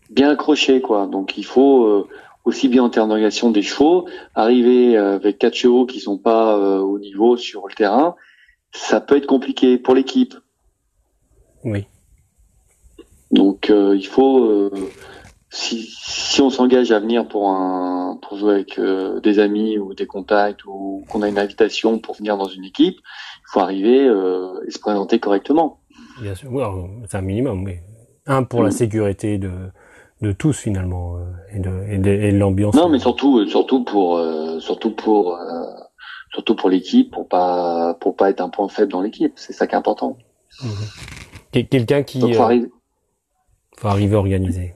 bien 0.09 0.29
accroché 0.31 0.81
quoi. 0.81 1.07
Donc 1.07 1.37
il 1.37 1.45
faut 1.45 1.85
euh, 1.85 2.07
aussi 2.45 2.67
bien 2.67 2.83
en 2.83 2.89
termes 2.89 3.09
d'organisation 3.09 3.51
des 3.51 3.61
chevaux, 3.61 4.07
arriver 4.35 4.97
euh, 4.97 5.15
avec 5.15 5.37
quatre 5.37 5.55
chevaux 5.55 5.85
qui 5.85 5.99
sont 5.99 6.17
pas 6.17 6.57
euh, 6.57 6.79
au 6.79 6.99
niveau 6.99 7.37
sur 7.37 7.67
le 7.67 7.73
terrain, 7.73 8.15
ça 8.71 9.01
peut 9.01 9.17
être 9.17 9.27
compliqué 9.27 9.77
pour 9.77 9.93
l'équipe. 9.95 10.33
Oui. 11.63 11.85
Donc 13.31 13.69
euh, 13.69 13.95
il 13.95 14.07
faut 14.07 14.43
euh, 14.45 14.71
si, 15.51 15.87
si 15.91 16.41
on 16.41 16.49
s'engage 16.49 16.91
à 16.91 16.99
venir 16.99 17.27
pour 17.27 17.49
un 17.49 18.17
pour 18.21 18.37
jouer 18.37 18.53
avec 18.55 18.79
euh, 18.79 19.19
des 19.19 19.39
amis 19.39 19.77
ou 19.77 19.93
des 19.93 20.07
contacts 20.07 20.65
ou 20.65 21.05
qu'on 21.09 21.21
a 21.21 21.29
une 21.29 21.37
invitation 21.37 21.99
pour 21.99 22.15
venir 22.15 22.37
dans 22.37 22.47
une 22.47 22.63
équipe, 22.65 22.95
il 22.97 23.51
faut 23.51 23.59
arriver 23.59 24.07
euh, 24.07 24.53
et 24.67 24.71
se 24.71 24.79
présenter 24.79 25.19
correctement. 25.19 25.79
Bien 26.21 26.33
sûr. 26.35 26.51
Oui, 26.51 26.63
c'est 27.07 27.17
un 27.17 27.21
minimum. 27.21 27.63
Oui. 27.63 27.75
Un 28.25 28.43
pour 28.43 28.61
la 28.61 28.69
Mhm. 28.69 28.75
sécurité 28.75 29.37
de 29.37 29.51
de 30.21 30.31
tous 30.31 30.57
finalement 30.57 31.15
euh, 31.17 31.55
et 31.55 31.59
de 31.59 31.71
et 31.89 31.97
de, 31.97 32.09
et 32.09 32.31
de 32.31 32.37
l'ambiance. 32.37 32.75
Non, 32.75 32.89
mais 32.89 32.99
surtout 32.99 33.45
surtout 33.47 33.83
pour 33.83 34.17
euh, 34.17 34.59
surtout 34.59 34.91
pour 34.91 35.35
euh, 35.35 35.39
surtout 36.33 36.55
pour 36.55 36.69
l'équipe, 36.69 37.11
pour 37.11 37.27
pas 37.27 37.93
pour 38.01 38.15
pas 38.15 38.29
être 38.29 38.41
un 38.41 38.49
point 38.49 38.67
faible 38.69 38.91
dans 38.91 39.01
l'équipe. 39.01 39.33
C'est 39.35 39.53
ça 39.53 39.65
qui 39.67 39.75
est 39.75 39.77
important. 39.77 40.17
Quel- 41.51 41.67
Quelqu'un 41.67 42.03
qui 42.03 42.19
Donc 42.19 42.33
faut 42.33 42.41
euh, 42.41 42.45
arriver. 42.45 42.67
faut 43.77 43.87
arriver 43.87 44.15
organisé. 44.15 44.73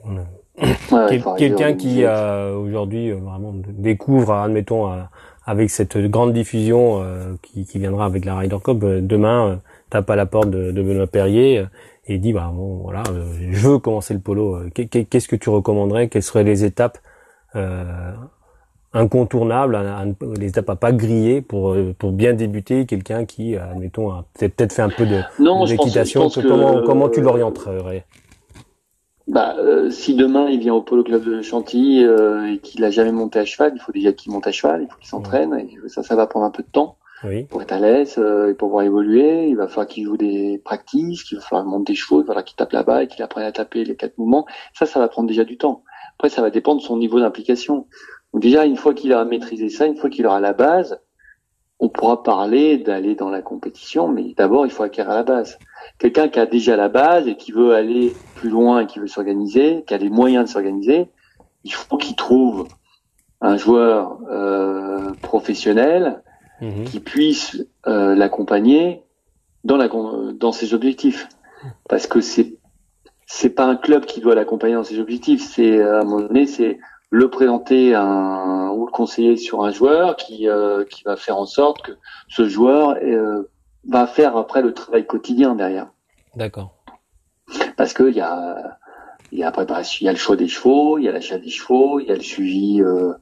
Ouais, 0.92 1.06
Quel- 1.08 1.24
Quelqu'un 1.36 1.74
qui 1.74 2.04
euh, 2.04 2.54
aujourd'hui 2.56 3.10
euh, 3.10 3.16
vraiment 3.16 3.52
découvre, 3.68 4.32
admettons, 4.34 4.90
euh, 4.92 5.02
avec 5.46 5.68
cette 5.70 5.98
grande 5.98 6.32
diffusion 6.32 7.02
euh, 7.02 7.34
qui, 7.42 7.66
qui 7.66 7.78
viendra 7.78 8.06
avec 8.06 8.24
la 8.24 8.36
Ryder 8.38 8.58
Cup, 8.64 8.82
euh, 8.82 9.00
demain 9.02 9.48
euh, 9.50 9.56
tape 9.90 10.08
à 10.10 10.16
la 10.16 10.26
porte 10.26 10.50
de, 10.50 10.70
de 10.70 10.82
Benoît 10.82 11.06
Perrier 11.06 11.64
et 12.06 12.18
dit 12.18 12.32
bah 12.32 12.50
bon 12.54 12.76
voilà, 12.82 13.02
euh, 13.10 13.24
je 13.50 13.68
veux 13.68 13.78
commencer 13.78 14.14
le 14.14 14.20
polo. 14.20 14.56
euh, 14.56 14.70
qu'est- 14.74 14.86
qu'est- 14.86 15.04
Qu'est-ce 15.04 15.28
que 15.28 15.36
tu 15.36 15.50
recommanderais? 15.50 16.08
Quelles 16.08 16.22
seraient 16.22 16.44
les 16.44 16.64
étapes 16.64 16.98
euh, 17.56 18.12
incontournables, 18.92 19.78
les 20.38 20.48
étapes 20.48 20.70
à 20.70 20.76
pas 20.76 20.92
griller 20.92 21.40
pour 21.42 21.76
pour 21.98 22.12
bien 22.12 22.32
débuter? 22.34 22.86
Quelqu'un 22.86 23.24
qui, 23.24 23.56
admettons, 23.56 24.10
a 24.10 24.24
peut-être 24.38 24.72
fait 24.72 24.82
un 24.82 24.90
peu 24.90 25.06
de 25.06 25.22
d'équitation. 25.66 26.28
que 26.30 26.40
Comment 26.48 26.82
comment 26.82 27.08
tu 27.08 27.20
l'orienterais? 27.20 28.04
Bah, 29.26 29.56
euh, 29.58 29.90
si 29.90 30.14
demain 30.14 30.48
il 30.50 30.60
vient 30.60 30.74
au 30.74 30.82
Polo 30.82 31.02
Club 31.02 31.24
de 31.24 31.40
Chantilly 31.40 32.04
euh, 32.04 32.52
et 32.52 32.58
qu'il 32.58 32.84
a 32.84 32.90
jamais 32.90 33.10
monté 33.12 33.38
à 33.38 33.44
cheval, 33.46 33.72
il 33.74 33.80
faut 33.80 33.90
déjà 33.92 34.12
qu'il 34.12 34.30
monte 34.32 34.46
à 34.46 34.52
cheval, 34.52 34.82
il 34.82 34.88
faut 34.88 34.98
qu'il 34.98 35.08
s'entraîne. 35.08 35.54
et 35.54 35.88
Ça, 35.88 36.02
ça 36.02 36.14
va 36.14 36.26
prendre 36.26 36.44
un 36.44 36.50
peu 36.50 36.62
de 36.62 36.68
temps 36.68 36.98
Pour 37.48 37.62
être 37.62 37.72
à 37.72 37.78
l'aise 37.78 38.16
euh, 38.18 38.50
et 38.50 38.54
pour 38.54 38.68
pouvoir 38.68 38.84
évoluer. 38.84 39.48
Il 39.48 39.56
va 39.56 39.68
falloir 39.68 39.86
qu'il 39.86 40.04
joue 40.04 40.16
des 40.16 40.60
practices, 40.64 41.24
qu'il 41.24 41.38
va 41.38 41.44
falloir 41.44 41.66
monter 41.66 41.92
des 41.92 41.96
chevaux, 41.96 42.20
il 42.20 42.24
va 42.24 42.28
falloir 42.28 42.44
qu'il 42.44 42.56
tape 42.56 42.72
là-bas 42.72 43.04
et 43.04 43.08
qu'il 43.08 43.22
apprenne 43.22 43.44
à 43.44 43.52
taper 43.52 43.84
les 43.84 43.96
quatre 43.96 44.18
mouvements. 44.18 44.46
Ça, 44.74 44.86
ça 44.86 45.00
va 45.00 45.08
prendre 45.08 45.28
déjà 45.28 45.44
du 45.44 45.56
temps. 45.56 45.84
Après, 46.18 46.28
ça 46.28 46.42
va 46.42 46.50
dépendre 46.50 46.80
de 46.80 46.86
son 46.86 46.96
niveau 46.96 47.20
d'implication. 47.20 47.86
Donc 48.32 48.42
déjà, 48.42 48.64
une 48.66 48.76
fois 48.76 48.94
qu'il 48.94 49.12
aura 49.12 49.24
maîtrisé 49.24 49.68
ça, 49.68 49.86
une 49.86 49.96
fois 49.96 50.10
qu'il 50.10 50.26
aura 50.26 50.40
la 50.40 50.52
base, 50.52 51.00
on 51.80 51.88
pourra 51.88 52.22
parler 52.22 52.78
d'aller 52.78 53.14
dans 53.14 53.30
la 53.30 53.42
compétition, 53.42 54.08
mais 54.08 54.34
d'abord, 54.36 54.66
il 54.66 54.72
faut 54.72 54.82
acquérir 54.82 55.12
la 55.12 55.22
base. 55.22 55.58
Quelqu'un 55.98 56.28
qui 56.28 56.38
a 56.38 56.46
déjà 56.46 56.76
la 56.76 56.88
base 56.88 57.26
et 57.26 57.36
qui 57.36 57.52
veut 57.52 57.74
aller 57.74 58.12
plus 58.36 58.48
loin 58.48 58.80
et 58.80 58.86
qui 58.86 58.98
veut 58.98 59.06
s'organiser, 59.06 59.84
qui 59.86 59.94
a 59.94 59.98
les 59.98 60.10
moyens 60.10 60.46
de 60.46 60.50
s'organiser, 60.50 61.08
il 61.64 61.72
faut 61.72 61.96
qu'il 61.96 62.16
trouve 62.16 62.68
un 63.40 63.56
joueur 63.56 64.18
euh, 64.30 65.10
professionnel 65.22 66.22
Mhm. 66.60 66.84
qui 66.84 67.00
puisse 67.00 67.64
euh, 67.86 68.14
l'accompagner 68.14 69.02
dans 69.64 69.76
la 69.76 69.88
dans 69.88 70.52
ses 70.52 70.72
objectifs 70.72 71.28
parce 71.88 72.06
que 72.06 72.20
c'est 72.20 72.58
c'est 73.26 73.50
pas 73.50 73.64
un 73.64 73.76
club 73.76 74.04
qui 74.04 74.20
doit 74.20 74.34
l'accompagner 74.34 74.74
dans 74.74 74.84
ses 74.84 75.00
objectifs 75.00 75.42
c'est 75.42 75.82
à 75.82 76.00
un 76.00 76.04
moment 76.04 76.26
donné 76.26 76.46
c'est 76.46 76.78
le 77.10 77.28
présenter 77.28 77.94
à 77.94 78.02
un 78.02 78.70
ou 78.70 78.86
le 78.86 78.92
conseiller 78.92 79.36
sur 79.36 79.64
un 79.64 79.72
joueur 79.72 80.16
qui 80.16 80.48
euh, 80.48 80.84
qui 80.84 81.02
va 81.04 81.16
faire 81.16 81.38
en 81.38 81.46
sorte 81.46 81.82
que 81.82 81.92
ce 82.28 82.48
joueur 82.48 82.96
euh, 83.02 83.50
va 83.88 84.06
faire 84.06 84.36
après 84.36 84.62
le 84.62 84.72
travail 84.72 85.06
quotidien 85.06 85.54
derrière 85.54 85.88
D'accord. 86.36 86.74
parce 87.76 87.92
que 87.92 88.04
il 88.04 88.16
y 88.16 88.20
a 88.20 88.78
il 89.34 89.40
y 89.40 89.42
a 89.42 89.50
préparation, 89.50 89.98
il 90.00 90.04
y 90.04 90.08
a 90.08 90.12
le 90.12 90.18
choix 90.18 90.36
des 90.36 90.46
chevaux, 90.46 90.96
il 90.98 91.04
y 91.04 91.08
a 91.08 91.12
l'achat 91.12 91.38
des 91.38 91.50
chevaux, 91.50 91.98
il 91.98 92.06
y 92.06 92.12
a 92.12 92.14
le 92.14 92.22
suivi, 92.22 92.80
euh, 92.80 93.12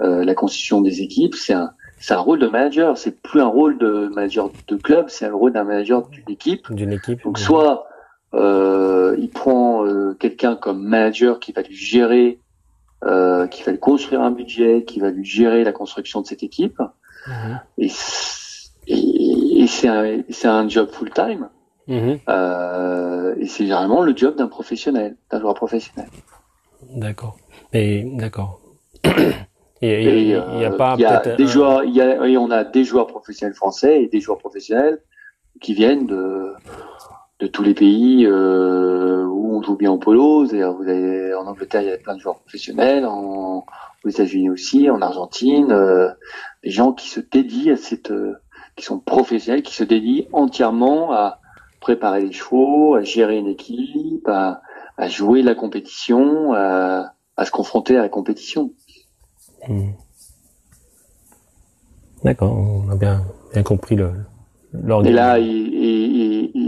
euh, 0.00 0.24
la 0.24 0.34
constitution 0.34 0.80
des 0.80 1.02
équipes. 1.02 1.36
C'est 1.36 1.52
un 1.52 1.70
c'est 2.02 2.14
un 2.14 2.20
rôle 2.20 2.38
de 2.38 2.48
manager. 2.48 2.98
C'est 2.98 3.22
plus 3.22 3.40
un 3.40 3.46
rôle 3.46 3.78
de 3.78 4.10
manager 4.14 4.50
de 4.68 4.76
club, 4.76 5.06
c'est 5.08 5.26
un 5.26 5.32
rôle 5.32 5.52
d'un 5.52 5.64
manager 5.64 6.06
d'une 6.08 6.28
équipe. 6.28 6.70
D'une 6.70 6.92
équipe. 6.92 7.22
Donc 7.24 7.38
soit 7.38 7.86
euh, 8.34 9.16
il 9.18 9.30
prend 9.30 9.86
quelqu'un 10.18 10.56
comme 10.56 10.82
manager 10.82 11.40
qui 11.40 11.52
va 11.52 11.62
lui 11.62 11.74
gérer, 11.74 12.40
qui 13.02 13.62
va 13.62 13.72
lui 13.72 13.78
construire 13.78 14.20
un 14.20 14.30
budget, 14.30 14.84
qui 14.84 15.00
va 15.00 15.10
lui 15.10 15.24
gérer 15.24 15.64
la 15.64 15.72
construction 15.72 16.20
de 16.20 16.26
cette 16.26 16.42
équipe. 16.42 16.80
Mhm. 17.26 17.60
Et, 17.78 17.90
et, 18.88 19.66
c'est 19.66 19.88
un, 19.88 20.22
un 20.44 20.68
job 20.68 20.90
full 20.90 21.10
time. 21.10 21.48
Mhm. 21.88 22.18
Euh, 22.28 23.34
et 23.38 23.46
c'est 23.46 23.64
généralement 23.64 24.02
le 24.02 24.16
job 24.16 24.36
d'un 24.36 24.48
professionnel, 24.48 25.16
d'un 25.30 25.40
joueur 25.40 25.54
professionnel. 25.54 26.08
D'accord. 26.94 27.36
Et 27.72 28.04
d'accord. 28.16 28.60
Et 29.82 30.30
il 30.30 30.44
n'y 30.56 30.64
a 30.64 30.70
pas 30.70 30.96
peut-être 30.96 31.36
des 31.36 31.46
joueurs, 31.46 31.84
il 31.84 31.94
y 31.94 32.00
a, 32.00 32.26
et 32.26 32.36
on 32.36 32.50
a 32.50 32.64
des 32.64 32.84
joueurs 32.84 33.08
professionnels 33.08 33.54
français 33.54 34.02
et 34.02 34.06
des 34.06 34.20
joueurs 34.20 34.38
professionnels 34.38 35.00
qui 35.60 35.74
viennent 35.74 36.06
de 36.06 36.54
de 37.42 37.48
tous 37.48 37.64
les 37.64 37.74
pays 37.74 38.24
euh, 38.24 39.24
où 39.24 39.56
on 39.56 39.62
joue 39.62 39.76
bien 39.76 39.90
au 39.90 39.98
polo. 39.98 40.44
Vous 40.44 40.54
avez, 40.54 41.34
en 41.34 41.46
Angleterre, 41.48 41.82
il 41.82 41.88
y 41.88 41.92
a 41.92 41.98
plein 41.98 42.14
de 42.14 42.20
joueurs 42.20 42.38
professionnels, 42.38 43.04
en, 43.04 43.66
aux 44.04 44.08
États-Unis 44.08 44.48
aussi, 44.48 44.88
en 44.88 45.02
Argentine, 45.02 45.72
euh, 45.72 46.08
des 46.62 46.70
gens 46.70 46.92
qui 46.92 47.08
se 47.08 47.18
dédient 47.18 47.74
à 47.74 47.76
cette, 47.76 48.12
euh, 48.12 48.36
qui 48.76 48.84
sont 48.84 49.00
professionnels, 49.00 49.62
qui 49.62 49.74
se 49.74 49.82
dédient 49.82 50.26
entièrement 50.32 51.12
à 51.12 51.40
préparer 51.80 52.20
les 52.20 52.32
chevaux, 52.32 52.94
à 52.94 53.02
gérer 53.02 53.38
une 53.38 53.48
équipe, 53.48 54.28
à, 54.28 54.62
à 54.96 55.08
jouer 55.08 55.42
la 55.42 55.56
compétition, 55.56 56.52
à, 56.52 57.12
à, 57.36 57.44
se 57.44 57.50
confronter 57.50 57.96
à 57.96 58.02
la 58.02 58.08
compétition. 58.08 58.70
Hmm. 59.68 59.92
D'accord, 62.24 62.56
on 62.56 62.90
a 62.90 62.96
bien, 62.96 63.22
compris 63.64 63.96
le, 63.96 64.12
et 65.04 65.12
là, 65.12 65.36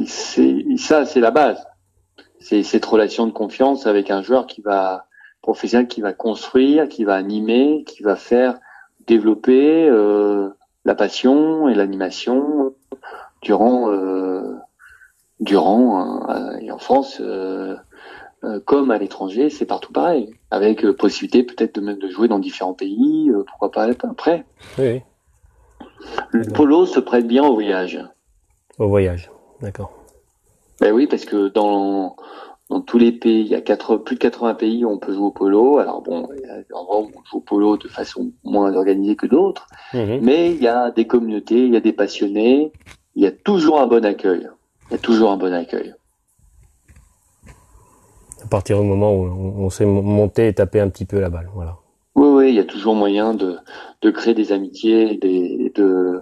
ça, 0.07 1.07
c'est 1.07 1.21
la 1.21 1.31
base. 1.31 1.67
C'est 2.39 2.63
cette 2.63 2.85
relation 2.85 3.27
de 3.27 3.33
confiance 3.33 3.87
avec 3.87 4.11
un 4.11 4.23
joueur 4.23 4.47
qui 4.47 4.61
va 4.61 5.07
professionnel, 5.41 5.89
qui 5.89 6.03
va 6.03 6.13
construire, 6.13 6.89
qui 6.89 7.05
va 7.05 7.15
animer, 7.15 7.85
qui 7.87 8.03
va 8.03 8.17
faire 8.17 8.59
développer 9.07 9.89
euh, 9.89 10.51
la 10.85 10.95
passion 10.95 11.69
et 11.69 11.75
l'animation 11.75 12.75
durant 13.41 13.91
euh, 13.91 14.55
durant 15.41 16.31
euh, 16.31 16.57
et 16.61 16.71
en 16.71 16.79
France 16.79 17.21
comme 18.65 18.91
à 18.91 18.99
l'étranger, 18.99 19.51
c'est 19.51 19.67
partout 19.67 19.93
pareil, 19.93 20.35
avec 20.51 20.87
possibilité 20.93 21.43
peut-être 21.43 21.75
de 21.77 21.81
même 21.81 21.99
de 21.99 22.09
jouer 22.09 22.29
dans 22.29 22.39
différents 22.39 22.75
pays, 22.75 23.31
pourquoi 23.47 23.71
pas 23.71 23.89
après. 24.09 24.45
Oui. 24.79 25.03
Le 26.31 26.45
polo 26.45 26.87
se 26.87 27.01
prête 27.01 27.27
bien 27.27 27.45
au 27.45 27.55
voyage. 27.55 28.01
Au 28.79 28.89
voyage, 28.89 29.31
d'accord. 29.61 29.93
Ben 30.81 30.93
oui, 30.93 31.07
parce 31.07 31.25
que 31.25 31.49
dans, 31.49 32.17
dans 32.69 32.81
tous 32.81 32.99
les 32.99 33.13
pays, 33.13 33.41
il 33.41 33.47
y 33.47 33.55
a 33.55 33.61
quatre, 33.61 33.97
plus 33.97 34.17
de 34.17 34.21
80 34.21 34.55
pays 34.55 34.85
où 34.85 34.91
on 34.91 34.99
peut 34.99 35.15
jouer 35.15 35.27
au 35.27 35.31
polo. 35.31 35.79
Alors 35.79 36.03
bon, 36.03 36.29
il 36.35 36.41
y 36.41 36.51
a 36.51 36.59
des 36.59 36.75
endroits 36.75 37.01
où 37.01 37.11
on 37.15 37.25
joue 37.31 37.37
au 37.39 37.41
polo 37.41 37.77
de 37.77 37.89
façon 37.89 38.33
moins 38.43 38.75
organisée 38.75 39.17
que 39.17 39.27
d'autres, 39.27 39.69
mhm. 39.93 40.21
mais 40.23 40.51
il 40.51 40.63
y 40.63 40.69
a 40.69 40.91
des 40.91 41.07
communautés, 41.07 41.67
il 41.67 41.73
y 41.73 41.77
a 41.77 41.81
des 41.81 41.93
passionnés, 41.93 42.73
il 43.15 43.23
y 43.23 43.27
a 43.27 43.33
toujours 43.33 43.81
un 43.81 43.87
bon 43.87 44.05
accueil. 44.05 44.49
Il 44.91 44.93
y 44.93 44.97
a 44.97 44.99
toujours 44.99 45.31
un 45.31 45.37
bon 45.37 45.53
accueil. 45.53 45.95
À 48.45 48.49
partir 48.49 48.81
du 48.81 48.87
moment 48.87 49.15
où 49.15 49.55
on 49.59 49.71
sait 49.71 49.87
monter 49.87 50.49
et 50.49 50.55
taper 50.55 50.81
un 50.81 50.89
petit 50.89 51.07
peu 51.07 51.19
la 51.21 51.31
balle, 51.31 51.49
voilà. 51.55 51.77
Oui, 52.15 52.29
oui, 52.29 52.49
il 52.51 52.55
y 52.55 52.61
a 52.61 52.65
toujours 52.65 52.95
moyen 52.95 53.35
de, 53.35 53.57
de 54.03 54.11
créer 54.11 54.35
des 54.35 54.53
amitiés 54.53 55.17
des, 55.17 55.73
de 55.75 56.21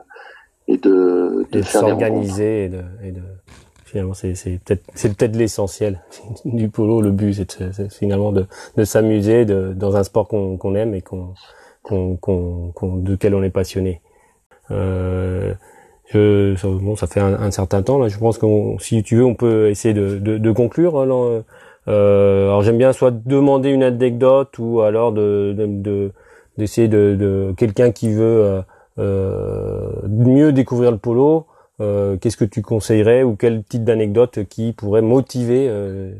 et 0.68 0.78
de, 0.78 1.46
de, 1.50 1.62
s'organiser 1.62 2.64
et 2.64 2.68
de, 2.68 2.82
et 3.02 3.10
de 3.10 3.20
finalement 3.84 4.14
c'est 4.14 4.32
peut-être 4.64 4.84
c'est 4.94 5.14
peut-être 5.14 5.36
l'essentiel 5.36 6.00
du 6.44 6.68
polo 6.68 7.02
le 7.02 7.10
but 7.10 7.34
c'est 7.34 7.92
finalement 7.92 8.30
de 8.30 8.46
de 8.76 8.84
s'amuser 8.84 9.44
de 9.44 9.72
dans 9.74 9.96
un 9.96 10.04
sport 10.04 10.28
qu'on 10.28 10.56
qu'on 10.56 10.76
aime 10.76 10.94
et 10.94 11.02
qu'on 11.02 11.34
qu'on 11.82 12.16
qu'on 12.16 12.96
duquel 12.98 13.34
on 13.34 13.42
est 13.42 13.50
passionné 13.50 14.00
euh, 14.70 15.52
je, 16.12 16.66
bon, 16.66 16.94
ça 16.96 17.06
fait 17.06 17.20
un, 17.20 17.34
un, 17.34 17.50
certain 17.50 17.82
temps 17.82 17.98
là. 17.98 18.08
Je 18.08 18.18
pense 18.18 18.38
que 18.38 18.46
si 18.80 19.02
tu 19.02 19.16
veux, 19.16 19.24
on 19.24 19.34
peut 19.34 19.70
essayer 19.70 19.94
de, 19.94 20.18
de, 20.18 20.38
de 20.38 20.52
conclure. 20.52 21.00
Hein, 21.00 21.42
alors 21.86 22.62
j'aime 22.62 22.78
bien 22.78 22.92
soit 22.92 23.10
demander 23.10 23.70
une 23.70 23.82
anecdote 23.82 24.58
ou 24.58 24.82
alors 24.82 25.12
de 25.12 25.54
d'essayer 26.58 26.88
de, 26.88 27.16
de, 27.18 27.54
quelqu'un 27.56 27.92
qui 27.92 28.12
veut 28.12 28.22
euh, 28.44 28.62
euh, 28.98 29.90
mieux 30.08 30.52
découvrir 30.52 30.90
le 30.90 30.98
polo. 30.98 31.46
Euh, 31.80 32.16
qu'est-ce 32.16 32.36
que 32.36 32.44
tu 32.44 32.62
conseillerais 32.62 33.22
ou 33.22 33.34
quel 33.36 33.64
type 33.64 33.84
d'anecdote 33.84 34.44
qui 34.48 34.72
pourrait 34.72 35.02
motiver 35.02 35.66
euh, 35.68 36.12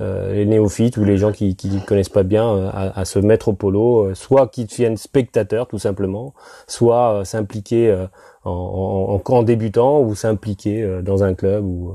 les 0.00 0.44
néophytes 0.44 0.96
ou 0.96 1.04
les 1.04 1.16
gens 1.16 1.32
qui 1.32 1.56
qui 1.56 1.80
connaissent 1.84 2.08
pas 2.08 2.24
bien 2.24 2.68
à, 2.68 3.00
à, 3.00 3.04
se 3.04 3.18
mettre 3.18 3.48
au 3.48 3.52
polo, 3.52 4.14
soit 4.14 4.48
qui 4.48 4.64
deviennent 4.64 4.96
spectateurs 4.96 5.66
tout 5.66 5.78
simplement, 5.78 6.34
soit 6.66 7.24
s'impliquer 7.24 8.06
en, 8.44 9.20
en, 9.20 9.22
en, 9.24 9.42
débutant 9.42 10.00
ou 10.00 10.14
s'impliquer 10.14 11.00
dans 11.02 11.24
un 11.24 11.34
club 11.34 11.64
ou, 11.64 11.94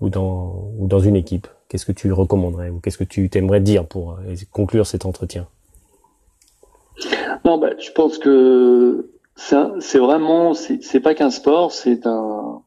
ou, 0.00 0.08
dans, 0.08 0.70
ou 0.78 0.86
dans 0.86 1.00
une 1.00 1.16
équipe. 1.16 1.46
Qu'est-ce 1.72 1.86
que 1.86 1.92
tu 1.92 2.12
recommanderais 2.12 2.68
ou 2.68 2.80
qu'est-ce 2.80 2.98
que 2.98 3.04
tu 3.04 3.30
t'aimerais 3.30 3.60
dire 3.60 3.86
pour 3.86 4.12
euh, 4.12 4.34
conclure 4.50 4.86
cet 4.86 5.06
entretien? 5.06 5.46
Non, 7.46 7.56
bah, 7.56 7.70
je 7.78 7.90
pense 7.92 8.18
que 8.18 9.08
c'est 9.34 9.98
vraiment, 9.98 10.52
c'est 10.52 11.00
pas 11.00 11.14
qu'un 11.14 11.30
sport, 11.30 11.72
c'est 11.72 12.06
un, 12.06 12.60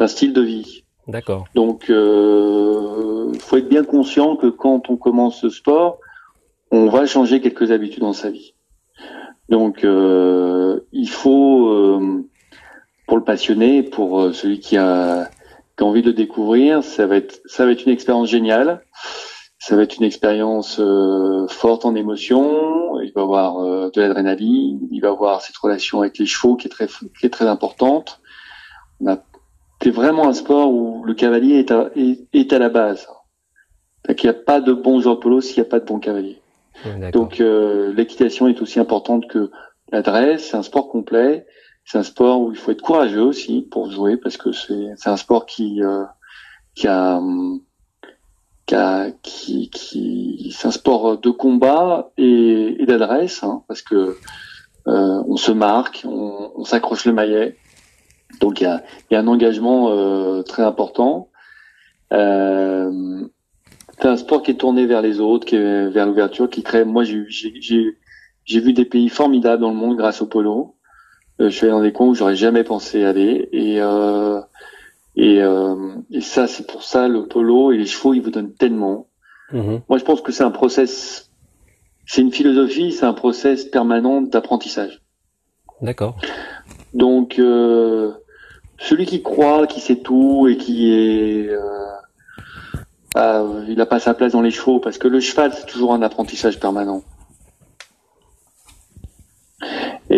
un, 0.00 0.06
style 0.08 0.32
de 0.32 0.40
vie. 0.40 0.82
D'accord. 1.06 1.44
Donc, 1.54 1.90
euh, 1.90 3.32
faut 3.38 3.56
être 3.56 3.68
bien 3.68 3.84
conscient 3.84 4.34
que 4.34 4.48
quand 4.48 4.90
on 4.90 4.96
commence 4.96 5.40
ce 5.40 5.48
sport, 5.48 6.00
on 6.72 6.88
va 6.88 7.06
changer 7.06 7.40
quelques 7.40 7.70
habitudes 7.70 8.00
dans 8.00 8.12
sa 8.12 8.30
vie. 8.30 8.54
Donc, 9.48 9.84
euh, 9.84 10.80
il 10.90 11.08
faut, 11.08 11.68
euh, 11.68 12.28
pour 13.06 13.16
le 13.16 13.22
passionné, 13.22 13.84
pour 13.84 14.34
celui 14.34 14.58
qui 14.58 14.76
a 14.76 15.30
envie 15.82 16.02
de 16.02 16.12
découvrir, 16.12 16.82
ça 16.82 17.06
va 17.06 17.16
être 17.16 17.40
ça 17.46 17.64
va 17.64 17.72
être 17.72 17.84
une 17.84 17.92
expérience 17.92 18.28
géniale. 18.28 18.84
Ça 19.58 19.76
va 19.76 19.82
être 19.82 19.98
une 19.98 20.04
expérience 20.04 20.80
euh, 20.80 21.46
forte 21.48 21.84
en 21.84 21.94
émotion. 21.94 22.98
Il 23.02 23.12
va 23.14 23.20
avoir 23.22 23.58
euh, 23.58 23.90
de 23.94 24.00
l'adrénaline. 24.00 24.88
Il 24.90 25.00
va 25.00 25.10
avoir 25.10 25.42
cette 25.42 25.56
relation 25.56 26.00
avec 26.00 26.16
les 26.18 26.24
chevaux 26.24 26.56
qui 26.56 26.66
est 26.66 26.70
très 26.70 26.86
qui 26.86 27.26
est 27.26 27.30
très 27.30 27.46
importante. 27.46 28.20
C'est 29.82 29.90
vraiment 29.90 30.28
un 30.28 30.32
sport 30.32 30.72
où 30.72 31.04
le 31.04 31.14
cavalier 31.14 31.58
est 31.58 31.70
à, 31.70 31.90
est, 31.94 32.52
à 32.52 32.58
la 32.58 32.68
base. 32.68 33.08
Il 34.08 34.16
n'y 34.22 34.28
a 34.30 34.34
pas 34.34 34.60
de 34.60 34.72
bon 34.72 34.98
de 34.98 35.14
polo 35.14 35.40
s'il 35.40 35.62
n'y 35.62 35.66
a 35.66 35.70
pas 35.70 35.80
de 35.80 35.84
bon 35.84 35.98
cavalier. 35.98 36.40
Donc 37.12 37.40
euh, 37.40 37.92
l'équitation 37.92 38.48
est 38.48 38.60
aussi 38.62 38.80
importante 38.80 39.28
que 39.28 39.50
l'adresse. 39.92 40.48
C'est 40.50 40.56
un 40.56 40.62
sport 40.62 40.88
complet 40.88 41.46
c'est 41.84 41.98
un 41.98 42.02
sport 42.02 42.40
où 42.40 42.52
il 42.52 42.56
faut 42.56 42.70
être 42.70 42.82
courageux 42.82 43.22
aussi 43.22 43.62
pour 43.62 43.90
jouer 43.90 44.16
parce 44.16 44.36
que 44.36 44.52
c'est 44.52 45.08
un 45.08 45.16
sport 45.16 45.46
qui 45.46 45.82
euh, 45.82 46.04
qui 46.74 46.86
a 46.86 47.20
qui, 48.66 48.74
a, 48.76 49.10
qui, 49.22 49.70
qui 49.70 50.54
c'est 50.56 50.68
un 50.68 50.70
sport 50.70 51.18
de 51.18 51.30
combat 51.30 52.12
et, 52.16 52.84
d'adresse 52.86 53.42
hein, 53.42 53.64
parce 53.66 53.82
que 53.82 54.16
euh, 54.86 55.22
on 55.26 55.36
se 55.36 55.52
marque, 55.52 56.04
on, 56.06 56.64
s'accroche 56.64 57.04
le 57.04 57.12
maillet, 57.12 57.56
donc 58.40 58.60
il 58.60 58.64
y 58.64 58.66
a, 58.66 58.82
y 59.10 59.14
a 59.14 59.20
un 59.20 59.26
engagement 59.26 59.90
euh, 59.90 60.42
très 60.42 60.62
important. 60.62 61.28
Euh, 62.12 63.24
c'est 63.98 64.08
un 64.08 64.16
sport 64.16 64.42
qui 64.42 64.52
est 64.52 64.54
tourné 64.54 64.86
vers 64.86 65.02
les 65.02 65.20
autres, 65.20 65.46
qui 65.46 65.56
est 65.56 65.88
vers 65.88 66.06
l'ouverture, 66.06 66.48
qui 66.48 66.62
crée. 66.62 66.84
Moi, 66.84 67.04
j'ai 67.04 67.26
j'ai 68.44 68.60
vu 68.60 68.72
des 68.72 68.84
pays 68.84 69.08
formidables 69.08 69.60
dans 69.60 69.70
le 69.70 69.76
monde 69.76 69.96
grâce 69.96 70.22
au 70.22 70.26
polo. 70.26 70.76
Euh, 71.40 71.48
je 71.48 71.56
suis 71.56 71.64
allé 71.64 71.72
dans 71.72 71.82
des 71.82 71.92
coins 71.92 72.08
où 72.08 72.14
j'aurais 72.14 72.36
jamais 72.36 72.64
pensé 72.64 73.04
aller 73.04 73.48
et 73.52 73.80
euh, 73.80 74.40
et, 75.16 75.42
euh, 75.42 75.94
et 76.10 76.20
ça 76.20 76.46
c'est 76.46 76.66
pour 76.66 76.82
ça 76.82 77.08
le 77.08 77.26
polo 77.26 77.72
et 77.72 77.78
les 77.78 77.86
chevaux 77.86 78.14
ils 78.14 78.20
vous 78.20 78.30
donnent 78.30 78.52
tellement. 78.52 79.06
Mhm. 79.52 79.80
Moi 79.88 79.98
je 79.98 80.04
pense 80.04 80.20
que 80.20 80.32
c'est 80.32 80.44
un 80.44 80.50
process, 80.50 81.30
c'est 82.06 82.20
une 82.20 82.32
philosophie, 82.32 82.92
c'est 82.92 83.06
un 83.06 83.14
process 83.14 83.64
permanent 83.64 84.20
d'apprentissage. 84.20 85.02
D'accord. 85.80 86.16
Donc 86.92 87.38
euh, 87.38 88.12
celui 88.78 89.06
qui 89.06 89.22
croit, 89.22 89.66
qui 89.66 89.80
sait 89.80 89.96
tout 89.96 90.46
et 90.46 90.56
qui 90.56 90.92
est 90.92 91.48
euh, 93.16 93.64
il 93.66 93.76
n'a 93.76 93.86
pas 93.86 93.98
sa 93.98 94.14
place 94.14 94.32
dans 94.32 94.42
les 94.42 94.50
chevaux 94.50 94.78
parce 94.78 94.98
que 94.98 95.08
le 95.08 95.20
cheval 95.20 95.52
c'est 95.54 95.66
toujours 95.66 95.94
un 95.94 96.02
apprentissage 96.02 96.60
permanent. 96.60 97.02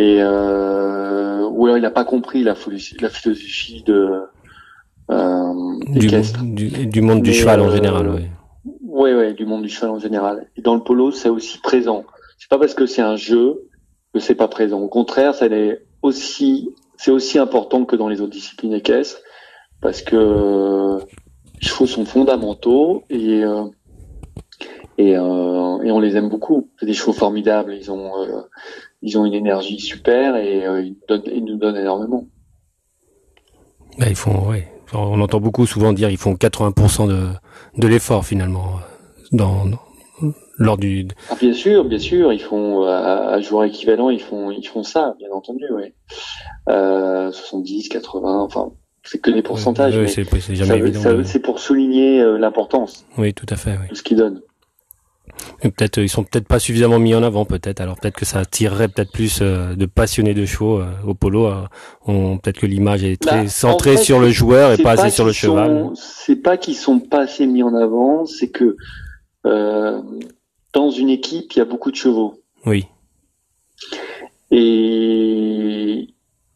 Et 0.03 0.17
euh, 0.21 1.47
ou 1.49 1.67
alors 1.67 1.79
il 1.79 1.83
n'a 1.83 1.93
pas 1.93 2.05
compris 2.05 2.43
la, 2.43 2.57
la 3.01 3.09
philosophie 3.09 3.85
de 3.87 4.23
euh, 5.13 5.53
du, 5.87 6.09
du, 6.43 6.87
du, 6.89 7.01
monde 7.01 7.23
du 7.23 7.33
cheval 7.33 7.61
en 7.61 7.69
euh, 7.69 7.75
général, 7.75 8.09
oui. 8.09 8.23
Oui, 8.83 9.35
du 9.35 9.47
monde 9.47 9.63
du 9.63 9.69
cheval 9.69 9.91
en 9.91 10.01
général. 10.01 10.49
Et 10.57 10.63
dans 10.63 10.75
le 10.75 10.81
polo, 10.81 11.13
c'est 11.13 11.29
aussi 11.29 11.59
présent. 11.59 12.05
C'est 12.39 12.49
pas 12.49 12.59
parce 12.59 12.75
que 12.75 12.87
c'est 12.87 13.03
un 13.03 13.15
jeu 13.15 13.69
que 14.13 14.19
c'est 14.19 14.35
pas 14.35 14.49
présent. 14.49 14.81
Au 14.81 14.89
contraire, 14.89 15.37
ça 15.37 15.47
est 15.47 15.85
aussi, 16.03 16.71
c'est 16.97 17.13
aussi 17.13 17.39
important 17.39 17.85
que 17.85 17.95
dans 17.95 18.09
les 18.09 18.21
autres 18.21 18.33
disciplines 18.33 18.73
équestres, 18.73 19.21
parce 19.81 20.03
que 20.03 20.99
chevaux 21.61 21.87
sont 21.87 22.05
fondamentaux 22.05 23.05
et 23.09 23.43
et, 24.99 25.11
et 25.11 25.19
on 25.19 26.01
les 26.01 26.17
aime 26.17 26.29
beaucoup. 26.29 26.71
C'est 26.81 26.87
des 26.87 26.95
chevaux 26.95 27.13
formidables. 27.13 27.75
Ils 27.75 27.91
ont 27.93 28.13
ils 29.03 29.19
ont 29.19 29.25
une 29.25 29.35
énergie 29.35 29.79
super 29.79 30.37
et 30.37 30.65
ils, 30.85 30.97
donnent, 31.09 31.23
ils 31.27 31.45
nous 31.45 31.57
donnent 31.57 31.77
énormément. 31.77 32.27
Bah, 33.99 34.07
ils 34.09 34.17
font, 34.17 34.49
ouais. 34.49 34.69
On 34.95 35.21
entend 35.21 35.41
beaucoup 35.41 35.67
souvent 35.67 35.93
dire 35.93 36.11
ils 36.11 36.19
font 36.19 36.35
80% 36.35 37.09
de, 37.09 37.29
de 37.79 37.89
l'effort 37.89 38.27
finalement 38.27 38.79
dans, 39.33 39.65
lors 40.59 40.77
du. 40.77 41.09
Ah, 41.31 41.35
bien 41.41 41.53
sûr, 41.53 41.85
bien 41.85 41.99
sûr, 41.99 42.33
ils 42.33 42.43
font 42.43 42.85
à, 42.85 43.41
joueur 43.41 43.65
équivalent, 43.65 44.11
ils 44.11 44.21
font 44.21 44.51
ils 44.51 44.67
font 44.67 44.83
ça, 44.83 45.15
bien 45.19 45.31
entendu, 45.33 45.65
oui. 45.75 45.95
Euh, 46.69 47.33
70, 47.33 47.89
80, 47.89 48.41
enfin 48.41 48.73
c'est 49.05 49.21
que 49.21 49.31
des 49.31 49.43
pourcentages. 49.43 49.95
C'est 50.07 50.55
jamais 50.55 50.79
évident. 50.79 51.25
C'est 51.25 51.41
pour 51.41 51.59
souligner 51.59 52.21
euh, 52.21 52.39
l'importance. 52.39 53.05
Oui, 53.19 53.35
tout 53.35 53.47
à 53.49 53.57
fait. 53.57 53.73
Oui. 53.81 53.89
De 53.91 53.95
ce 53.95 54.03
qu'ils 54.03 54.17
donnent. 54.17 54.41
Peut-être 55.63 55.99
ils 55.99 56.09
sont 56.09 56.25
peut-être 56.25 56.47
pas 56.47 56.59
suffisamment 56.59 56.99
mis 56.99 57.15
en 57.15 57.23
avant 57.23 57.45
peut-être. 57.45 57.81
Alors 57.81 57.97
peut-être 57.99 58.17
que 58.17 58.25
ça 58.25 58.41
attirerait 58.41 58.89
peut-être 58.89 59.13
plus 59.13 59.41
euh, 59.43 59.75
de 59.75 59.87
passionnés 59.87 60.35
de 60.35 60.45
chevaux 60.45 60.81
euh, 60.81 60.87
au 61.07 61.15
polo 61.15 61.47
euh, 61.47 62.37
peut-être 62.43 62.59
que 62.59 62.67
l'image 62.67 63.05
est 63.05 63.21
très 63.21 63.43
bah, 63.43 63.49
centrée 63.49 63.97
sur 63.97 64.19
le 64.19 64.31
joueur 64.31 64.73
et 64.73 64.83
pas 64.83 64.93
assez 64.93 65.11
sur 65.11 65.25
le 65.25 65.33
cheval. 65.33 65.91
c'est 65.95 66.37
pas 66.37 66.57
qu'ils 66.57 66.75
sont 66.75 66.99
pas 66.99 67.21
assez 67.21 67.47
mis 67.47 67.63
en 67.63 67.75
avant 67.75 68.27
c'est 68.27 68.49
que 68.49 68.77
dans 69.45 70.91
une 70.91 71.11
équipe 71.11 71.53
il 71.53 71.59
y 71.59 71.63
a 71.63 71.65
beaucoup 71.65 71.91
de 71.91 71.97
chevaux. 71.97 72.41
Oui. 72.67 72.87
Et 74.51 76.09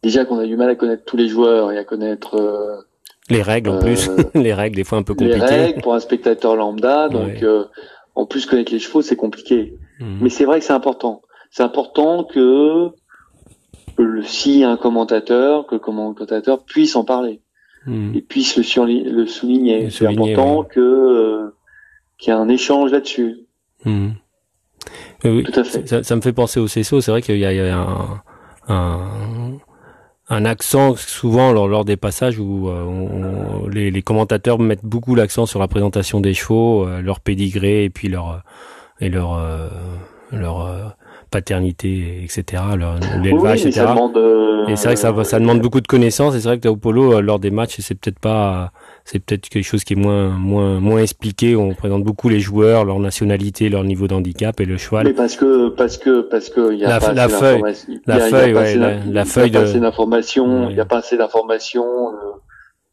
déjà 0.03 0.25
qu'on 0.25 0.39
a 0.39 0.45
du 0.45 0.55
mal 0.55 0.69
à 0.69 0.75
connaître 0.75 1.03
tous 1.05 1.17
les 1.17 1.27
joueurs 1.27 1.71
et 1.71 1.77
à 1.77 1.83
connaître 1.83 2.85
les 3.29 3.41
règles 3.41 3.69
en 3.69 3.79
plus. 3.79 4.09
Les 4.35 4.53
règles 4.53 4.75
des 4.77 4.83
fois 4.83 4.97
un 4.97 5.03
peu 5.03 5.13
compliquées. 5.13 5.39
les 5.39 5.45
règles 5.45 5.81
pour 5.81 5.93
un 5.93 5.99
spectateur 5.99 6.55
lambda. 6.55 7.09
Donc 7.09 7.43
en 8.17 8.25
plus, 8.25 8.47
connaître 8.47 8.73
les 8.73 8.79
chevaux, 8.79 9.03
c'est 9.03 9.15
compliqué. 9.15 9.75
Mhm. 9.99 10.17
Mais 10.21 10.29
c'est 10.29 10.45
vrai 10.45 10.59
que 10.59 10.65
c'est 10.65 10.73
important. 10.73 11.21
C'est 11.51 11.61
important 11.61 12.23
que 12.23 12.89
le, 13.97 14.23
si 14.23 14.63
un 14.63 14.75
commentateur, 14.75 15.67
que 15.67 15.75
le 15.75 15.79
commentateur 15.79 16.65
puisse 16.65 16.95
en 16.95 17.05
parler 17.05 17.41
mhm. 17.85 18.15
et 18.15 18.21
puisse 18.21 18.57
le, 18.57 19.11
le 19.11 19.27
souligner. 19.27 19.91
C'est 19.91 20.07
important 20.07 20.63
que 20.63 20.79
euh, 20.79 21.55
qu'il 22.17 22.33
y 22.33 22.35
ait 22.35 22.39
un 22.39 22.49
échange 22.49 22.91
là-dessus. 22.91 23.45
Mhm. 23.85 24.15
Oui, 25.23 25.43
Tout 25.43 25.59
à 25.59 25.63
fait. 25.63 25.87
Ça, 25.87 26.01
ça, 26.01 26.15
me 26.15 26.21
fait 26.21 26.33
penser 26.33 26.59
au 26.59 26.65
CSO. 26.65 27.01
C'est 27.01 27.11
vrai 27.11 27.21
qu'il 27.21 27.37
y 27.37 27.45
a, 27.45 27.53
il 27.53 27.57
y 27.57 27.59
a 27.59 27.77
un, 27.77 28.21
un, 28.67 29.57
un 30.29 30.45
accent 30.45 30.95
souvent 30.95 31.51
lors, 31.51 31.67
lors 31.67 31.85
des 31.85 31.97
passages 31.97 32.37
où 32.39 32.67
euh, 32.67 33.69
les, 33.71 33.91
les, 33.91 34.01
commentateurs 34.01 34.59
mettent 34.59 34.83
beaucoup 34.83 35.15
l'accent 35.15 35.45
sur 35.45 35.59
la 35.59 35.67
présentation 35.67 36.19
des 36.19 36.33
chevaux, 36.33 36.85
euh, 36.85 37.01
leur 37.01 37.21
pédigré 37.21 37.85
et 37.85 37.89
puis 37.89 38.09
leur 38.09 38.29
euh, 38.29 38.37
et 38.99 39.09
leur 39.09 39.39
leur 40.31 40.95
paternité, 41.29 42.23
etc., 42.23 42.63
l'élevage, 43.21 43.65
etc. 43.65 43.85
et 44.67 44.75
c'est 44.75 44.87
vrai 44.87 44.95
que 44.95 44.99
ça, 44.99 45.23
ça 45.23 45.39
demande 45.39 45.61
beaucoup 45.61 45.81
de 45.81 45.87
connaissances. 45.87 46.35
Et 46.35 46.41
c'est 46.41 46.47
vrai 46.47 46.59
que 46.59 46.67
au 46.67 46.77
polo, 46.77 47.21
lors 47.21 47.39
des 47.39 47.51
matchs, 47.51 47.77
c'est 47.79 47.95
peut-être 47.95 48.19
pas 48.19 48.71
c'est 49.09 49.19
peut-être 49.19 49.47
quelque 49.47 49.63
chose 49.63 49.85
qui 49.85 49.93
est 49.93 49.97
moins 49.97 50.29
moins 50.29 50.81
moins 50.81 50.99
expliqué. 50.99 51.55
On 51.55 51.73
présente 51.73 52.03
beaucoup 52.03 52.27
les 52.27 52.41
joueurs, 52.41 52.83
leur 52.83 52.99
nationalité, 52.99 53.69
leur 53.69 53.85
niveau 53.85 54.05
d'handicap 54.05 54.59
et 54.59 54.65
le 54.65 54.77
cheval. 54.77 55.07
Mais 55.07 55.13
parce 55.13 55.37
que 55.37 55.69
parce 55.69 55.97
que 55.97 56.21
parce 56.21 56.49
que 56.49 56.73
il 56.73 56.79
y 56.79 56.83
a 56.83 56.89
la, 56.89 56.99
pas 56.99 57.13
la 57.13 57.29
feuille, 57.29 57.61
la 58.05 58.19
feuille, 58.19 58.53
ouais, 58.53 58.75
la, 58.75 59.23
feuille 59.23 59.51
de. 59.51 59.59
assez 59.59 59.79
d'informations. 59.79 60.69
Il 60.69 60.75
n'y 60.75 60.81
a 60.81 60.85
pas 60.85 60.97
assez 60.97 61.15
d'informations 61.15 62.09
euh, 62.09 62.15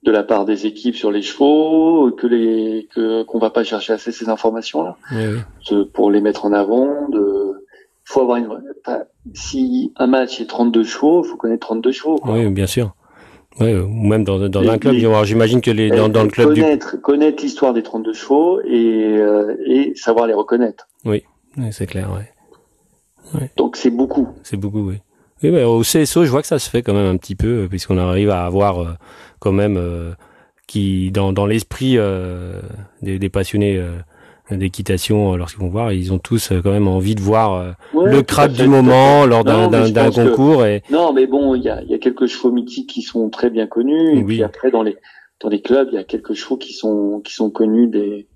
de 0.05 0.13
la 0.13 0.23
part 0.23 0.45
des 0.45 0.67
équipes 0.67 0.95
sur 0.95 1.11
les 1.11 1.23
chevaux 1.23 2.13
que 2.13 2.29
les 2.29 2.89
que 2.95 3.25
qu'on 3.25 3.41
va 3.41 3.51
pas 3.51 3.65
chercher 3.65 3.95
assez 3.95 4.13
ces 4.13 4.29
informations 4.29 4.85
là 4.85 4.97
oui, 5.11 5.85
pour 5.93 6.13
les 6.13 6.21
mettre 6.21 6.45
en 6.45 6.53
avant. 6.53 7.09
De 7.09 7.55
faut 8.05 8.21
avoir 8.21 8.37
une 8.37 8.49
si 9.33 9.93
un 9.97 10.07
match 10.07 10.41
est 10.41 10.47
32 10.47 10.85
chevaux, 10.85 11.25
il 11.25 11.29
faut 11.29 11.37
connaître 11.37 11.67
32 11.67 11.91
chevaux. 11.91 12.19
Quoi. 12.19 12.35
Oui, 12.35 12.49
bien 12.51 12.69
sûr. 12.69 12.95
Ouais, 13.61 13.75
ou 13.75 13.89
même 13.89 14.25
dans, 14.25 14.49
dans 14.49 14.69
un 14.69 14.79
club. 14.79 14.97
J'imagine 15.25 15.61
que 15.61 15.71
les, 15.71 15.91
dans, 15.91 16.09
dans 16.09 16.25
le 16.25 16.29
club 16.29 16.49
connaître, 16.49 17.01
connaître 17.01 17.43
l'histoire 17.43 17.73
des 17.73 17.83
32 17.83 18.13
chevaux 18.13 18.61
et, 18.63 19.17
euh, 19.17 19.57
et 19.67 19.93
savoir 19.95 20.27
les 20.27 20.35
reconnaître. 20.35 20.89
Oui, 21.05 21.23
c'est 21.71 21.87
clair, 21.87 22.11
ouais. 22.11 23.41
ouais. 23.41 23.51
Donc 23.57 23.77
c'est 23.77 23.91
beaucoup. 23.91 24.29
C'est 24.43 24.57
beaucoup, 24.57 24.89
oui. 24.89 24.97
Oui, 25.43 25.51
mais 25.51 25.63
au 25.63 25.83
CSO, 25.83 26.25
je 26.25 26.31
vois 26.31 26.41
que 26.41 26.49
ça 26.49 26.59
se 26.59 26.69
fait 26.69 26.83
quand 26.83 26.95
même 26.95 27.07
un 27.07 27.17
petit 27.17 27.37
peu, 27.37 27.67
puisqu'on 27.69 27.99
arrive 27.99 28.31
à 28.31 28.45
avoir 28.45 28.81
euh, 28.81 28.89
quand 29.39 29.53
même 29.53 29.77
euh, 29.77 30.13
qui 30.67 31.13
dans, 31.13 31.33
dans 31.33 31.47
l'esprit 31.47 31.97
des, 33.03 33.19
des, 33.19 33.29
passionnés 33.29 33.81
d'équitation 34.51 35.33
euh, 35.33 35.37
lorsqu'ils 35.37 35.61
vont 35.61 35.69
voir 35.69 35.93
ils 35.93 36.13
ont 36.13 36.19
tous 36.19 36.53
euh, 36.53 36.61
quand 36.63 36.71
même 36.71 36.89
envie 36.89 37.15
de 37.15 37.21
voir 37.21 37.55
euh, 37.55 37.73
le 37.95 38.23
crack 38.23 38.53
du 38.53 38.69
moment 38.69 39.25
lors 39.25 39.43
d'un 39.45 40.11
concours 40.11 40.67
et 40.67 40.83
non 40.91 41.13
mais 41.13 41.27
bon 41.27 41.55
il 41.55 41.63
y 41.63 41.71
a, 41.71 41.83
y 41.85 41.95
a 41.95 41.99
quelques 41.99 42.27
chevaux 42.27 42.53
mythiques 42.53 42.91
qui 42.91 43.03
sont 43.03 43.31
très 43.31 43.51
bien 43.51 43.67
connus. 43.67 44.19
Et 44.19 44.23
puis 44.23 44.43
après 44.43 44.71
dans 44.71 44.83
les 44.83 44.97
dans 45.41 45.49
les 45.49 45.63
clubs 45.63 45.89
il 45.93 45.95
y 45.95 45.99
a 45.99 46.05
quelques 46.05 46.35
chevaux 46.35 46.57
qui 46.57 46.75
sont 46.75 47.21
qui 47.25 47.33
sont 47.33 47.51
connus 47.51 47.89
des 47.89 48.29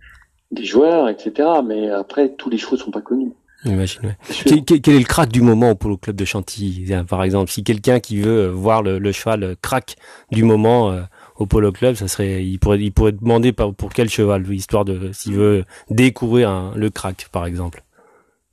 des 0.50 0.64
joueurs 0.64 1.08
etc 1.08 1.48
mais 1.64 1.90
après 1.90 2.34
tous 2.34 2.48
les 2.48 2.58
chevaux 2.58 2.76
sont 2.76 2.90
pas 2.90 3.02
connus. 3.02 3.32
Imagine, 3.64 4.02
ouais. 4.04 4.62
quel, 4.64 4.80
quel, 4.80 4.94
est 4.94 5.00
le 5.00 5.04
crack 5.04 5.30
du 5.30 5.42
moment 5.42 5.74
pour 5.74 5.90
le 5.90 5.96
club 5.96 6.14
de 6.14 6.24
Chantilly? 6.24 6.94
Par 7.08 7.24
exemple, 7.24 7.50
si 7.50 7.64
quelqu'un 7.64 7.98
qui 7.98 8.20
veut 8.20 8.46
voir 8.46 8.84
le, 8.84 9.00
le 9.00 9.10
cheval 9.10 9.56
crack 9.60 9.96
du 10.30 10.44
moment, 10.44 10.96
au 11.38 11.46
Polo 11.46 11.72
Club, 11.72 11.94
ça 11.94 12.08
serait, 12.08 12.44
il 12.44 12.58
pourrait, 12.58 12.80
il 12.80 12.92
pourrait 12.92 13.12
demander 13.12 13.52
pour, 13.52 13.92
quel 13.94 14.08
cheval, 14.08 14.44
histoire 14.52 14.84
de, 14.84 15.12
s'il 15.12 15.34
veut 15.34 15.64
découvrir 15.88 16.50
un, 16.50 16.72
le 16.76 16.90
crack, 16.90 17.28
par 17.32 17.46
exemple. 17.46 17.84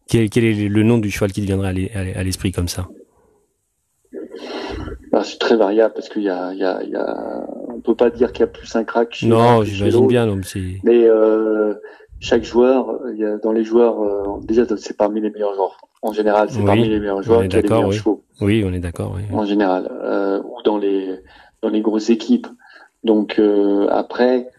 Quel, 0.07 0.29
quel, 0.29 0.45
est 0.45 0.69
le 0.69 0.83
nom 0.83 0.99
du 0.99 1.09
cheval 1.09 1.31
qui 1.31 1.41
viendrait 1.41 1.91
à 1.95 2.23
l'esprit 2.23 2.51
comme 2.51 2.67
ça? 2.67 2.87
Ah, 5.11 5.23
C'est 5.23 5.39
très 5.39 5.55
variable 5.55 5.93
parce 5.95 6.09
qu'il 6.09 6.23
y 6.23 6.29
a, 6.29 6.53
il 6.53 6.59
y 6.59 6.63
a, 6.63 6.83
il 6.83 6.89
y 6.89 6.95
a, 6.95 7.45
on 7.69 7.79
peut 7.79 7.95
pas 7.95 8.11
dire 8.11 8.31
qu'il 8.31 8.41
y 8.41 8.43
a 8.43 8.47
plus 8.47 8.75
un 8.75 8.83
crack. 8.83 9.13
Chez 9.13 9.27
non, 9.27 9.63
j'imagine 9.63 10.07
bien, 10.07 10.27
non, 10.27 10.35
mais 10.35 10.79
Mais 10.83 11.07
euh, 11.07 11.73
chaque 12.19 12.43
joueur, 12.43 12.99
il 13.13 13.19
y 13.19 13.25
a, 13.25 13.37
dans 13.37 13.51
les 13.51 13.63
joueurs, 13.63 14.01
euh, 14.03 14.41
déjà 14.43 14.65
c'est 14.77 14.95
parmi 14.95 15.21
les 15.21 15.31
meilleurs 15.31 15.55
joueurs. 15.55 15.77
En 16.03 16.13
général, 16.13 16.49
c'est 16.51 16.63
parmi 16.63 16.87
les 16.87 16.99
meilleurs 16.99 17.23
joueurs 17.23 17.47
qui 17.47 17.55
a 17.55 17.61
les 17.61 17.67
meilleurs 17.67 17.87
oui. 17.87 17.95
chevaux. 17.95 18.23
Oui, 18.41 18.63
on 18.67 18.73
est 18.73 18.79
d'accord. 18.79 19.15
Oui. 19.15 19.23
En 19.35 19.45
général, 19.45 19.89
euh, 20.03 20.39
ou 20.43 20.61
dans 20.63 20.77
les 20.77 21.15
dans 21.63 21.69
les 21.69 21.81
grosses 21.81 22.09
équipes. 22.11 22.47
Donc 23.05 23.37
euh, 23.37 23.87
après, 23.91 24.49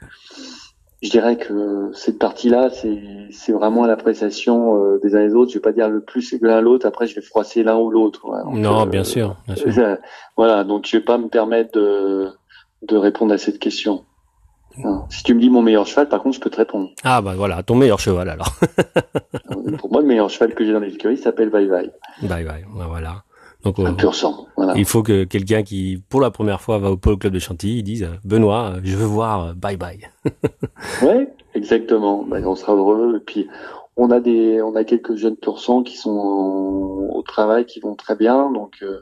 je 1.03 1.11
dirais 1.11 1.37
que 1.37 1.91
cette 1.93 2.19
partie-là, 2.19 2.71
c'est 2.71 3.53
vraiment 3.53 3.85
l'appréciation 3.87 4.77
euh, 4.77 5.01
des 5.03 5.17
uns 5.17 5.21
et 5.23 5.29
des 5.29 5.35
autres. 5.35 5.51
Je 5.51 5.59
vais 5.59 5.63
pas 5.63 5.73
dire 5.73 5.91
le 5.91 6.01
plus 6.01 6.31
que 6.31 6.47
l'un 6.47 6.61
l'autre. 6.61 6.87
Après, 6.87 7.09
je 7.09 7.17
vais 7.17 7.23
froisser 7.23 7.65
l'un 7.65 7.77
ou 7.77 7.91
l'autre. 7.91 8.25
non, 8.53 8.83
euh, 8.83 8.87
bien 8.87 9.03
sûr, 9.03 9.37
bien 9.47 9.57
sûr. 9.57 9.97
voilà, 10.37 10.63
donc 10.63 10.87
je 10.87 10.97
vais 10.97 11.03
pas 11.03 11.19
me 11.19 11.29
permettre 11.29 11.73
de, 11.73 12.29
de 12.83 12.97
répondre 12.97 13.35
à 13.35 13.39
cette 13.39 13.59
question. 13.59 14.05
Si 15.09 15.23
tu 15.23 15.35
me 15.35 15.41
dis 15.41 15.49
mon 15.49 15.63
meilleur 15.63 15.87
cheval, 15.87 16.07
par 16.07 16.23
contre, 16.23 16.37
je 16.37 16.41
peux 16.41 16.51
te 16.51 16.59
répondre. 16.59 16.91
Ah 17.03 17.23
bah 17.23 17.33
voilà, 17.35 17.63
ton 17.63 17.75
meilleur 17.75 17.99
cheval 17.99 18.29
alors. 18.29 18.55
Pour 19.79 19.91
moi, 19.91 20.03
le 20.03 20.07
meilleur 20.07 20.29
cheval 20.29 20.55
que 20.55 20.67
j'ai 20.67 20.73
dans 20.73 20.81
l'écurie 20.81 21.17
s'appelle 21.17 21.49
Bye 21.49 21.67
Bye. 21.67 21.91
Bye 22.21 22.45
Bye, 22.45 22.67
bah 22.77 22.85
voilà. 22.87 23.23
Donc, 23.65 23.79
un 23.79 23.95
pur 23.95 24.15
sang. 24.15 24.47
Voilà. 24.57 24.75
Il 24.77 24.85
faut 24.85 25.03
que 25.03 25.25
quelqu'un 25.25 25.63
qui, 25.63 26.03
pour 26.09 26.21
la 26.21 26.31
première 26.31 26.61
fois, 26.61 26.79
va 26.79 26.91
au 26.91 26.97
Polo 26.97 27.17
Club 27.17 27.33
de 27.33 27.39
Chantilly, 27.39 27.83
dise 27.83 28.09
Benoît, 28.25 28.75
je 28.85 28.97
veux 28.97 29.07
voir 29.07 29.55
Bye 29.55 29.77
Bye. 29.77 30.11
ouais, 31.03 31.29
exactement. 31.55 32.23
Ben, 32.23 32.45
on 32.47 32.55
sera 32.55 32.75
heureux. 32.75 33.17
Et 33.17 33.25
puis, 33.25 33.49
on 33.97 34.11
a 34.11 34.21
des, 34.21 34.63
on 34.63 34.77
a 34.77 34.85
quelques 34.85 35.17
jeunes 35.17 35.37
pur 35.37 35.59
sang 35.59 35.83
qui 35.83 35.97
sont 35.97 36.11
au 36.11 37.23
travail, 37.27 37.67
qui 37.67 37.81
vont 37.81 37.95
très 37.95 38.15
bien. 38.15 38.51
Donc, 38.53 38.77
euh, 38.83 39.01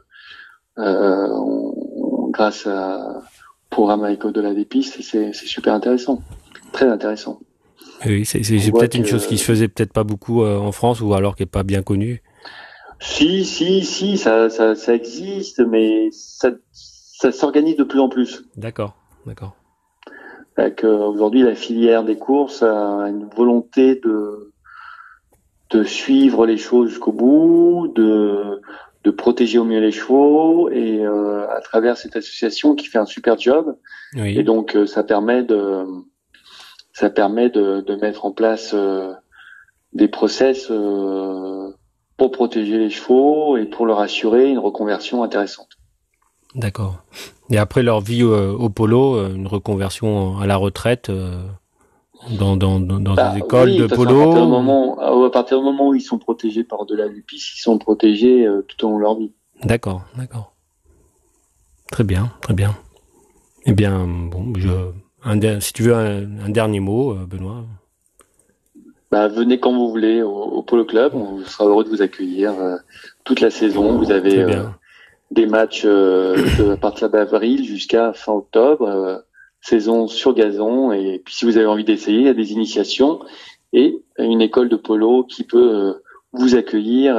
euh 0.79 1.29
on, 1.31 2.29
grâce 2.31 2.67
à 2.67 3.23
programme 3.71 4.05
Echo 4.07 4.31
de 4.31 4.41
la 4.41 4.55
dépiste, 4.55 5.03
c'est 5.03 5.33
super 5.33 5.75
intéressant, 5.75 6.23
très 6.73 6.87
intéressant. 6.87 7.41
Oui, 8.07 8.25
c'est 8.25 8.41
peut-être 8.71 8.95
une 8.97 9.07
chose 9.07 9.27
qui 9.27 9.39
se 9.39 9.45
faisait 9.45 9.69
peut-être 9.69 9.93
pas 9.93 10.05
beaucoup 10.05 10.43
euh, 10.43 10.59
en 10.59 10.73
France 10.73 11.01
ou 11.01 11.15
alors 11.15 11.37
qui 11.37 11.43
est 11.43 11.47
pas 11.47 11.63
bien 11.63 11.83
connue. 11.83 12.23
Si, 13.07 13.45
si, 13.45 13.85
si, 13.85 14.17
ça, 14.17 14.49
ça, 14.49 14.75
ça 14.75 14.95
existe, 14.95 15.61
mais 15.61 16.09
ça, 16.11 16.51
ça 16.73 17.31
s'organise 17.33 17.77
de 17.77 17.85
plus 17.85 18.01
en 18.01 18.09
plus. 18.09 18.45
D'accord, 18.57 18.97
d'accord. 19.27 19.55
Aujourd'hui, 20.83 21.43
la 21.43 21.55
filière 21.55 22.05
des 22.05 22.17
courses 22.17 22.63
a 22.63 23.09
une 23.09 23.29
volonté 23.29 23.97
de 23.97 24.53
de 25.71 25.83
suivre 25.83 26.47
les 26.47 26.57
choses 26.57 26.91
jusqu'au 26.91 27.13
bout, 27.13 27.93
de 27.95 28.61
de 29.05 29.11
protéger 29.11 29.59
au 29.59 29.65
mieux 29.65 29.81
les 29.81 29.91
chevaux 29.91 30.71
et 30.71 31.05
euh, 31.05 31.47
à 31.51 31.61
travers 31.61 31.99
cette 31.99 32.17
association 32.17 32.75
qui 32.75 32.87
fait 32.87 32.99
un 32.99 33.07
super 33.07 33.39
job. 33.39 33.77
Oui. 34.15 34.39
Et 34.39 34.43
donc 34.43 34.77
euh, 34.77 34.87
ça 34.87 35.03
permet 35.05 35.43
de 35.43 35.85
ça 36.93 37.11
permet 37.11 37.51
de, 37.51 37.83
de 37.83 37.95
mettre 37.97 38.25
en 38.25 38.33
place 38.33 38.73
euh, 38.73 39.13
des 39.93 40.09
process 40.09 40.69
euh, 40.71 41.71
pour 42.17 42.31
protéger 42.31 42.79
les 42.79 42.91
chevaux 42.91 43.57
et 43.57 43.65
pour 43.65 43.87
leur 43.87 44.01
assurer 44.01 44.49
une 44.49 44.59
reconversion 44.59 45.23
intéressante. 45.23 45.69
D'accord. 46.55 47.03
Et 47.51 47.59
après 47.59 47.83
leur 47.83 48.01
vie 48.01 48.23
au 48.23 48.69
polo, 48.71 49.27
une 49.29 49.49
reconversion 49.49 50.39
à 50.39 50.47
la 50.47 50.57
retraite 50.57 51.11
dans, 52.39 52.57
dans, 52.57 52.79
dans 52.79 53.15
bah, 53.15 53.33
des 53.33 53.39
écoles 53.39 53.77
de 53.77 53.87
polo. 53.87 54.21
À 54.21 54.25
partir, 54.25 54.45
du 54.45 54.51
moment, 54.51 54.99
à 55.27 55.31
partir 55.31 55.59
du 55.59 55.65
moment 55.65 55.89
où 55.89 55.95
ils 55.95 56.01
sont 56.01 56.19
protégés 56.19 56.63
par 56.63 56.87
delà 56.87 57.09
du 57.09 57.23
piste, 57.23 57.57
ils 57.57 57.61
sont 57.61 57.79
protégés 57.79 58.49
tout 58.69 58.87
au 58.87 58.91
long 58.91 58.97
de 58.97 59.03
leur 59.03 59.17
vie. 59.17 59.33
D'accord, 59.65 60.03
d'accord. 60.17 60.55
Très 61.91 62.05
bien, 62.05 62.31
très 62.41 62.55
bien. 62.55 62.77
Eh 63.67 63.73
bien, 63.73 64.07
bon, 64.07 64.53
je, 64.57 64.69
un, 65.25 65.61
si 65.61 65.73
tu 65.73 65.85
veux 65.85 65.95
un, 65.95 66.49
dernier 66.49 66.81
mot, 66.81 67.13
euh, 67.13 67.27
Benoît. 67.27 67.65
Bah, 69.15 69.29
venez 69.29 69.61
quand 69.61 69.73
vous 69.73 69.91
voulez 69.91 70.23
au, 70.23 70.61
Polo 70.63 70.85
Club. 70.85 71.15
On 71.15 71.39
sera 71.45 71.67
heureux 71.67 71.85
de 71.85 71.89
vous 71.89 72.03
accueillir 72.03 72.53
euh, 72.59 72.75
toute 73.23 73.41
la 73.41 73.51
saison. 73.51 73.97
Vous 73.97 74.11
avez 74.11 74.41
euh, 74.41 74.65
des 75.31 75.47
matchs 75.47 75.87
à 75.87 76.77
partir 76.77 77.11
d'avril 77.11 77.65
jusqu'à 77.65 78.13
fin 78.13 78.33
octobre, 78.33 79.23
saison 79.61 80.09
sur 80.09 80.35
gazon. 80.35 80.91
Et 80.91 81.23
puis 81.25 81.33
si 81.33 81.45
vous 81.45 81.57
avez 81.57 81.67
envie 81.67 81.85
d'essayer, 81.85 82.19
il 82.19 82.27
y 82.27 82.29
a 82.29 82.35
des 82.35 82.51
initiations 82.51 83.21
et 83.73 84.03
une 84.19 84.43
école 84.43 84.69
de 84.69 84.75
polo 84.75 85.23
qui 85.23 85.45
peut 85.45 86.03
vous 86.33 86.57
accueillir 86.57 87.15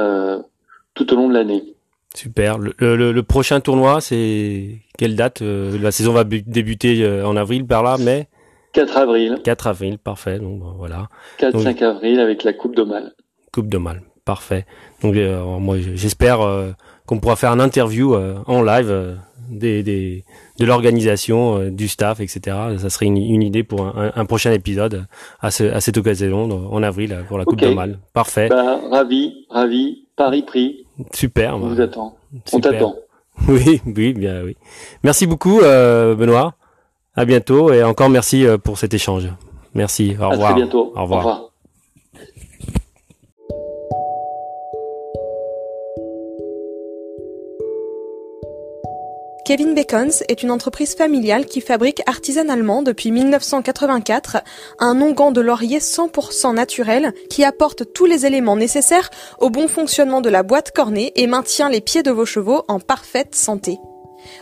tout 0.92 1.10
au 1.14 1.16
long 1.16 1.30
de 1.30 1.32
l'année. 1.32 1.76
Super. 2.16 2.56
Le, 2.58 3.20
prochain 3.20 3.60
tournoi, 3.60 4.00
c'est 4.00 4.78
quelle 4.96 5.16
date 5.16 5.42
euh, 5.42 5.78
La 5.78 5.92
saison 5.92 6.14
va 6.14 6.24
débuter 6.24 7.02
euh, 7.02 7.26
en 7.26 7.36
avril 7.36 7.66
par 7.66 7.82
là, 7.82 7.96
mais 8.00 8.26
4 8.76 8.96
avril. 8.96 9.38
4 9.42 9.66
avril, 9.66 9.98
parfait. 9.98 10.38
Donc 10.38 10.62
voilà. 10.76 11.08
4-5 11.40 11.82
avril 11.82 12.20
avec 12.20 12.44
la 12.44 12.52
Coupe 12.52 12.76
de 12.76 12.82
Mal. 12.82 13.12
Coupe 13.52 13.68
de 13.68 13.78
Mal, 13.78 14.02
parfait. 14.24 14.66
Donc 15.02 15.16
euh, 15.16 15.42
moi 15.58 15.76
j'espère 15.78 16.40
qu'on 17.06 17.18
pourra 17.18 17.36
faire 17.36 17.52
une 17.52 17.60
interview 17.60 18.14
en 18.14 18.62
live 18.62 19.16
des, 19.50 19.82
des, 19.82 20.24
de 20.58 20.64
l'organisation, 20.66 21.70
du 21.70 21.88
staff, 21.88 22.20
etc. 22.20 22.56
Ça 22.78 22.90
serait 22.90 23.06
une, 23.06 23.16
idée 23.16 23.62
pour 23.62 23.96
un, 23.96 24.24
prochain 24.26 24.52
épisode 24.52 25.06
à, 25.40 25.50
ce, 25.50 25.64
à 25.64 25.80
cette 25.80 25.96
occasion 25.96 26.50
en 26.50 26.82
avril 26.82 27.24
pour 27.28 27.38
la 27.38 27.44
Coupe 27.44 27.60
de 27.60 27.68
Mal. 27.68 27.98
Parfait. 28.12 28.48
Bah, 28.48 28.80
ravi, 28.90 29.46
ravi. 29.50 30.06
Paris 30.16 30.42
pris. 30.42 30.86
Super. 31.12 31.56
On 31.56 31.68
vous 31.68 31.80
attend. 31.80 32.16
On 32.52 32.60
t'attend. 32.60 32.96
Oui, 33.48 33.82
oui, 33.84 34.14
bien, 34.14 34.42
oui. 34.42 34.56
Merci 35.04 35.26
beaucoup, 35.26 35.60
euh, 35.60 36.14
Benoît. 36.14 36.54
À 37.16 37.24
bientôt 37.24 37.72
et 37.72 37.82
encore 37.82 38.10
merci 38.10 38.46
euh, 38.46 38.58
pour 38.58 38.78
cet 38.78 38.92
échange. 38.92 39.28
Merci. 39.74 40.16
Au 40.20 40.28
revoir. 40.28 40.50
À 40.50 40.52
très 40.52 40.62
bientôt. 40.62 40.92
Au 40.94 41.02
revoir. 41.02 41.26
Au 41.26 41.28
revoir. 41.28 41.42
Kevin 49.46 49.74
Bacons 49.74 50.24
est 50.28 50.42
une 50.42 50.50
entreprise 50.50 50.96
familiale 50.96 51.46
qui 51.46 51.60
fabrique 51.60 52.02
artisanalement 52.06 52.82
depuis 52.82 53.12
1984 53.12 54.38
un 54.80 55.00
onguent 55.00 55.32
de 55.32 55.40
laurier 55.40 55.78
100% 55.78 56.52
naturel 56.52 57.12
qui 57.30 57.44
apporte 57.44 57.92
tous 57.92 58.06
les 58.06 58.26
éléments 58.26 58.56
nécessaires 58.56 59.08
au 59.38 59.48
bon 59.48 59.68
fonctionnement 59.68 60.20
de 60.20 60.30
la 60.30 60.42
boîte 60.42 60.72
cornée 60.72 61.12
et 61.14 61.28
maintient 61.28 61.68
les 61.68 61.80
pieds 61.80 62.02
de 62.02 62.10
vos 62.10 62.26
chevaux 62.26 62.64
en 62.66 62.80
parfaite 62.80 63.36
santé. 63.36 63.78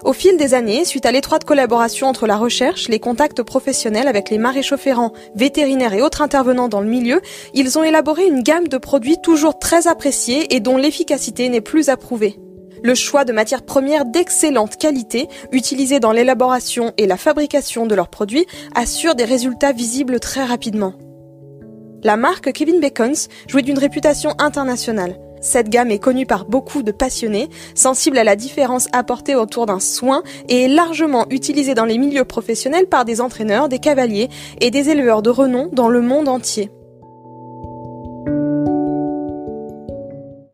Au 0.04 0.12
fil 0.12 0.36
des 0.36 0.54
années, 0.54 0.84
suite 0.84 1.06
à 1.06 1.12
l'étroite 1.12 1.44
collaboration 1.44 2.06
entre 2.06 2.26
la 2.26 2.36
recherche, 2.36 2.88
les 2.88 3.00
contacts 3.00 3.42
professionnels 3.42 4.08
avec 4.08 4.30
les 4.30 4.38
maréchaux 4.38 4.76
ferrants, 4.76 5.12
vétérinaires 5.34 5.94
et 5.94 6.02
autres 6.02 6.22
intervenants 6.22 6.68
dans 6.68 6.80
le 6.80 6.88
milieu, 6.88 7.20
ils 7.54 7.78
ont 7.78 7.84
élaboré 7.84 8.26
une 8.26 8.42
gamme 8.42 8.68
de 8.68 8.78
produits 8.78 9.18
toujours 9.22 9.58
très 9.58 9.86
appréciés 9.88 10.54
et 10.54 10.60
dont 10.60 10.76
l'efficacité 10.76 11.48
n'est 11.48 11.60
plus 11.60 11.88
approuvée 11.88 12.38
le 12.84 12.94
choix 12.94 13.24
de 13.24 13.32
matières 13.32 13.64
premières 13.64 14.04
d'excellente 14.04 14.76
qualité 14.76 15.28
utilisées 15.52 16.00
dans 16.00 16.12
l'élaboration 16.12 16.92
et 16.98 17.06
la 17.06 17.16
fabrication 17.16 17.86
de 17.86 17.94
leurs 17.94 18.10
produits 18.10 18.46
assure 18.74 19.14
des 19.14 19.24
résultats 19.24 19.72
visibles 19.72 20.20
très 20.20 20.44
rapidement. 20.44 20.92
La 22.02 22.18
marque 22.18 22.52
Kevin 22.52 22.80
Bacons 22.80 23.28
jouit 23.48 23.62
d'une 23.62 23.78
réputation 23.78 24.34
internationale. 24.38 25.18
Cette 25.44 25.68
gamme 25.68 25.90
est 25.90 25.98
connue 25.98 26.24
par 26.24 26.46
beaucoup 26.46 26.82
de 26.82 26.90
passionnés, 26.90 27.50
sensible 27.74 28.16
à 28.16 28.24
la 28.24 28.34
différence 28.34 28.88
apportée 28.92 29.34
autour 29.34 29.66
d'un 29.66 29.78
soin 29.78 30.22
et 30.48 30.62
est 30.62 30.68
largement 30.68 31.26
utilisée 31.28 31.74
dans 31.74 31.84
les 31.84 31.98
milieux 31.98 32.24
professionnels 32.24 32.86
par 32.86 33.04
des 33.04 33.20
entraîneurs, 33.20 33.68
des 33.68 33.78
cavaliers 33.78 34.30
et 34.62 34.70
des 34.70 34.88
éleveurs 34.88 35.20
de 35.20 35.28
renom 35.28 35.68
dans 35.70 35.88
le 35.90 36.00
monde 36.00 36.28
entier. 36.28 36.70